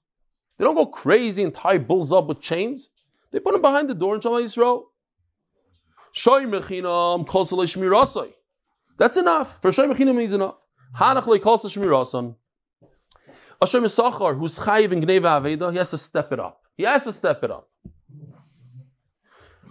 They 0.58 0.64
don't 0.64 0.74
go 0.74 0.86
crazy 0.86 1.42
and 1.42 1.54
tie 1.54 1.78
bulls 1.78 2.12
up 2.12 2.26
with 2.26 2.40
chains. 2.40 2.90
They 3.32 3.40
put 3.40 3.52
them 3.52 3.62
behind 3.62 3.88
the 3.88 3.94
door 3.94 4.14
in 4.14 4.20
Shalom 4.20 4.42
Yisrael. 4.42 4.84
That's 8.98 9.16
enough. 9.16 9.62
For 9.62 9.70
shoy 9.70 9.90
mechinam 9.90 10.16
means 10.16 10.32
enough. 10.32 10.66
Hanach 10.98 11.26
le 11.26 11.38
kol 11.38 11.56
shmirasan. 11.56 12.34
A 13.62 13.66
shoy 13.66 13.80
mesachar 13.80 14.36
who's 14.38 14.58
chayiv 14.58 14.92
in 14.92 15.00
gneva 15.02 15.40
aveda, 15.40 15.70
he 15.70 15.78
has 15.78 15.90
to 15.90 15.98
step 15.98 16.32
it 16.32 16.40
up. 16.40 16.60
He 16.76 16.82
has 16.82 17.04
to 17.04 17.12
step 17.12 17.42
it 17.44 17.50
up. 17.50 17.68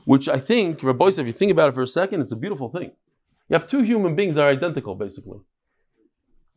Which 0.05 0.27
I 0.27 0.39
think, 0.39 0.81
Rabbi 0.81 1.07
if 1.07 1.19
you 1.19 1.31
think 1.31 1.51
about 1.51 1.69
it 1.69 1.75
for 1.75 1.83
a 1.83 1.87
second, 1.87 2.21
it's 2.21 2.31
a 2.31 2.35
beautiful 2.35 2.69
thing. 2.69 2.91
You 3.49 3.53
have 3.53 3.67
two 3.67 3.81
human 3.81 4.15
beings 4.15 4.35
that 4.35 4.41
are 4.43 4.49
identical, 4.49 4.95
basically. 4.95 5.39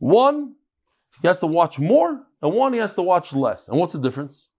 One, 0.03 0.55
he 1.21 1.27
has 1.29 1.39
to 1.39 1.47
watch 1.47 1.79
more, 1.79 2.21
and 2.41 2.53
one, 2.53 2.73
he 2.73 2.79
has 2.79 2.93
to 2.95 3.01
watch 3.01 3.31
less. 3.31 3.69
And 3.69 3.79
what's 3.79 3.93
the 3.93 4.01
difference? 4.01 4.49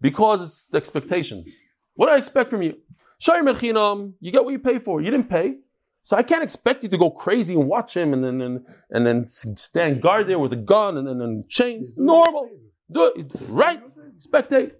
Because 0.00 0.42
it's 0.42 0.64
the 0.64 0.78
expectations. 0.78 1.50
What 1.96 2.06
do 2.06 2.12
I 2.12 2.16
expect 2.16 2.48
from 2.48 2.62
you? 2.62 2.78
Mechinam, 3.20 4.14
you 4.20 4.32
get 4.32 4.42
what 4.42 4.52
you 4.52 4.58
pay 4.58 4.78
for. 4.78 5.02
You 5.02 5.10
didn't 5.10 5.28
pay. 5.28 5.56
So 6.02 6.16
I 6.16 6.22
can't 6.22 6.42
expect 6.42 6.82
you 6.82 6.88
to 6.88 6.96
go 6.96 7.10
crazy 7.10 7.54
and 7.54 7.68
watch 7.68 7.94
him 7.94 8.14
and 8.14 8.24
then 8.24 8.40
and, 8.40 8.64
and 8.88 9.06
then 9.06 9.26
stand 9.26 10.00
guard 10.00 10.28
there 10.28 10.38
with 10.38 10.54
a 10.54 10.62
gun 10.74 10.96
and 10.96 11.06
then 11.06 11.20
and 11.20 11.46
chains. 11.46 11.94
Normal. 11.98 12.48
Do 12.90 13.12
it. 13.14 13.30
Right. 13.48 13.82
Spectate. 14.18 14.72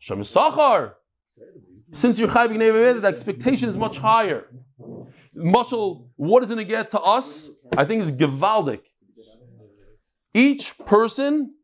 Shem 0.00 0.22
Sachar. 0.22 0.94
Since 1.92 2.18
you're 2.18 2.28
chayv 2.28 2.48
b'gnei 2.50 3.00
the 3.00 3.06
expectation 3.06 3.68
is 3.68 3.78
much 3.78 3.98
higher. 3.98 4.48
Mushal, 5.36 6.08
what 6.16 6.42
is 6.42 6.50
it 6.50 6.56
going 6.56 6.66
to 6.66 6.70
get 6.72 6.90
to 6.90 7.00
us? 7.00 7.50
I 7.76 7.84
think 7.84 8.02
is 8.02 8.10
gewaldic. 8.10 8.80
Each 10.34 10.76
person 10.78 11.54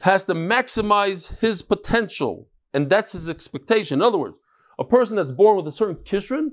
has 0.00 0.24
to 0.24 0.34
maximize 0.34 1.38
his 1.40 1.60
potential, 1.60 2.48
and 2.72 2.88
that's 2.88 3.12
his 3.12 3.28
expectation. 3.28 3.98
In 3.98 4.02
other 4.02 4.16
words, 4.16 4.38
a 4.78 4.84
person 4.84 5.16
that's 5.16 5.32
born 5.32 5.56
with 5.56 5.68
a 5.68 5.72
certain 5.72 5.96
kishrin, 5.96 6.52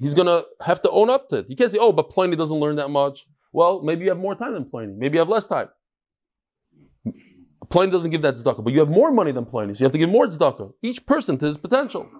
he's 0.00 0.14
to 0.14 0.44
have 0.60 0.82
to 0.82 0.90
own 0.90 1.08
up 1.08 1.30
to 1.30 1.38
it. 1.38 1.48
You 1.48 1.56
can't 1.56 1.72
say, 1.72 1.78
oh, 1.80 1.92
but 1.92 2.10
Pliny 2.10 2.36
doesn't 2.36 2.58
learn 2.58 2.76
that 2.76 2.88
much. 2.90 3.26
Well, 3.52 3.80
maybe 3.82 4.04
you 4.04 4.10
have 4.10 4.18
more 4.18 4.34
time 4.34 4.52
than 4.52 4.66
Pliny. 4.66 4.92
Maybe 4.94 5.14
you 5.14 5.20
have 5.20 5.30
less 5.30 5.46
time. 5.46 5.68
Pliny 7.70 7.90
doesn't 7.90 8.10
give 8.10 8.22
that 8.22 8.34
tzedakah, 8.34 8.62
but 8.62 8.72
you 8.72 8.80
have 8.80 8.90
more 8.90 9.10
money 9.10 9.32
than 9.32 9.46
Pliny, 9.46 9.72
so 9.72 9.82
you 9.82 9.84
have 9.86 9.92
to 9.92 9.98
give 9.98 10.10
more 10.10 10.26
tzedakah. 10.26 10.72
Each 10.82 11.04
person 11.06 11.38
to 11.38 11.46
his 11.46 11.56
potential. 11.56 12.10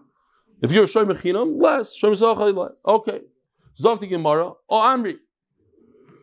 If 0.62 0.72
you're 0.72 0.84
a 0.84 0.86
shoy 0.86 1.04
mechinam, 1.04 1.60
less. 1.60 2.00
Mechina, 2.02 2.72
Okay. 2.86 3.20
Zok 3.78 4.00
the 4.00 4.06
Gemara, 4.06 4.52
oh 4.68 4.80
Amri. 4.80 5.16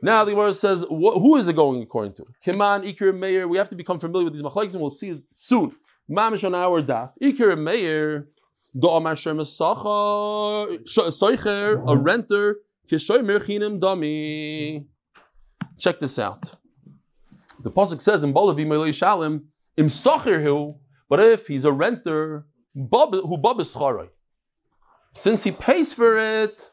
Now 0.06 0.24
the 0.24 0.32
Gemara 0.34 0.54
says, 0.54 0.84
wh- 0.84 1.18
who 1.24 1.36
is 1.36 1.48
it 1.48 1.56
going 1.56 1.82
according 1.82 2.14
to? 2.18 2.28
Kiman, 2.46 2.84
Ikir, 2.88 3.12
Meir. 3.18 3.48
We 3.48 3.58
have 3.58 3.70
to 3.70 3.76
become 3.76 4.00
familiar 4.00 4.26
with 4.26 4.34
these 4.34 4.44
machlekes, 4.44 4.74
and 4.74 4.82
we'll 4.82 4.92
see 4.92 5.20
soon. 5.32 5.76
Mamish 6.08 6.44
on 6.46 6.54
our 6.54 6.84
daf. 6.84 7.14
Ikir, 7.20 7.58
Meir. 7.58 8.28
Do 8.78 8.90
Amar 8.90 9.16
Shem 9.16 9.38
Soicher, 9.40 10.84
a 11.92 11.98
renter. 11.98 12.56
Kishoy 12.88 13.22
Merchinim 13.30 13.80
Dami. 13.80 14.86
Check 15.80 15.98
this 15.98 16.20
out. 16.20 16.54
The 17.64 17.72
pasuk 17.72 18.00
says 18.00 18.24
in 18.24 18.32
Balavi 18.32 18.64
Melei 18.68 18.90
Shalim, 18.90 19.46
Im 19.76 19.88
Socher 19.88 20.70
but 21.10 21.20
if 21.20 21.48
he's 21.48 21.66
a 21.66 21.72
renter, 21.72 22.46
Bab- 22.76 23.14
who 23.14 23.38
Babis 23.40 23.76
Charoi. 23.76 24.10
Since 25.16 25.46
he 25.46 25.52
pays 25.52 25.94
for 25.94 26.20
it, 26.20 26.70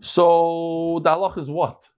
so 0.00 1.00
the 1.02 1.08
halach 1.10 1.38
is 1.38 1.50
what? 1.50 1.88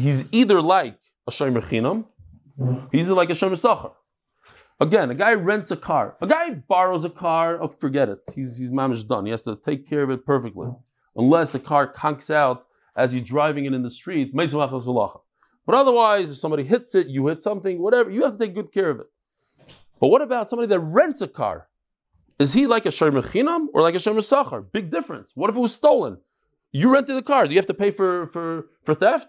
He's 0.00 0.32
either 0.32 0.60
like 0.60 0.98
a 1.26 1.30
shomer 1.30 1.62
chinam, 1.62 2.06
he's 2.92 3.10
like 3.10 3.30
a 3.30 3.34
shomer 3.34 3.52
sachar. 3.52 3.92
Again, 4.80 5.10
a 5.10 5.14
guy 5.14 5.34
rents 5.34 5.70
a 5.70 5.76
car. 5.76 6.16
A 6.22 6.26
guy 6.26 6.50
borrows 6.54 7.04
a 7.04 7.10
car. 7.10 7.62
Oh, 7.62 7.68
forget 7.68 8.08
it. 8.08 8.20
He's 8.34 8.58
he's 8.58 8.70
mamish 8.70 9.06
done. 9.06 9.26
He 9.26 9.30
has 9.30 9.42
to 9.42 9.56
take 9.56 9.88
care 9.88 10.02
of 10.02 10.10
it 10.10 10.24
perfectly, 10.24 10.68
unless 11.14 11.50
the 11.50 11.60
car 11.60 11.92
conks 11.92 12.30
out 12.30 12.66
as 12.96 13.12
you're 13.12 13.22
driving 13.22 13.66
it 13.66 13.74
in 13.74 13.82
the 13.82 13.90
street. 13.90 14.34
But 14.34 15.74
otherwise, 15.74 16.30
if 16.30 16.38
somebody 16.38 16.64
hits 16.64 16.94
it, 16.94 17.08
you 17.08 17.26
hit 17.28 17.42
something, 17.42 17.80
whatever, 17.80 18.10
you 18.10 18.22
have 18.24 18.32
to 18.32 18.38
take 18.38 18.54
good 18.54 18.72
care 18.72 18.90
of 18.90 19.00
it. 19.00 19.06
But 20.00 20.08
what 20.08 20.22
about 20.22 20.48
somebody 20.48 20.68
that 20.68 20.80
rents 20.80 21.20
a 21.20 21.28
car? 21.28 21.68
Is 22.38 22.54
he 22.54 22.66
like 22.66 22.86
a 22.86 22.88
shomer 22.88 23.22
chinam 23.22 23.66
or 23.74 23.82
like 23.82 23.94
a 23.94 23.98
shomer 23.98 24.24
sachar? 24.32 24.64
Big 24.72 24.90
difference. 24.90 25.32
What 25.34 25.50
if 25.50 25.56
it 25.56 25.60
was 25.60 25.74
stolen? 25.74 26.18
You 26.72 26.92
rented 26.92 27.16
the 27.16 27.22
car. 27.22 27.44
Do 27.46 27.52
you 27.52 27.58
have 27.58 27.66
to 27.66 27.74
pay 27.74 27.90
for, 27.90 28.26
for, 28.28 28.66
for 28.84 28.94
theft? 28.94 29.28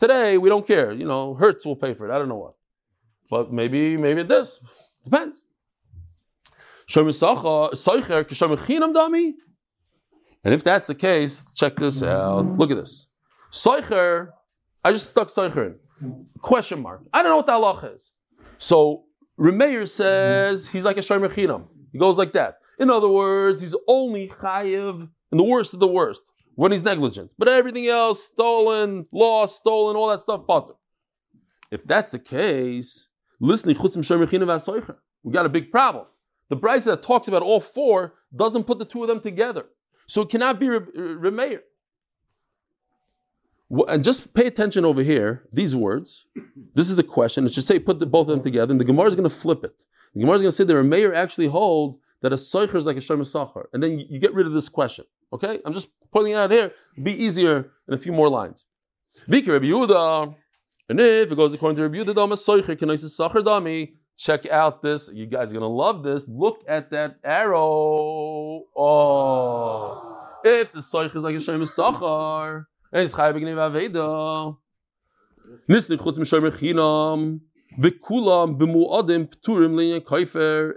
Today 0.00 0.38
we 0.38 0.48
don't 0.48 0.66
care. 0.66 0.92
You 0.92 1.06
know, 1.06 1.34
Hertz 1.34 1.66
will 1.66 1.76
pay 1.76 1.94
for 1.94 2.08
it. 2.08 2.14
I 2.14 2.18
don't 2.18 2.28
know 2.28 2.38
what, 2.38 2.54
but 3.28 3.52
maybe 3.52 3.98
maybe 3.98 4.22
it 4.22 4.28
does. 4.28 4.60
Depends. 5.04 5.36
And 6.96 7.08
if 10.54 10.64
that's 10.64 10.86
the 10.86 10.94
case, 10.94 11.44
check 11.54 11.76
this 11.76 12.02
out. 12.02 12.46
Look 12.58 12.70
at 12.70 12.78
this. 12.78 13.08
Seicher. 13.52 14.30
I 14.82 14.92
just 14.92 15.10
stuck 15.10 15.28
seicher 15.28 15.74
in. 16.02 16.26
Question 16.40 16.80
mark. 16.80 17.02
I 17.12 17.22
don't 17.22 17.30
know 17.30 17.36
what 17.36 17.46
the 17.46 17.52
halach 17.52 17.94
is. 17.94 18.12
So 18.56 19.04
Remeir 19.38 19.86
says 19.86 20.68
he's 20.68 20.84
like 20.84 20.96
a 20.96 21.00
shomer 21.00 21.28
chinam. 21.28 21.68
He 21.92 21.98
goes 21.98 22.16
like 22.16 22.32
that. 22.32 22.56
In 22.78 22.88
other 22.90 23.08
words, 23.08 23.60
he's 23.60 23.76
only 23.86 24.28
chayiv 24.28 25.10
in 25.30 25.38
the 25.38 25.44
worst 25.44 25.74
of 25.74 25.80
the 25.80 25.86
worst 25.86 26.24
when 26.54 26.72
he's 26.72 26.82
negligent. 26.82 27.30
But 27.38 27.48
everything 27.48 27.86
else, 27.86 28.24
stolen, 28.24 29.06
lost, 29.12 29.56
stolen, 29.56 29.96
all 29.96 30.08
that 30.08 30.20
stuff, 30.20 30.46
butter. 30.46 30.74
If 31.70 31.84
that's 31.84 32.10
the 32.10 32.18
case, 32.18 33.08
listening 33.38 33.76
we 35.22 35.32
got 35.32 35.46
a 35.46 35.50
big 35.50 35.70
problem. 35.70 36.06
The 36.48 36.56
Braisa 36.56 36.84
that 36.86 37.02
talks 37.02 37.28
about 37.28 37.42
all 37.42 37.60
four 37.60 38.14
doesn't 38.34 38.64
put 38.64 38.78
the 38.78 38.84
two 38.84 39.02
of 39.02 39.08
them 39.08 39.20
together. 39.20 39.66
So 40.06 40.22
it 40.22 40.28
cannot 40.28 40.58
be 40.58 40.66
Remeir. 40.66 41.60
And 43.86 44.02
just 44.02 44.34
pay 44.34 44.46
attention 44.46 44.84
over 44.84 45.02
here, 45.02 45.44
these 45.52 45.76
words. 45.76 46.26
This 46.74 46.90
is 46.90 46.96
the 46.96 47.04
question. 47.04 47.44
It 47.44 47.52
should 47.52 47.62
say 47.62 47.78
put 47.78 48.00
the, 48.00 48.06
both 48.06 48.26
of 48.26 48.34
them 48.34 48.42
together, 48.42 48.72
and 48.72 48.80
the 48.80 48.84
Gemara 48.84 49.06
is 49.06 49.14
going 49.14 49.28
to 49.28 49.34
flip 49.34 49.62
it. 49.62 49.84
The 50.14 50.20
Gemara 50.20 50.36
is 50.36 50.42
going 50.42 50.52
to 50.52 50.66
say 50.66 50.74
a 50.76 50.82
mayor 50.82 51.14
actually 51.14 51.46
holds 51.46 51.98
that 52.22 52.32
a 52.32 52.36
soicher 52.36 52.76
is 52.76 52.84
like 52.84 52.96
a 52.96 53.00
shomer 53.00 53.20
sachar, 53.20 53.64
and 53.72 53.82
then 53.82 53.98
you, 53.98 54.18
get 54.18 54.34
rid 54.34 54.46
of 54.46 54.52
this 54.52 54.68
question. 54.68 55.04
Okay, 55.32 55.60
I'm 55.64 55.72
just 55.72 55.88
pointing 56.12 56.32
it 56.34 56.36
out 56.36 56.50
here. 56.50 56.72
Be 57.02 57.12
easier 57.12 57.70
in 57.88 57.94
a 57.94 57.98
few 57.98 58.12
more 58.12 58.28
lines. 58.28 58.66
Vika 59.28 59.48
Rabbi 59.48 59.66
Yehuda, 59.66 60.34
and 60.88 61.00
if 61.00 61.32
it 61.32 61.36
goes 61.36 61.54
according 61.54 61.76
to 61.76 61.82
Rabbi 61.82 61.98
Yehuda, 61.98 62.14
dama 62.14 62.34
soicher 62.34 62.76
kenois 62.76 63.04
sachar 63.04 63.42
dami. 63.42 63.94
Check 64.16 64.46
out 64.50 64.82
this. 64.82 65.10
You 65.14 65.24
guys 65.24 65.50
are 65.50 65.58
to 65.58 65.66
love 65.66 66.02
this. 66.02 66.28
Look 66.28 66.62
at 66.68 66.90
that 66.90 67.16
arrow. 67.24 68.64
Oh, 68.76 70.28
if 70.44 70.72
the 70.72 70.80
soicher 70.80 71.16
is 71.16 71.22
like 71.22 71.34
a 71.34 71.38
shomer 71.38 71.62
sachar, 71.62 72.66
and 72.92 73.02
it's 73.02 73.14
chayav 73.14 73.34
b'gnei 73.34 73.54
aveda. 73.54 74.58
Nisni 75.68 75.96
chutz 75.96 76.18
m'shomer 76.18 76.50
chinam. 76.50 77.40
It 77.72 77.94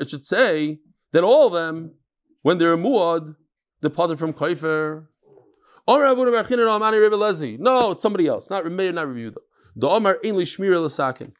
should 0.09 0.23
say 0.23 0.79
that 1.13 1.23
all 1.23 1.47
of 1.47 1.53
them, 1.53 1.93
when 2.41 2.57
they're 2.57 2.77
muad, 2.77 3.35
departed 3.81 4.19
from 4.19 4.33
kaifer. 4.33 5.07
No, 5.87 7.91
it's 7.91 8.01
somebody 8.01 8.27
else, 8.27 8.49
not 8.49 8.63
Remeir, 8.63 8.93
not 8.93 9.07
l'sakin. 10.83 11.33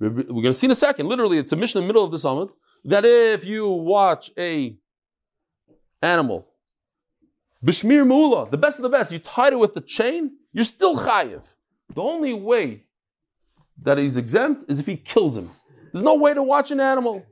We're 0.00 0.10
going 0.10 0.44
to 0.44 0.54
see 0.54 0.66
in 0.66 0.70
a 0.70 0.74
second. 0.74 1.08
Literally, 1.08 1.38
it's 1.38 1.52
a 1.52 1.56
mission 1.56 1.78
in 1.78 1.84
the 1.84 1.92
middle 1.92 2.04
of 2.04 2.10
this 2.10 2.24
Amud 2.24 2.50
that 2.84 3.04
if 3.04 3.44
you 3.44 3.68
watch 3.68 4.30
a 4.36 4.76
animal, 6.02 6.48
b'shmir 7.64 8.06
mula, 8.06 8.50
the 8.50 8.58
best 8.58 8.78
of 8.78 8.82
the 8.82 8.88
best, 8.88 9.12
you 9.12 9.20
tied 9.20 9.52
it 9.52 9.58
with 9.58 9.74
the 9.74 9.80
chain, 9.80 10.32
you're 10.52 10.64
still 10.64 10.96
chayiv. 10.96 11.54
The 11.94 12.02
only 12.02 12.34
way 12.34 12.84
that 13.82 13.98
he's 13.98 14.16
exempt 14.16 14.64
is 14.68 14.80
if 14.80 14.86
he 14.86 14.96
kills 14.96 15.36
him. 15.36 15.50
There's 15.92 16.02
no 16.02 16.16
way 16.16 16.34
to 16.34 16.42
watch 16.42 16.72
an 16.72 16.80
animal. 16.80 17.24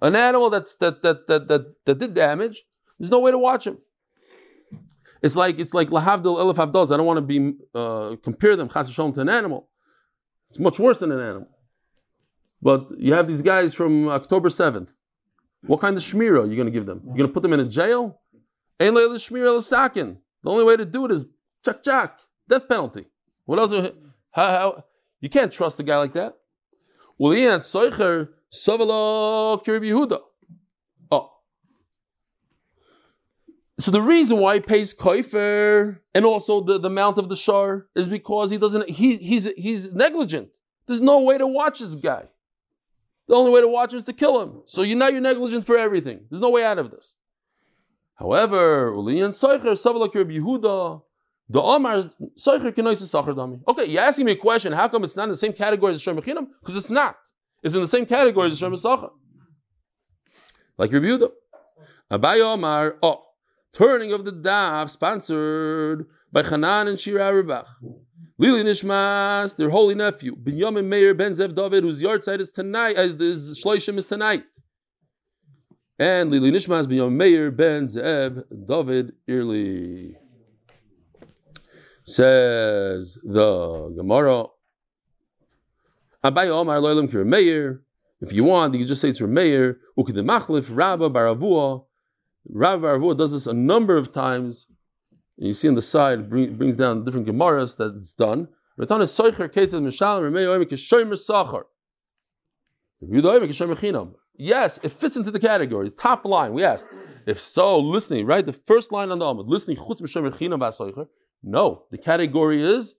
An 0.00 0.14
animal 0.14 0.50
that's 0.50 0.74
that 0.76 1.02
that 1.02 1.26
that 1.26 1.48
that, 1.48 1.84
that 1.84 1.98
did 1.98 2.14
damage, 2.14 2.64
there's 2.98 3.10
no 3.10 3.20
way 3.20 3.30
to 3.30 3.38
watch 3.38 3.66
him. 3.66 3.78
It's 5.22 5.36
like 5.36 5.58
it's 5.58 5.74
like 5.74 5.88
lahavdil 5.88 6.38
elif. 6.38 6.58
I 6.58 6.96
don't 6.96 7.06
want 7.06 7.18
to 7.18 7.22
be 7.22 7.54
uh, 7.74 8.16
compare 8.22 8.56
them 8.56 8.68
chas 8.68 8.94
to 8.94 9.20
an 9.20 9.28
animal. 9.28 9.68
It's 10.48 10.58
much 10.58 10.78
worse 10.78 10.98
than 10.98 11.12
an 11.12 11.20
animal. 11.20 11.48
But 12.62 12.88
you 12.98 13.12
have 13.14 13.28
these 13.28 13.42
guys 13.42 13.74
from 13.74 14.08
October 14.08 14.48
seventh. 14.48 14.94
What 15.62 15.80
kind 15.80 15.96
of 15.96 16.02
shmira 16.02 16.44
are 16.44 16.46
you 16.46 16.54
going 16.54 16.66
to 16.66 16.72
give 16.72 16.86
them? 16.86 17.02
You're 17.04 17.16
going 17.16 17.28
to 17.28 17.32
put 17.32 17.42
them 17.42 17.52
in 17.52 17.60
a 17.60 17.64
jail? 17.64 18.20
Ain't 18.78 18.94
like 18.94 19.08
the 19.08 19.14
shmira 19.14 19.60
sakin. 19.60 20.18
The 20.44 20.50
only 20.50 20.64
way 20.64 20.76
to 20.76 20.84
do 20.84 21.04
it 21.04 21.10
is 21.10 21.26
chak 21.64 21.82
chak, 21.82 22.20
death 22.48 22.68
penalty. 22.68 23.06
What 23.44 23.58
else? 23.58 23.72
How, 24.30 24.48
how, 24.48 24.84
you 25.20 25.28
can't 25.28 25.52
trust 25.52 25.80
a 25.80 25.82
guy 25.82 25.98
like 25.98 26.12
that. 26.12 26.36
Well, 27.18 27.34
yeah, 27.34 27.58
Soicher, 27.58 28.28
Savala 28.52 29.62
Yehuda. 29.64 30.20
Oh. 31.10 31.30
So 33.78 33.90
the 33.90 34.00
reason 34.00 34.38
why 34.38 34.54
he 34.54 34.60
pays 34.60 34.94
Koifer 34.94 35.98
and 36.14 36.24
also 36.24 36.62
the, 36.62 36.78
the 36.78 36.88
amount 36.88 37.18
of 37.18 37.28
the 37.28 37.36
shar 37.36 37.86
is 37.94 38.08
because 38.08 38.50
he 38.50 38.56
doesn't 38.56 38.88
he, 38.88 39.16
he's 39.16 39.46
he's 39.56 39.92
negligent. 39.94 40.48
There's 40.86 41.02
no 41.02 41.22
way 41.22 41.38
to 41.38 41.46
watch 41.46 41.80
this 41.80 41.94
guy. 41.94 42.24
The 43.28 43.34
only 43.34 43.50
way 43.50 43.60
to 43.60 43.68
watch 43.68 43.92
him 43.92 43.98
is 43.98 44.04
to 44.04 44.14
kill 44.14 44.40
him. 44.42 44.62
So 44.64 44.82
you 44.82 44.96
now 44.96 45.08
you're 45.08 45.20
negligent 45.20 45.64
for 45.66 45.76
everything. 45.76 46.20
There's 46.30 46.40
no 46.40 46.50
way 46.50 46.64
out 46.64 46.78
of 46.78 46.90
this. 46.90 47.16
However, 48.14 48.90
Uliyan 48.92 49.30
Soicher, 49.30 49.74
Savala 49.74 50.12
Kirib 50.12 50.34
Yehuda, 50.34 51.02
the 51.48 51.62
Omar 51.62 52.10
Soicher 52.36 52.72
Kenois 52.72 53.00
Sachar 53.02 53.34
Dami. 53.34 53.60
Okay, 53.68 53.84
you're 53.86 54.02
asking 54.02 54.26
me 54.26 54.32
a 54.32 54.36
question. 54.36 54.72
How 54.72 54.88
come 54.88 55.04
it's 55.04 55.14
not 55.14 55.24
in 55.24 55.30
the 55.30 55.36
same 55.36 55.52
category 55.52 55.92
as 55.92 56.02
Shem 56.02 56.16
Chinam? 56.16 56.48
Because 56.60 56.76
it's 56.76 56.90
not. 56.90 57.16
It's 57.62 57.74
in 57.74 57.80
the 57.80 57.88
same 57.88 58.06
category 58.06 58.50
as 58.50 58.58
Shem 58.58 58.72
Sachar. 58.72 59.10
Like 60.76 60.92
Rabbi 60.92 61.06
Yehuda. 61.06 61.30
Abai 62.10 62.40
Omar. 62.40 62.96
Oh, 63.02 63.22
turning 63.72 64.12
of 64.12 64.24
the 64.24 64.32
daf 64.32 64.90
sponsored 64.90 66.06
by 66.32 66.42
Hanan 66.42 66.88
and 66.88 66.98
Shira 66.98 67.32
Averbuch. 67.32 67.66
Lili 68.40 68.62
Nishmas, 68.62 69.56
their 69.56 69.68
holy 69.68 69.96
nephew, 69.96 70.36
Binyamin 70.36 70.86
Meir 70.86 71.12
Ben 71.12 71.32
Zev 71.32 71.56
David, 71.56 71.82
whose 71.82 72.00
yard 72.00 72.22
side 72.22 72.40
is 72.40 72.50
tonight, 72.50 72.96
as 72.96 73.14
uh, 73.14 73.16
his 73.18 73.60
Shloishim 73.60 73.98
is 73.98 74.04
tonight. 74.04 74.44
And 75.98 76.30
Lili 76.30 76.52
Nishmas 76.52 76.86
B'Yom 76.86 77.12
Meir 77.12 77.50
ben 77.50 77.86
Zev 77.86 78.44
David 78.66 79.14
Airley. 79.26 80.16
Says 82.04 83.18
the 83.24 83.92
Gemara. 83.96 84.46
Abaye 86.30 86.48
Omar 86.48 86.78
Loilam 86.78 87.10
Kir 87.10 87.24
Meir. 87.24 87.82
If 88.20 88.32
you 88.32 88.44
want, 88.44 88.74
you 88.74 88.80
can 88.80 88.86
just 88.86 89.00
say 89.00 89.10
it's 89.10 89.20
Meir. 89.20 89.78
Ukid 89.98 90.14
Machlif 90.14 90.74
Rabba 90.74 91.08
Baravua. 91.10 91.84
Rabba 92.48 92.86
Baravua 92.86 93.16
does 93.16 93.32
this 93.32 93.46
a 93.46 93.54
number 93.54 93.96
of 93.96 94.12
times. 94.12 94.66
And 95.38 95.46
you 95.46 95.52
see 95.52 95.68
on 95.68 95.74
the 95.74 95.82
side, 95.82 96.28
bring, 96.28 96.56
brings 96.56 96.76
down 96.76 97.04
different 97.04 97.26
Gemaras 97.26 97.76
that 97.76 97.94
it's 97.96 98.12
done. 98.12 98.48
Ratan 98.76 99.02
is 99.02 99.10
Soicher 99.10 99.48
Ketzad 99.48 99.82
Mishal 99.82 100.20
Remei 100.22 100.46
Oim 100.46 100.64
Kishoymer 100.64 101.14
Sachar. 101.14 101.64
Yes, 104.40 104.78
it 104.82 104.90
fits 104.90 105.16
into 105.16 105.30
the 105.30 105.38
category. 105.40 105.90
Top 105.90 106.24
line, 106.24 106.52
we 106.52 106.64
asked. 106.64 106.88
If 107.26 107.38
so, 107.38 107.78
listening, 107.78 108.26
right? 108.26 108.44
The 108.44 108.52
first 108.52 108.90
line 108.90 109.10
on 109.10 109.18
the 109.18 109.24
Amud, 109.24 109.48
listening. 109.48 109.76
No, 111.42 111.84
the 111.90 111.98
category 111.98 112.62
is 112.62 112.94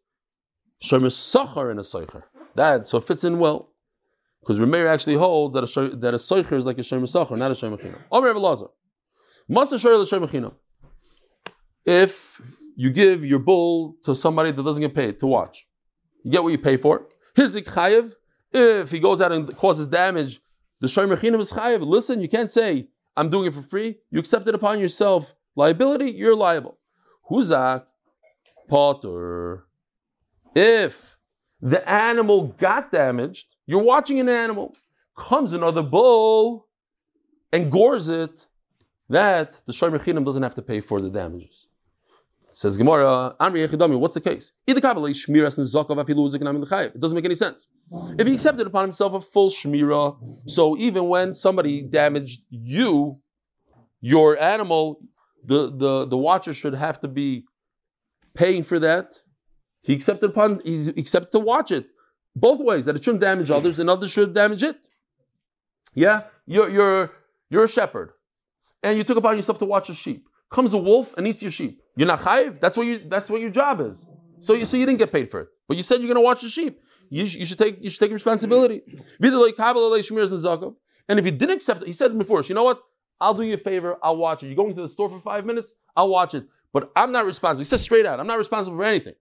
shomer 0.81 1.07
sachar 1.07 1.71
in 1.71 1.77
a 1.77 1.81
soicher. 1.81 2.23
That, 2.59 2.85
so 2.85 2.97
it 2.97 3.05
fits 3.05 3.23
in 3.23 3.39
well. 3.39 3.69
Because 4.41 4.59
Rameir 4.59 4.85
actually 4.85 5.15
holds 5.15 5.53
that 5.53 5.63
a, 5.63 5.95
that 5.95 6.13
a 6.13 6.17
soicher 6.17 6.57
is 6.57 6.65
like 6.65 6.77
a 6.77 6.81
shomer 6.81 7.03
sachar, 7.03 7.37
not 7.37 7.51
a 7.51 7.53
shomer 7.53 7.79
chinam. 7.81 7.99
Omer 8.11 8.33
Lazar. 8.33 8.67
Must 9.47 9.71
shoyer 9.75 9.97
l'shomer 9.97 10.29
chinam. 10.29 10.53
If 11.85 12.41
you 12.75 12.91
give 12.91 13.23
your 13.23 13.39
bull 13.39 13.95
to 14.03 14.13
somebody 14.13 14.51
that 14.51 14.61
doesn't 14.61 14.81
get 14.81 14.93
paid 14.93 15.19
to 15.19 15.27
watch, 15.27 15.67
you 16.25 16.31
get 16.31 16.43
what 16.43 16.49
you 16.49 16.57
pay 16.57 16.75
for. 16.75 17.07
Hizik 17.37 17.63
chayev, 17.63 18.15
if 18.51 18.91
he 18.91 18.99
goes 18.99 19.21
out 19.21 19.31
and 19.31 19.55
causes 19.55 19.87
damage, 19.87 20.41
the 20.81 20.87
shomer 20.87 21.17
chinam 21.17 21.39
is 21.39 21.53
chayev. 21.53 21.79
Listen, 21.81 22.19
you 22.19 22.27
can't 22.27 22.51
say, 22.51 22.89
I'm 23.15 23.29
doing 23.29 23.45
it 23.45 23.53
for 23.53 23.61
free. 23.61 23.99
You 24.11 24.19
accept 24.19 24.45
it 24.49 24.53
upon 24.53 24.79
yourself. 24.79 25.33
Liability, 25.55 26.11
you're 26.11 26.35
liable. 26.35 26.77
Huzak, 27.31 27.85
potter. 28.67 29.65
If 30.53 31.15
the 31.61 31.87
animal 31.89 32.55
got 32.57 32.91
damaged, 32.91 33.55
you're 33.65 33.83
watching 33.83 34.19
an 34.19 34.29
animal, 34.29 34.75
comes 35.15 35.53
another 35.53 35.83
bull 35.83 36.67
and 37.51 37.71
gores 37.71 38.09
it, 38.09 38.45
that 39.09 39.59
the 39.65 39.73
shomer 39.73 39.99
chinam 39.99 40.23
doesn't 40.23 40.43
have 40.43 40.55
to 40.55 40.61
pay 40.61 40.79
for 40.79 41.01
the 41.01 41.09
damages. 41.09 41.67
Says 42.51 42.77
Gemara, 42.77 43.35
Amri 43.39 43.67
Yechidami, 43.67 43.97
what's 43.97 44.13
the 44.13 44.21
case? 44.21 44.53
It 44.67 44.73
doesn't 46.99 47.15
make 47.15 47.25
any 47.25 47.35
sense. 47.35 47.67
If 48.17 48.27
he 48.27 48.33
accepted 48.33 48.67
upon 48.67 48.83
himself 48.83 49.13
a 49.13 49.21
full 49.21 49.49
shmira, 49.49 50.17
so 50.45 50.77
even 50.77 51.07
when 51.07 51.33
somebody 51.33 51.83
damaged 51.83 52.41
you, 52.49 53.19
your 54.01 54.37
animal, 54.39 55.01
the, 55.43 55.71
the, 55.75 56.05
the 56.05 56.17
watcher 56.17 56.53
should 56.53 56.73
have 56.73 56.99
to 57.01 57.07
be 57.07 57.45
paying 58.33 58.63
for 58.63 58.79
that. 58.79 59.21
He 59.81 59.93
accepted 59.93 60.31
upon 60.31 60.61
he 60.63 60.89
accepted 60.97 61.31
to 61.31 61.39
watch 61.39 61.71
it. 61.71 61.87
Both 62.35 62.59
ways, 62.61 62.85
that 62.85 62.95
it 62.95 63.03
shouldn't 63.03 63.21
damage 63.21 63.49
others 63.51 63.79
and 63.79 63.89
others 63.89 64.11
should 64.11 64.33
damage 64.33 64.63
it. 64.63 64.77
Yeah? 65.93 66.23
You're 66.45 66.69
you're 66.69 67.11
you're 67.49 67.63
a 67.63 67.67
shepherd. 67.67 68.11
And 68.83 68.97
you 68.97 69.03
took 69.03 69.17
upon 69.17 69.35
yourself 69.35 69.59
to 69.59 69.65
watch 69.65 69.89
a 69.89 69.93
sheep. 69.93 70.27
Comes 70.49 70.73
a 70.73 70.77
wolf 70.77 71.13
and 71.17 71.27
eats 71.27 71.41
your 71.41 71.51
sheep. 71.51 71.81
You're 71.95 72.07
not 72.07 72.19
chayiv. 72.19 72.59
That's 72.59 72.77
what 72.77 72.87
you. 72.87 72.99
That's 72.99 73.29
what 73.29 73.41
your 73.41 73.49
job 73.49 73.81
is. 73.81 74.05
So 74.39 74.53
you. 74.53 74.65
So 74.65 74.77
you 74.77 74.85
didn't 74.85 74.99
get 74.99 75.11
paid 75.11 75.29
for 75.29 75.41
it. 75.41 75.49
But 75.67 75.77
you 75.77 75.83
said 75.83 75.99
you're 75.99 76.07
going 76.07 76.15
to 76.15 76.21
watch 76.21 76.41
the 76.41 76.49
sheep. 76.49 76.81
You, 77.09 77.23
you 77.25 77.45
should 77.45 77.57
take. 77.57 77.83
You 77.83 77.89
should 77.89 77.99
take 77.99 78.11
responsibility. 78.11 78.81
And 81.09 81.19
if 81.19 81.25
you 81.25 81.31
didn't 81.31 81.55
accept 81.55 81.81
it, 81.81 81.87
he 81.87 81.93
said 81.93 82.11
it 82.11 82.17
before, 82.17 82.41
you 82.43 82.55
know 82.55 82.63
what? 82.63 82.81
I'll 83.19 83.33
do 83.33 83.43
you 83.43 83.55
a 83.55 83.57
favor. 83.57 83.97
I'll 84.01 84.15
watch 84.15 84.43
it. 84.43 84.47
You're 84.47 84.55
going 84.55 84.75
to 84.75 84.81
the 84.81 84.87
store 84.87 85.09
for 85.09 85.19
five 85.19 85.45
minutes. 85.45 85.73
I'll 85.95 86.09
watch 86.09 86.33
it. 86.35 86.45
But 86.71 86.91
I'm 86.95 87.11
not 87.11 87.25
responsible. 87.25 87.61
He 87.61 87.65
says 87.65 87.81
straight 87.81 88.05
out, 88.05 88.19
I'm 88.19 88.27
not 88.27 88.37
responsible 88.37 88.77
for 88.77 88.83
anything. 88.83 89.15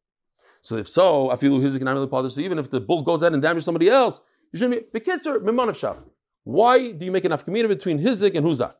So 0.60 0.76
if 0.76 0.88
so, 0.88 1.30
his 1.30 1.76
economic 1.76 2.10
father. 2.10 2.28
So 2.28 2.40
even 2.40 2.58
if 2.58 2.70
the 2.70 2.80
bull 2.80 3.02
goes 3.02 3.22
out 3.22 3.32
and 3.32 3.42
damages 3.42 3.64
somebody 3.64 3.88
else, 3.88 4.20
you 4.52 4.58
shouldn't 4.58 4.92
be. 4.92 5.00
Bekitzer, 5.00 5.38
miman 5.42 5.68
of. 5.68 6.04
Why 6.44 6.92
do 6.92 7.04
you 7.04 7.12
make 7.12 7.24
an 7.24 7.32
afkamina 7.32 7.68
between 7.68 7.98
hizik 7.98 8.34
and 8.34 8.46
huzak? 8.46 8.74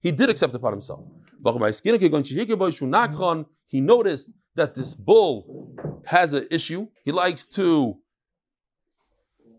He 0.00 0.10
did 0.10 0.28
accept 0.28 0.54
upon 0.54 0.72
himself. 0.72 1.00
He 3.66 3.80
noticed 3.80 4.30
that 4.56 4.74
this 4.74 4.94
bull 4.94 5.72
has 6.06 6.34
an 6.34 6.46
issue. 6.50 6.88
He 7.04 7.12
likes 7.12 7.46
to 7.46 7.96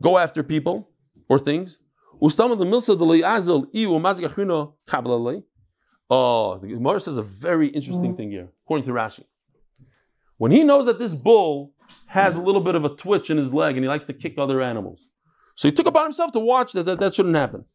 go 0.02 0.18
after 0.18 0.44
people 0.44 0.90
or 1.30 1.40
things. 1.40 1.80
Oh, 6.10 6.58
the 6.58 6.68
Gemara 6.68 7.00
says 7.00 7.18
a 7.18 7.24
very 7.24 7.68
interesting 7.68 8.14
mm. 8.14 8.18
thing 8.18 8.32
here, 8.32 8.50
according 8.66 8.86
to 8.86 8.92
Rashi. 8.92 9.24
When 10.38 10.52
he 10.52 10.64
knows 10.64 10.86
that 10.86 11.00
this 11.00 11.16
bull 11.16 11.74
has 12.08 12.36
a 12.36 12.42
little 12.42 12.62
bit 12.62 12.76
of 12.76 12.86
a 12.86 12.90
twitch 12.90 13.30
in 13.30 13.38
his 13.38 13.54
leg 13.54 13.76
and 13.76 13.84
he 13.84 13.90
likes 13.90 14.06
to 14.06 14.14
kick 14.14 14.38
other 14.38 14.62
animals, 14.62 15.08
so 15.56 15.68
he 15.68 15.72
took 15.72 15.88
upon 15.88 16.04
himself 16.04 16.32
to 16.34 16.40
watch 16.40 16.74
that 16.74 16.84
that, 16.84 17.00
that 17.00 17.16
shouldn't 17.16 17.36
happen. 17.36 17.66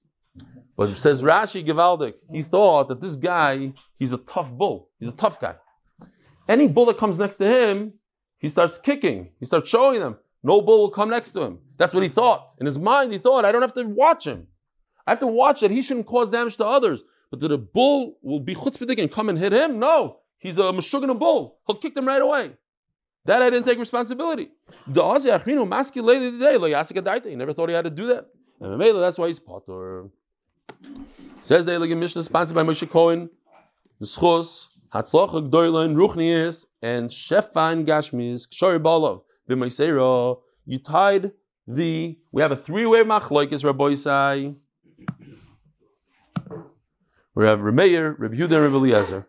But 0.76 0.90
it 0.90 0.96
says 0.96 1.22
Rashi 1.22 1.64
Givaldik, 1.64 2.14
he 2.32 2.42
thought 2.42 2.88
that 2.88 3.00
this 3.00 3.16
guy, 3.16 3.72
he's 3.96 4.12
a 4.12 4.18
tough 4.18 4.52
bull. 4.52 4.90
He's 4.98 5.08
a 5.08 5.12
tough 5.12 5.40
guy. 5.40 5.56
Any 6.48 6.68
bull 6.68 6.86
that 6.86 6.98
comes 6.98 7.18
next 7.18 7.36
to 7.36 7.46
him, 7.46 7.94
he 8.38 8.48
starts 8.48 8.78
kicking. 8.78 9.30
He 9.38 9.46
starts 9.46 9.68
showing 9.68 10.00
them. 10.00 10.16
No 10.42 10.62
bull 10.62 10.78
will 10.78 10.90
come 10.90 11.10
next 11.10 11.32
to 11.32 11.42
him. 11.42 11.58
That's 11.76 11.92
what 11.92 12.02
he 12.02 12.08
thought. 12.08 12.54
In 12.58 12.66
his 12.66 12.78
mind, 12.78 13.12
he 13.12 13.18
thought, 13.18 13.44
I 13.44 13.52
don't 13.52 13.60
have 13.60 13.74
to 13.74 13.84
watch 13.84 14.26
him. 14.26 14.46
I 15.06 15.10
have 15.10 15.18
to 15.20 15.26
watch 15.26 15.60
that 15.60 15.70
he 15.70 15.82
shouldn't 15.82 16.06
cause 16.06 16.30
damage 16.30 16.56
to 16.58 16.66
others. 16.66 17.04
But 17.30 17.40
that 17.40 17.52
a 17.52 17.58
bull 17.58 18.18
will 18.22 18.40
be 18.40 18.54
chutzpahdik 18.54 18.98
and 18.98 19.10
come 19.10 19.28
and 19.28 19.38
hit 19.38 19.52
him? 19.52 19.78
No. 19.78 20.18
He's 20.38 20.58
a 20.58 20.62
meshuggah 20.62 21.18
bull. 21.18 21.58
He'll 21.66 21.76
kick 21.76 21.94
them 21.94 22.06
right 22.06 22.20
away. 22.20 22.52
That 23.26 23.42
I 23.42 23.50
didn't 23.50 23.66
take 23.66 23.78
responsibility. 23.78 24.50
The 24.86 25.02
He 27.24 27.36
never 27.36 27.52
thought 27.52 27.68
he 27.68 27.74
had 27.74 27.84
to 27.84 27.90
do 27.90 28.06
that. 28.08 28.26
And 28.60 28.80
that's 28.80 29.18
why 29.18 29.28
he's 29.28 29.38
potter. 29.38 30.08
Says 31.40 31.64
the 31.64 31.72
Elegant 31.72 32.00
Mishnah, 32.00 32.22
sponsored 32.22 32.54
by 32.54 32.62
Moshe 32.62 32.88
Cohen, 32.88 33.30
Schos, 34.02 34.68
Hatzloch 34.92 35.50
Gdoilin, 35.50 35.94
Ruchnius, 35.94 36.66
and 36.82 37.08
Shefan 37.08 37.86
Gashmis, 37.86 38.48
Kshori 38.48 38.78
Balov, 38.78 39.22
B'Moisero. 39.48 40.40
You 40.66 40.78
tied 40.78 41.32
the, 41.66 42.18
we 42.32 42.42
have 42.42 42.52
a 42.52 42.56
three-way 42.56 43.04
machloikis, 43.04 43.64
Rabbi 43.64 43.84
Isai. 43.84 44.56
We 47.40 47.46
have 47.46 47.60
Remeir, 47.60 48.18
Rabbi 48.18 48.34
Yehuda, 48.34 48.64
Rabbi 48.64 48.76
Eliezer. 48.76 49.26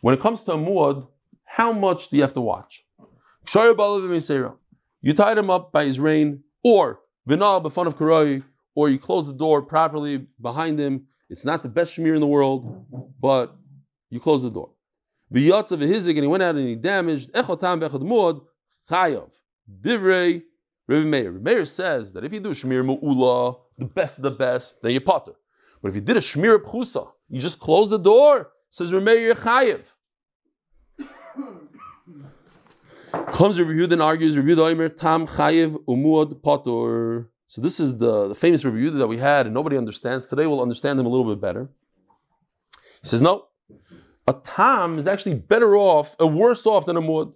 When 0.00 0.14
it 0.14 0.20
comes 0.22 0.44
to 0.44 0.52
a 0.52 0.56
muad, 0.56 1.06
how 1.44 1.70
much 1.70 2.08
do 2.08 2.16
you 2.16 2.22
have 2.22 2.32
to 2.32 2.40
watch? 2.40 2.86
You 5.02 5.12
tied 5.12 5.36
him 5.36 5.50
up 5.50 5.72
by 5.72 5.84
his 5.84 6.00
rein, 6.00 6.42
or 6.64 7.00
Vinal, 7.28 7.62
B'fon 7.62 7.86
of 7.86 7.98
Karoi, 7.98 8.42
or 8.74 8.88
you 8.88 8.98
close 8.98 9.26
the 9.26 9.34
door 9.34 9.60
properly 9.60 10.26
behind 10.40 10.80
him. 10.80 11.06
It's 11.28 11.44
not 11.44 11.62
the 11.62 11.68
best 11.68 11.98
shmir 11.98 12.14
in 12.14 12.22
the 12.22 12.26
world, 12.26 12.86
but 13.20 13.58
you 14.08 14.18
close 14.18 14.42
the 14.42 14.50
door. 14.50 14.70
V'yatzav 15.30 15.80
v'hizik, 15.80 16.14
and 16.14 16.20
he 16.20 16.26
went 16.26 16.42
out 16.42 16.54
and 16.54 16.66
he 16.66 16.76
damaged. 16.76 17.30
Echotam 17.34 17.82
v'echad 17.82 18.00
muad 18.00 18.40
chayav. 18.88 19.28
Divrei 19.70 20.44
Rabbi 20.88 21.04
Meir. 21.04 21.32
Meir 21.32 21.66
says 21.66 22.14
that 22.14 22.24
if 22.24 22.32
you 22.32 22.40
do 22.40 22.52
shmir 22.52 22.82
mu'ula, 22.82 23.58
the 23.76 23.84
best 23.84 24.16
of 24.16 24.22
the 24.22 24.30
best, 24.30 24.80
then 24.80 24.92
you 24.92 25.02
potter. 25.02 25.34
But 25.82 25.88
if 25.88 25.94
you 25.96 26.00
did 26.00 26.16
a 26.16 26.20
shmir 26.20 26.58
pchusa, 26.58 27.10
you 27.28 27.40
just 27.40 27.58
close 27.58 27.90
the 27.90 27.98
door. 27.98 28.52
Says 28.70 28.92
Rabbi 28.92 29.04
Meir. 29.04 29.34
Comes 33.12 33.60
Rabbi 33.60 33.72
Yehuda 33.72 33.92
and 33.92 34.02
argues, 34.02 34.36
Rabbi 34.36 34.50
Yehuda 34.50 34.72
Omer, 34.72 34.88
tam 34.88 35.26
chayav 35.26 35.76
umuad 35.86 36.42
potter. 36.42 37.28
So 37.46 37.60
this 37.60 37.80
is 37.80 37.98
the, 37.98 38.28
the 38.28 38.34
famous 38.34 38.64
Rabbi 38.64 38.78
Yehuda 38.78 38.98
that 38.98 39.08
we 39.08 39.18
had, 39.18 39.46
and 39.46 39.54
nobody 39.54 39.76
understands. 39.76 40.26
Today 40.26 40.46
we'll 40.46 40.62
understand 40.62 40.98
him 40.98 41.04
a 41.04 41.08
little 41.10 41.28
bit 41.28 41.40
better. 41.40 41.68
He 43.02 43.08
says, 43.08 43.20
no, 43.20 43.48
a 44.26 44.32
tam 44.32 44.96
is 44.98 45.06
actually 45.06 45.34
better 45.34 45.76
off, 45.76 46.14
or 46.18 46.30
worse 46.30 46.64
off 46.66 46.86
than 46.86 46.96
a 46.96 47.02
muad. 47.02 47.34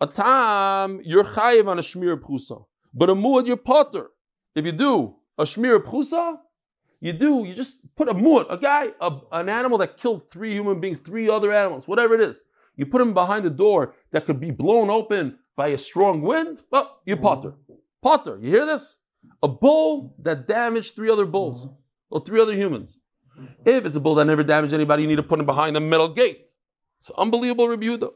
A 0.00 0.06
tam, 0.06 1.00
you're 1.04 1.24
chayiv 1.24 1.68
on 1.68 1.78
a 1.78 1.82
shmir 1.82 2.16
pchusa. 2.16 2.64
But 2.92 3.10
a 3.10 3.14
muad, 3.14 3.46
you're 3.46 3.56
potter. 3.56 4.08
If 4.54 4.66
you 4.66 4.72
do 4.72 5.16
a 5.38 5.44
shmir 5.44 5.78
pchusa, 5.80 6.38
you 7.04 7.12
do, 7.12 7.44
you 7.44 7.52
just 7.52 7.94
put 7.96 8.08
a 8.08 8.14
muad, 8.14 8.46
a 8.48 8.56
guy, 8.56 8.88
a, 8.98 9.12
an 9.30 9.50
animal 9.50 9.76
that 9.76 9.98
killed 9.98 10.30
three 10.30 10.52
human 10.52 10.80
beings, 10.80 10.98
three 11.00 11.28
other 11.28 11.52
animals, 11.52 11.86
whatever 11.86 12.14
it 12.14 12.22
is. 12.22 12.40
You 12.76 12.86
put 12.86 13.02
him 13.02 13.12
behind 13.12 13.44
a 13.44 13.50
door 13.50 13.94
that 14.12 14.24
could 14.24 14.40
be 14.40 14.50
blown 14.50 14.88
open 14.88 15.36
by 15.54 15.68
a 15.68 15.76
strong 15.76 16.22
wind, 16.22 16.62
well, 16.70 17.02
you 17.04 17.16
mm-hmm. 17.16 17.24
potter. 17.24 17.52
Potter, 18.00 18.38
you 18.40 18.48
hear 18.48 18.64
this? 18.64 18.96
A 19.42 19.48
bull 19.48 20.14
that 20.20 20.48
damaged 20.48 20.94
three 20.94 21.10
other 21.10 21.26
bulls 21.26 21.66
mm-hmm. 21.66 21.74
or 22.08 22.20
three 22.20 22.40
other 22.40 22.54
humans. 22.54 22.96
Mm-hmm. 23.38 23.68
If 23.68 23.84
it's 23.84 23.96
a 23.96 24.00
bull 24.00 24.14
that 24.14 24.24
never 24.24 24.42
damaged 24.42 24.72
anybody, 24.72 25.02
you 25.02 25.08
need 25.08 25.16
to 25.16 25.22
put 25.22 25.38
him 25.38 25.44
behind 25.44 25.76
the 25.76 25.80
metal 25.80 26.08
gate. 26.08 26.52
It's 26.96 27.10
unbelievable, 27.10 27.68
Rabbi 27.68 27.84
Yehuda. 27.84 28.12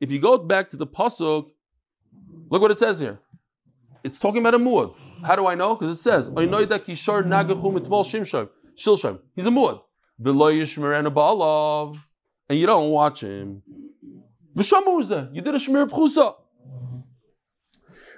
If 0.00 0.10
you 0.10 0.18
go 0.18 0.38
back 0.38 0.70
to 0.70 0.78
the 0.78 0.86
pasuk, 0.86 1.50
look 2.48 2.62
what 2.62 2.70
it 2.70 2.78
says 2.78 3.00
here. 3.00 3.20
It's 4.06 4.18
talking 4.18 4.40
about 4.44 4.54
a 4.54 4.58
muad. 4.58 4.94
How 5.24 5.34
do 5.36 5.46
I 5.46 5.54
know? 5.54 5.74
Because 5.74 5.90
it 5.96 6.00
says, 6.00 6.30
"Oinoida 6.30 6.78
kishar 6.86 7.24
nagachu 7.24 7.68
mitval 7.76 8.04
shimshar 8.10 8.48
shilsham." 8.76 9.18
He's 9.34 9.46
a 9.46 9.50
muad. 9.50 9.80
And 12.48 12.58
you 12.60 12.66
don't 12.66 12.90
watch 12.90 13.22
him. 13.22 13.62
You 14.54 14.62
did 14.62 15.54
a 15.54 15.58
shmir 15.58 15.86
pchusa. 15.90 16.34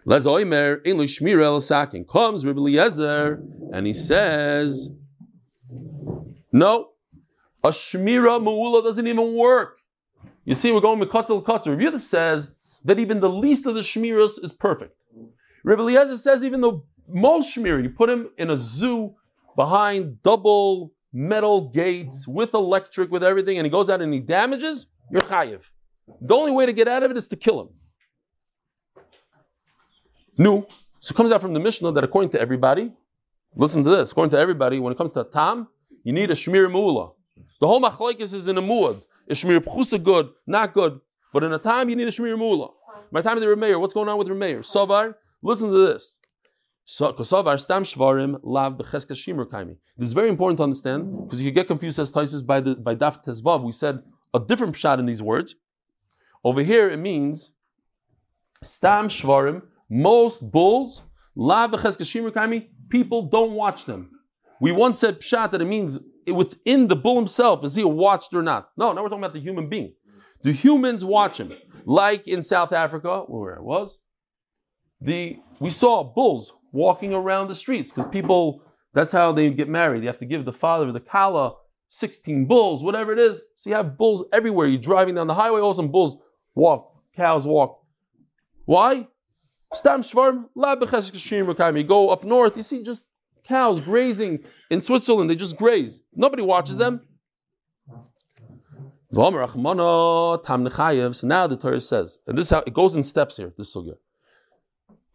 Lez 0.05 0.27
oimer 0.27 0.81
in 0.85 0.99
shmir 0.99 1.43
el 1.43 1.61
sakin. 1.61 2.05
Comes 2.05 2.47
Rabbi 2.47 2.61
Eliezer 2.61 3.43
and 3.73 3.87
he 3.87 3.95
says, 3.95 4.91
"No, 6.53 6.91
a 7.65 7.71
shmira 7.71 8.41
mu'ula 8.41 8.83
doesn't 8.85 9.07
even 9.07 9.37
work." 9.37 9.81
You 10.45 10.55
see, 10.55 10.71
we're 10.73 10.81
going 10.81 11.01
with 11.01 11.11
katzel 11.11 11.43
katzel. 11.43 11.71
Rabbi 11.77 11.85
Yehuda 11.85 11.99
says 11.99 12.53
that 12.85 12.99
even 12.99 13.21
the 13.21 13.29
least 13.29 13.67
of 13.67 13.75
the 13.75 13.81
shmiras 13.81 14.39
is 14.43 14.53
perfect. 14.53 14.95
Rabbi 15.65 15.83
Eliezer 15.83 16.17
says 16.17 16.45
even 16.45 16.61
the 16.61 16.81
most 17.09 17.57
shmir, 17.57 17.83
you 17.83 17.91
put 17.91 18.11
him 18.11 18.31
in 18.37 18.51
a 18.51 18.57
zoo 18.57 19.15
behind 19.57 20.23
double 20.23 20.93
metal 21.13 21.69
gates 21.69 22.29
with 22.29 22.55
electric, 22.55 23.11
with 23.11 23.25
everything, 23.25 23.59
and 23.59 23.67
he 23.67 23.71
goes 23.71 23.89
out 23.89 24.01
and 24.03 24.13
he 24.13 24.21
damages, 24.21 24.87
you're 25.11 25.23
chayiv. 25.23 25.71
The 26.21 26.35
only 26.35 26.53
way 26.53 26.67
to 26.67 26.73
get 26.73 26.89
out 26.89 27.03
of 27.03 27.11
it 27.11 27.17
is 27.17 27.29
to 27.29 27.37
kill 27.37 27.61
him. 27.63 27.69
No. 30.37 30.67
So 31.01 31.13
it 31.13 31.17
comes 31.17 31.33
out 31.33 31.43
from 31.43 31.55
the 31.55 31.61
Mishnah 31.61 31.93
that 31.93 32.05
according 32.05 32.31
to 32.31 32.41
everybody, 32.41 32.93
listen 33.55 33.83
to 33.85 33.91
this, 33.91 34.13
according 34.13 34.31
to 34.31 34.39
everybody, 34.39 34.79
when 34.79 34.93
it 34.93 34.97
comes 34.97 35.13
to 35.13 35.21
a 35.21 35.25
tam, 35.25 35.69
you 36.05 36.13
need 36.13 36.31
a 36.31 36.35
shmir 36.35 36.71
mu'ula. 36.71 37.13
The 37.61 37.67
whole 37.67 37.81
machlaikis 37.81 38.35
is 38.35 38.49
in 38.49 38.57
a 38.57 38.63
muad. 38.63 39.03
Is 39.27 39.43
shmir 39.43 39.59
pchusa 39.59 40.03
good, 40.03 40.31
not 40.47 40.73
good. 40.73 41.01
But 41.33 41.45
in 41.45 41.53
a 41.53 41.59
time, 41.59 41.89
you 41.89 41.97
need 41.97 42.09
a 42.09 42.11
shmir 42.11 42.37
mu'ula. 42.39 42.73
My 43.11 43.21
time 43.21 43.37
of 43.37 43.41
the 43.41 43.47
Remeir, 43.47 43.81
what's 43.81 43.95
going 43.95 44.09
on 44.09 44.19
with 44.19 44.29
Remeir? 44.29 44.61
Sovar, 44.61 45.15
listen 45.43 45.69
to 45.69 45.79
this. 45.79 46.19
This 46.87 47.01
is 50.09 50.13
very 50.13 50.29
important 50.31 50.57
to 50.57 50.63
understand 50.63 51.25
because 51.25 51.43
you 51.43 51.51
could 51.51 51.55
get 51.55 51.67
confused 51.67 51.99
as 51.99 52.11
Taisis 52.11 52.47
by 52.47 52.61
the 52.61 52.77
by 52.77 52.95
Daf 52.95 53.23
Tezvav. 53.25 53.63
We 53.63 53.73
said 53.73 54.03
a 54.33 54.41
different 54.41 54.75
shot 54.77 54.99
in 54.99 55.05
these 55.05 55.23
words. 55.23 55.55
Over 56.43 56.63
here, 56.63 56.89
it 56.89 56.99
means 56.99 57.53
stam 58.65 59.09
shvarim. 59.09 59.63
Most 59.91 60.51
bulls 60.51 61.03
lav 61.35 61.73
kaimi. 61.73 62.69
People 62.89 63.23
don't 63.29 63.53
watch 63.53 63.85
them. 63.85 64.11
We 64.61 64.73
once 64.73 64.99
said 64.99 65.21
pshat 65.21 65.51
that 65.51 65.61
it 65.61 65.67
means 65.67 65.99
within 66.27 66.89
the 66.89 66.97
bull 66.97 67.17
himself 67.17 67.65
is 67.65 67.75
he 67.75 67.85
watched 67.85 68.35
or 68.35 68.43
not? 68.43 68.71
No, 68.77 68.93
now 68.93 69.03
we're 69.03 69.09
talking 69.09 69.25
about 69.25 69.35
the 69.35 69.41
human 69.41 69.69
being. 69.69 69.95
The 70.43 70.53
humans 70.53 71.05
watch 71.05 71.39
him, 71.39 71.53
like 71.85 72.29
in 72.29 72.43
South 72.43 72.73
Africa, 72.73 73.25
where 73.27 73.55
it 73.55 73.63
was. 73.63 73.99
The 75.01 75.39
we 75.61 75.71
saw 75.71 76.05
bulls 76.05 76.53
walking 76.73 77.13
around 77.13 77.49
the 77.49 77.55
streets 77.55 77.91
because 77.91 78.11
people, 78.11 78.63
that's 78.95 79.13
how 79.13 79.33
they 79.33 79.51
get 79.51 79.69
married. 79.69 80.03
You 80.03 80.09
have 80.09 80.19
to 80.19 80.27
give 80.27 80.45
the 80.45 80.53
father, 80.53 80.89
of 80.89 80.95
the 80.95 81.01
kala, 81.01 81.55
16 81.89 82.47
bulls, 82.47 82.83
whatever 82.83 83.13
it 83.13 83.19
is. 83.19 83.41
So 83.57 83.71
you 83.71 83.77
have 83.77 83.97
bulls 83.97 84.25
everywhere. 84.33 84.67
You're 84.67 84.81
driving 84.81 85.15
down 85.15 85.27
the 85.27 85.35
highway, 85.35 85.61
all 85.61 85.75
some 85.75 85.91
bulls 85.91 86.17
walk, 86.55 86.93
cows 87.17 87.47
walk. 87.47 87.83
Why? 88.65 89.09
Stam 89.73 90.03
shvarm, 90.03 91.77
You 91.77 91.85
go 91.85 92.11
up 92.11 92.25
north, 92.25 92.57
you 92.57 92.63
see 92.63 92.83
just 92.83 93.07
cows 93.45 93.81
grazing 93.81 94.45
in 94.71 94.81
Switzerland. 94.81 95.31
They 95.31 95.37
just 95.37 95.57
graze. 95.57 96.03
Nobody 96.15 96.43
watches 96.43 96.77
them. 96.77 97.03
So 99.11 99.31
now 99.31 101.47
the 101.47 101.59
Torah 101.61 101.81
says, 101.81 102.19
and 102.27 102.37
this 102.37 102.45
is 102.45 102.51
how 102.51 102.63
it 102.67 102.75
goes 102.75 102.95
in 102.95 103.03
steps 103.03 103.39
here. 103.39 103.55
This 103.57 103.75
is 103.75 103.83
good. 103.83 103.97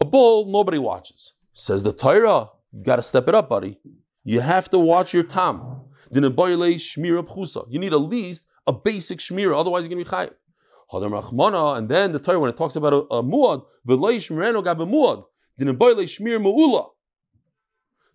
A 0.02 0.06
bull, 0.06 0.46
nobody 0.46 0.78
watches. 0.78 1.34
Says 1.54 1.84
the 1.84 1.94
Torah, 1.94 2.50
you 2.72 2.84
got 2.84 2.96
to 2.98 3.02
step 3.02 3.28
it 3.28 3.36
up, 3.36 3.50
buddy. 3.50 3.80
You 4.24 4.42
have 4.42 4.70
to 4.72 4.80
watch 4.80 5.14
your 5.14 5.24
tam. 5.24 5.82
You 6.12 6.22
need 6.22 7.94
at 7.94 7.98
least 7.98 8.48
a 8.66 8.74
basic 8.74 9.20
shmira, 9.20 9.60
otherwise 9.60 9.86
you're 9.86 9.96
going 9.96 10.04
to 10.04 10.10
be 10.10 10.16
chayiv. 10.16 10.34
And 11.78 11.90
then 11.90 12.12
the 12.12 12.20
Torah, 12.20 12.40
when 12.40 12.50
it 12.50 12.58
talks 12.58 12.76
about 12.76 12.94
a, 12.94 12.98
a 12.98 13.24
muad, 13.24 13.64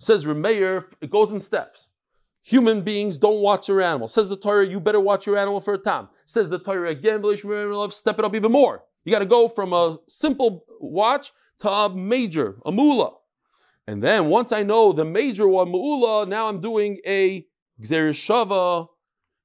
says 0.00 0.24
Remeir, 0.26 0.84
it 1.00 1.10
goes 1.10 1.32
in 1.32 1.40
steps. 1.40 1.88
Human 2.42 2.82
beings 2.82 3.18
don't 3.18 3.40
watch 3.40 3.66
their 3.66 3.82
animal. 3.82 4.06
Says 4.08 4.28
the 4.28 4.36
Torah, 4.36 4.66
you 4.66 4.80
better 4.80 5.00
watch 5.00 5.26
your 5.26 5.36
animal 5.36 5.60
for 5.60 5.74
a 5.74 5.78
time. 5.78 6.08
Says 6.24 6.48
the 6.48 6.58
Torah 6.58 6.90
again, 6.90 7.22
step 7.90 8.18
it 8.18 8.24
up 8.24 8.34
even 8.34 8.52
more. 8.52 8.84
You 9.04 9.12
got 9.12 9.18
to 9.18 9.26
go 9.26 9.48
from 9.48 9.72
a 9.72 9.98
simple 10.06 10.64
watch 10.80 11.32
to 11.60 11.70
a 11.70 11.94
major, 11.94 12.58
a 12.64 12.72
mula. 12.72 13.12
And 13.86 14.02
then 14.02 14.26
once 14.26 14.52
I 14.52 14.62
know 14.62 14.92
the 14.92 15.04
major 15.04 15.48
one, 15.48 15.68
Mu'ula, 15.68 16.28
now 16.28 16.48
I'm 16.48 16.60
doing 16.60 16.98
a 17.06 17.46
Gzer 17.82 18.10
Shava, 18.10 18.86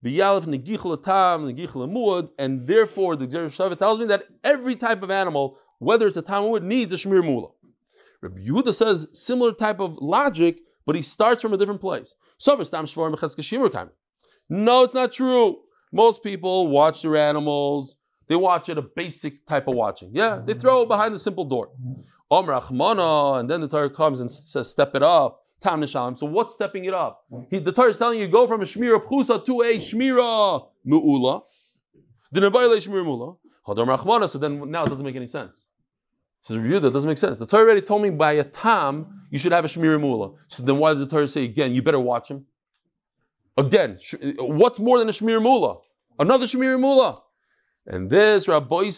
V'yalef 0.04 0.46
Negichel 0.46 1.02
Tam, 1.02 1.48
Negichel 1.48 1.90
Muad, 1.90 2.28
and 2.38 2.68
therefore 2.68 3.16
the 3.16 3.26
Gzer 3.26 3.46
Shava 3.46 3.80
tells 3.80 4.00
me 4.00 4.06
that 4.08 4.26
every 4.44 4.76
type 4.76 5.02
of 5.02 5.10
animal, 5.10 5.58
whether 5.80 6.06
it's 6.08 6.18
a 6.18 6.22
Tam 6.22 6.44
Muad, 6.44 6.62
needs 6.62 6.92
a 6.92 6.98
Shmir 6.98 7.24
Mu'ula. 7.24 7.52
Rabbi 8.22 8.42
Yehuda 8.42 8.74
says 8.74 9.08
similar 9.14 9.54
type 9.54 9.80
of 9.80 9.98
logic, 10.02 10.60
but 10.86 10.98
he 10.98 11.02
starts 11.02 11.42
from 11.42 11.54
a 11.54 11.58
different 11.58 11.80
place. 11.80 12.14
No, 14.50 14.84
it's 14.84 14.94
not 14.94 15.12
true. 15.14 15.58
Most 15.94 16.22
people 16.24 16.68
watch 16.68 17.02
their 17.02 17.16
animals. 17.16 17.96
They 18.28 18.36
watch 18.36 18.70
it 18.70 18.78
a 18.78 18.82
basic 18.82 19.46
type 19.46 19.68
of 19.68 19.76
watching. 19.76 20.12
Yeah, 20.14 20.42
they 20.44 20.54
mm-hmm. 20.54 20.62
throw 20.62 20.82
it 20.84 20.88
behind 20.88 21.14
the 21.14 21.20
simple 21.20 21.46
door. 21.46 21.70
Mm-hmm. 21.70 22.02
Om 22.32 22.46
Rachmana, 22.48 23.40
and 23.40 23.50
then 23.50 23.62
the 23.62 23.68
Torah 23.68 23.90
comes 23.90 24.20
and 24.20 24.32
says, 24.32 24.70
step 24.70 24.96
it 24.96 25.04
up. 25.04 25.42
Tam 25.62 25.82
Nishalim. 25.82 26.18
So 26.18 26.26
what's 26.26 26.56
stepping 26.56 26.86
it 26.86 26.94
up? 26.94 27.26
He, 27.50 27.60
the 27.60 27.72
Torah 27.72 27.90
is 27.90 27.98
telling 27.98 28.20
you 28.20 28.28
go 28.28 28.48
from 28.48 28.62
a 28.62 28.66
Shmira 28.66 29.02
Pchusa 29.02 29.46
to 29.46 29.62
a 29.62 29.78
Shmira 29.78 30.68
Mu'ula. 30.86 31.44
The 32.32 32.42
Nabayla 32.42 32.78
Shmira 32.78 33.06
Mu'ula. 33.06 33.38
Hadam 33.66 33.96
Rachmana. 33.96 34.28
So 34.28 34.40
then 34.40 34.70
now 34.70 34.84
it 34.84 34.90
doesn't 34.90 35.06
make 35.06 35.16
any 35.16 35.28
sense. 35.28 35.66
Says 36.42 36.58
review 36.58 36.82
that 36.82 36.92
doesn't 36.92 37.08
make 37.08 37.18
sense. 37.18 37.40
The 37.40 37.46
Torah 37.46 37.64
already 37.64 37.82
told 37.82 38.02
me 38.02 38.10
by 38.10 38.34
a 38.34 38.44
tam 38.44 39.22
you 39.32 39.40
should 39.40 39.54
have 39.54 39.64
a 39.64 39.70
shmira 39.70 40.00
mula. 40.00 40.34
So 40.50 40.62
then 40.62 40.78
why 40.78 40.92
does 40.92 41.00
the 41.00 41.08
Torah 41.08 41.28
say 41.28 41.46
again? 41.46 41.74
You 41.74 41.82
better 41.82 42.00
watch 42.00 42.30
him. 42.30 42.46
Again, 43.56 43.98
what's 44.38 44.80
more 44.80 45.00
than 45.00 45.08
a 45.08 45.14
shmira 45.14 45.42
mula? 45.42 45.78
Another 46.20 46.46
shmira 46.46 46.78
mula. 46.78 47.23
And 47.86 48.10
this 48.10 48.48
Rabbi 48.48 48.90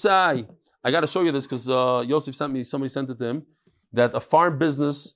I 0.85 0.91
got 0.91 1.01
to 1.01 1.07
show 1.07 1.21
you 1.23 1.31
this 1.31 1.47
because 1.47 1.67
uh, 1.67 2.03
Yosef 2.05 2.35
sent 2.35 2.53
me, 2.53 2.63
somebody 2.63 2.89
sent 2.89 3.09
it 3.09 3.17
to 3.17 3.25
him, 3.25 3.45
that 3.91 4.13
a 4.13 4.19
farm 4.19 4.59
business 4.59 5.15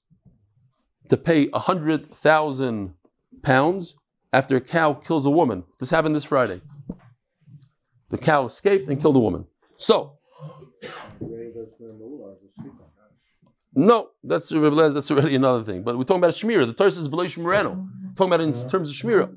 to 1.10 1.18
pay 1.18 1.50
a 1.54 1.60
hundred 1.60 2.12
thousand 2.14 2.96
pounds 3.44 3.96
after 4.34 4.56
a 4.56 4.62
cow 4.62 4.94
kills 4.94 5.26
a 5.26 5.30
woman. 5.30 5.64
This 5.80 5.92
happened 5.92 6.16
this 6.16 6.26
Friday. 6.26 6.62
The 8.10 8.18
cow 8.18 8.46
escaped 8.46 8.90
and 8.90 9.00
killed 9.00 9.16
a 9.16 9.20
woman. 9.20 9.46
So, 9.78 10.18
no, 13.76 14.10
that's 14.24 14.50
that's 14.50 15.12
already 15.12 15.36
another 15.36 15.64
thing. 15.64 15.84
But 15.84 15.98
we're 15.98 16.04
talking 16.04 16.22
about 16.22 16.32
shmira. 16.32 16.66
The 16.66 16.74
Torah 16.74 16.92
says 16.92 17.08
v'lo 17.08 17.26
shmirano. 17.26 17.88
Talking 18.16 18.34
about 18.34 18.42
in 18.42 18.54
terms 18.70 18.90
of 18.90 18.96
shmira. 18.96 19.36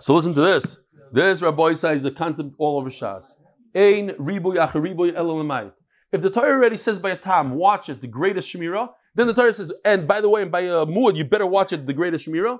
So 0.00 0.14
listen 0.14 0.34
to 0.34 0.40
this. 0.40 0.78
This 1.12 1.42
Rabbi 1.42 1.72
says 1.74 2.00
is 2.00 2.04
a 2.04 2.10
concept 2.10 2.50
all 2.58 2.78
over 2.78 2.90
Shas. 2.90 3.32
Ein 3.74 4.10
riboy 4.18 4.56
achariboy 4.56 5.16
elolamayit. 5.16 5.72
If 6.10 6.22
the 6.22 6.30
Torah 6.30 6.52
already 6.52 6.76
says 6.76 6.98
by 6.98 7.10
a 7.10 7.16
tam, 7.16 7.54
watch 7.54 7.88
it, 7.88 8.00
the 8.00 8.06
greatest 8.06 8.52
Shemira, 8.52 8.90
then 9.14 9.26
the 9.26 9.34
Torah 9.34 9.52
says, 9.52 9.72
and 9.84 10.08
by 10.08 10.20
the 10.20 10.28
way, 10.28 10.44
by 10.44 10.60
a 10.60 10.86
muad, 10.86 11.16
you 11.16 11.24
better 11.24 11.46
watch 11.46 11.72
it, 11.72 11.86
the 11.86 11.92
greatest 11.92 12.26
Shemira. 12.26 12.58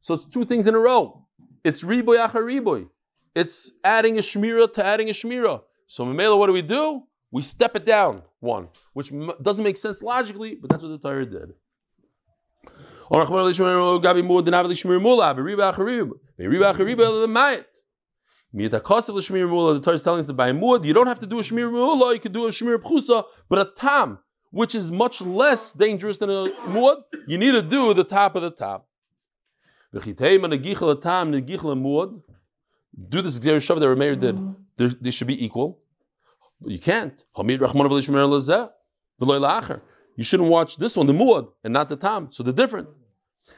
So 0.00 0.14
it's 0.14 0.24
two 0.24 0.44
things 0.44 0.66
in 0.66 0.74
a 0.74 0.78
row. 0.78 1.26
It's 1.64 1.84
riboy 1.84 2.26
achariboy. 2.26 2.88
It's 3.34 3.72
adding 3.84 4.18
a 4.18 4.20
Shemira 4.20 4.72
to 4.72 4.84
adding 4.84 5.08
a 5.08 5.12
Shemira. 5.12 5.62
So 5.86 6.04
Mamela, 6.04 6.36
what 6.38 6.48
do 6.48 6.52
we 6.52 6.62
do? 6.62 7.02
We 7.30 7.42
step 7.42 7.76
it 7.76 7.84
down 7.84 8.22
one, 8.40 8.68
which 8.94 9.12
doesn't 9.42 9.64
make 9.64 9.76
sense 9.76 10.02
logically, 10.02 10.54
but 10.54 10.70
that's 10.70 10.82
what 10.82 10.88
the 10.88 10.98
Torah 10.98 11.26
did. 11.26 11.52
The 18.52 18.80
Torah 18.80 19.94
is 19.94 20.02
telling 20.02 20.20
us 20.20 20.26
that 20.26 20.34
by 20.34 20.52
Muad, 20.52 20.84
you 20.84 20.94
don't 20.94 21.06
have 21.06 21.18
to 21.18 21.26
do 21.26 21.38
a 21.38 21.42
Shmir 21.42 21.70
Mula, 21.70 22.14
you 22.14 22.20
can 22.20 22.32
do 22.32 22.46
a 22.46 22.50
Shmir 22.50 22.78
Pchusa, 22.78 23.24
but 23.48 23.58
a 23.58 23.70
Tam, 23.76 24.20
which 24.50 24.74
is 24.74 24.90
much 24.90 25.20
less 25.20 25.72
dangerous 25.74 26.16
than 26.16 26.30
a 26.30 26.48
Muad, 26.66 27.02
you 27.26 27.36
need 27.36 27.52
to 27.52 27.60
do 27.60 27.92
the 27.92 28.04
top 28.04 28.36
of 28.36 28.42
the 28.42 28.50
top. 28.50 28.88
Do 29.92 30.00
this 30.00 30.08
Xer 33.38 33.58
Shav 33.58 33.80
that 33.80 33.86
Rameir 33.86 34.18
did, 34.18 34.38
there, 34.76 34.88
they 34.88 35.10
should 35.10 35.26
be 35.26 35.44
equal. 35.44 35.80
You 36.64 36.78
can't. 36.78 37.22
You 40.16 40.24
shouldn't 40.24 40.48
watch 40.48 40.76
this 40.78 40.96
one, 40.96 41.06
the 41.06 41.12
Muad, 41.12 41.48
and 41.62 41.72
not 41.72 41.88
the 41.88 41.96
Tam. 41.96 42.30
So 42.30 42.42
they're 42.42 42.52
different. 42.52 42.88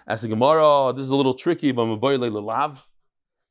As 0.07 0.24
a 0.24 0.28
Gemara, 0.28 0.93
this 0.93 1.05
is 1.05 1.11
a 1.11 1.16
little 1.16 1.34
tricky, 1.34 1.72
but 1.72 1.86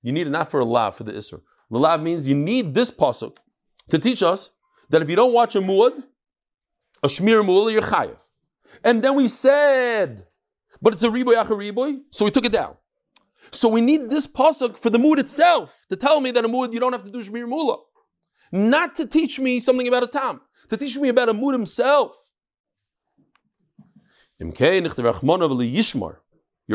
you 0.02 0.12
need 0.12 0.28
it 0.28 0.30
not 0.30 0.50
for 0.50 0.60
a 0.60 0.66
lav, 0.66 0.96
for 0.96 1.04
the 1.04 1.12
Isser. 1.12 1.42
lav 1.70 2.02
means 2.02 2.28
you 2.28 2.36
need 2.36 2.74
this 2.74 2.92
pasuk 2.92 3.38
to 3.90 4.00
teach 4.00 4.24
us 4.24 4.52
that 4.90 5.02
if 5.02 5.10
you 5.10 5.16
don't 5.16 5.34
watch 5.34 5.56
a 5.56 5.62
muad, 5.62 6.04
a 7.04 7.08
shmir 7.08 7.46
mula, 7.46 7.72
you're 7.72 7.82
chayiv. 7.82 8.20
And 8.84 9.04
then 9.04 9.16
we 9.16 9.28
said, 9.28 10.26
but 10.82 10.94
it's 10.94 11.04
a 11.04 11.10
riboy 11.10 11.36
acher 11.36 11.58
riboy, 11.58 12.00
so 12.12 12.26
we 12.26 12.32
took 12.32 12.46
it 12.46 12.52
down. 12.52 12.76
So 13.52 13.68
we 13.68 13.82
need 13.82 14.10
this 14.10 14.28
pasuk 14.28 14.78
for 14.78 14.90
the 14.90 15.00
mood 15.00 15.20
itself 15.20 15.86
to 15.90 15.96
tell 15.96 16.22
me 16.22 16.32
that 16.32 16.46
a 16.46 16.48
mood 16.48 16.74
you 16.74 16.80
don't 16.80 16.94
have 16.94 17.04
to 17.04 17.12
do 17.12 17.20
shmir 17.20 17.48
mula, 17.48 17.78
not 18.52 18.96
to 18.96 19.06
teach 19.06 19.40
me 19.40 19.60
something 19.60 19.88
about 19.88 20.04
a 20.04 20.08
tam, 20.08 20.42
to 20.70 20.78
teach 20.78 20.98
me 20.98 21.10
about 21.10 21.30
a 21.30 21.34
mood 21.34 21.54
himself. 21.54 22.30
You're 24.40 24.52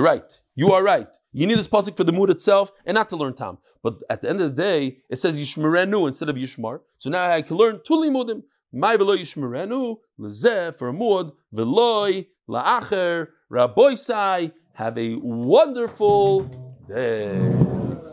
right. 0.04 0.40
You 0.54 0.72
are 0.72 0.82
right. 0.82 1.08
You 1.36 1.48
need 1.48 1.58
this 1.58 1.66
pasuk 1.66 1.96
for 1.96 2.04
the 2.04 2.12
mood 2.12 2.30
itself 2.30 2.70
and 2.86 2.94
not 2.94 3.08
to 3.08 3.16
learn 3.16 3.34
tam. 3.34 3.58
But 3.82 4.04
at 4.08 4.22
the 4.22 4.30
end 4.30 4.40
of 4.40 4.54
the 4.54 4.62
day, 4.62 4.98
it 5.10 5.16
says 5.16 5.40
yishmerenu 5.40 6.06
instead 6.06 6.28
of 6.28 6.36
yishmar. 6.36 6.80
So 6.96 7.10
now 7.10 7.28
I 7.28 7.42
can 7.42 7.56
learn 7.56 7.80
tuli 7.84 8.08
mudim. 8.08 8.44
My 8.72 8.96
velo 8.96 9.16
yishmerenu 9.16 9.96
lezeh 10.18 10.78
for 10.78 10.88
a 10.88 10.92
mood 10.92 11.32
veloy 11.52 12.26
laacher 12.48 13.30
raboisai. 13.50 14.52
Have 14.74 14.96
a 14.96 15.16
wonderful 15.16 16.44
day. 16.86 17.34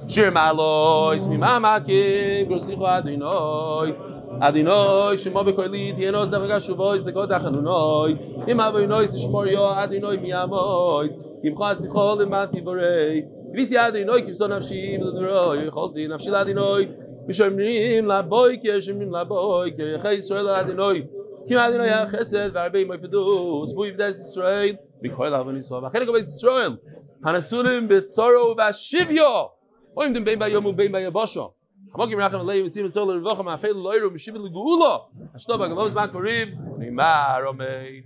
Shir 0.08 0.32
malois 0.32 1.28
ادینای 4.42 5.18
شما 5.18 5.44
بکلید 5.44 6.00
یه 6.00 6.12
ناز 6.12 6.32
دقیقه 6.32 6.60
شو 6.60 6.82
از 6.82 7.08
نگاه 7.08 7.26
دخنونای 7.26 8.16
ایم 8.48 8.60
هوینای 8.60 9.06
سشمار 9.06 9.48
یا 9.48 9.70
ادینای 9.70 10.18
میامای 10.18 11.10
ایم 11.44 11.56
خواستی 11.56 11.90
خال 11.90 12.26
من 12.26 12.46
تیباره 12.46 13.28
ویسی 13.54 13.78
ادینای 13.78 14.22
کیبسا 14.22 14.48
نفشی 14.48 14.98
مددورای 14.98 15.70
خالتی 15.70 16.08
نفشی 16.08 16.30
لدینای 16.30 16.88
نیم 17.52 18.12
لبای 18.12 18.58
که 18.58 18.80
نیم 18.94 19.16
لبای 19.16 19.72
که 19.72 20.00
خی 20.04 20.22
سوال 20.22 20.48
ادینای 20.48 21.04
کیم 21.48 21.58
ادینای 21.58 22.06
خسد 22.06 22.72
بی 22.72 22.78
ایمای 22.80 22.98
فدوس 22.98 23.74
بوی 23.74 23.92
بدس 23.92 24.20
اسرائیل 24.20 24.78
بکایل 25.04 25.34
اوانی 25.34 25.62
صحابه 25.62 25.90
خیلی 25.90 26.06
که 26.06 26.12
اسرائیل 26.20 26.78
پنسولیم 27.24 27.88
به 27.88 28.04
و 28.58 28.72
شیویا 28.72 29.52
باییم 29.96 30.14
دیم 30.14 30.24
بین 30.24 30.40
باییم 30.40 30.66
و 30.66 30.72
بین 30.72 30.92
باییم 30.92 31.10
باشم 31.10 31.54
Hamokim 31.94 32.18
rachem 32.20 32.40
alei 32.40 32.64
v'tzim 32.64 32.88
v'tzol 32.88 33.10
l'revochem 33.12 33.48
ha'afel 33.52 33.76
loiru 33.76 34.12
m'shivit 34.12 34.40
l'geula. 34.40 34.94
Ashtoba 35.36 35.68
gavos 35.68 35.94
ban 35.94 36.08
koriv. 36.10 36.56
Neymar 36.80 37.50
omeid. 37.52 38.06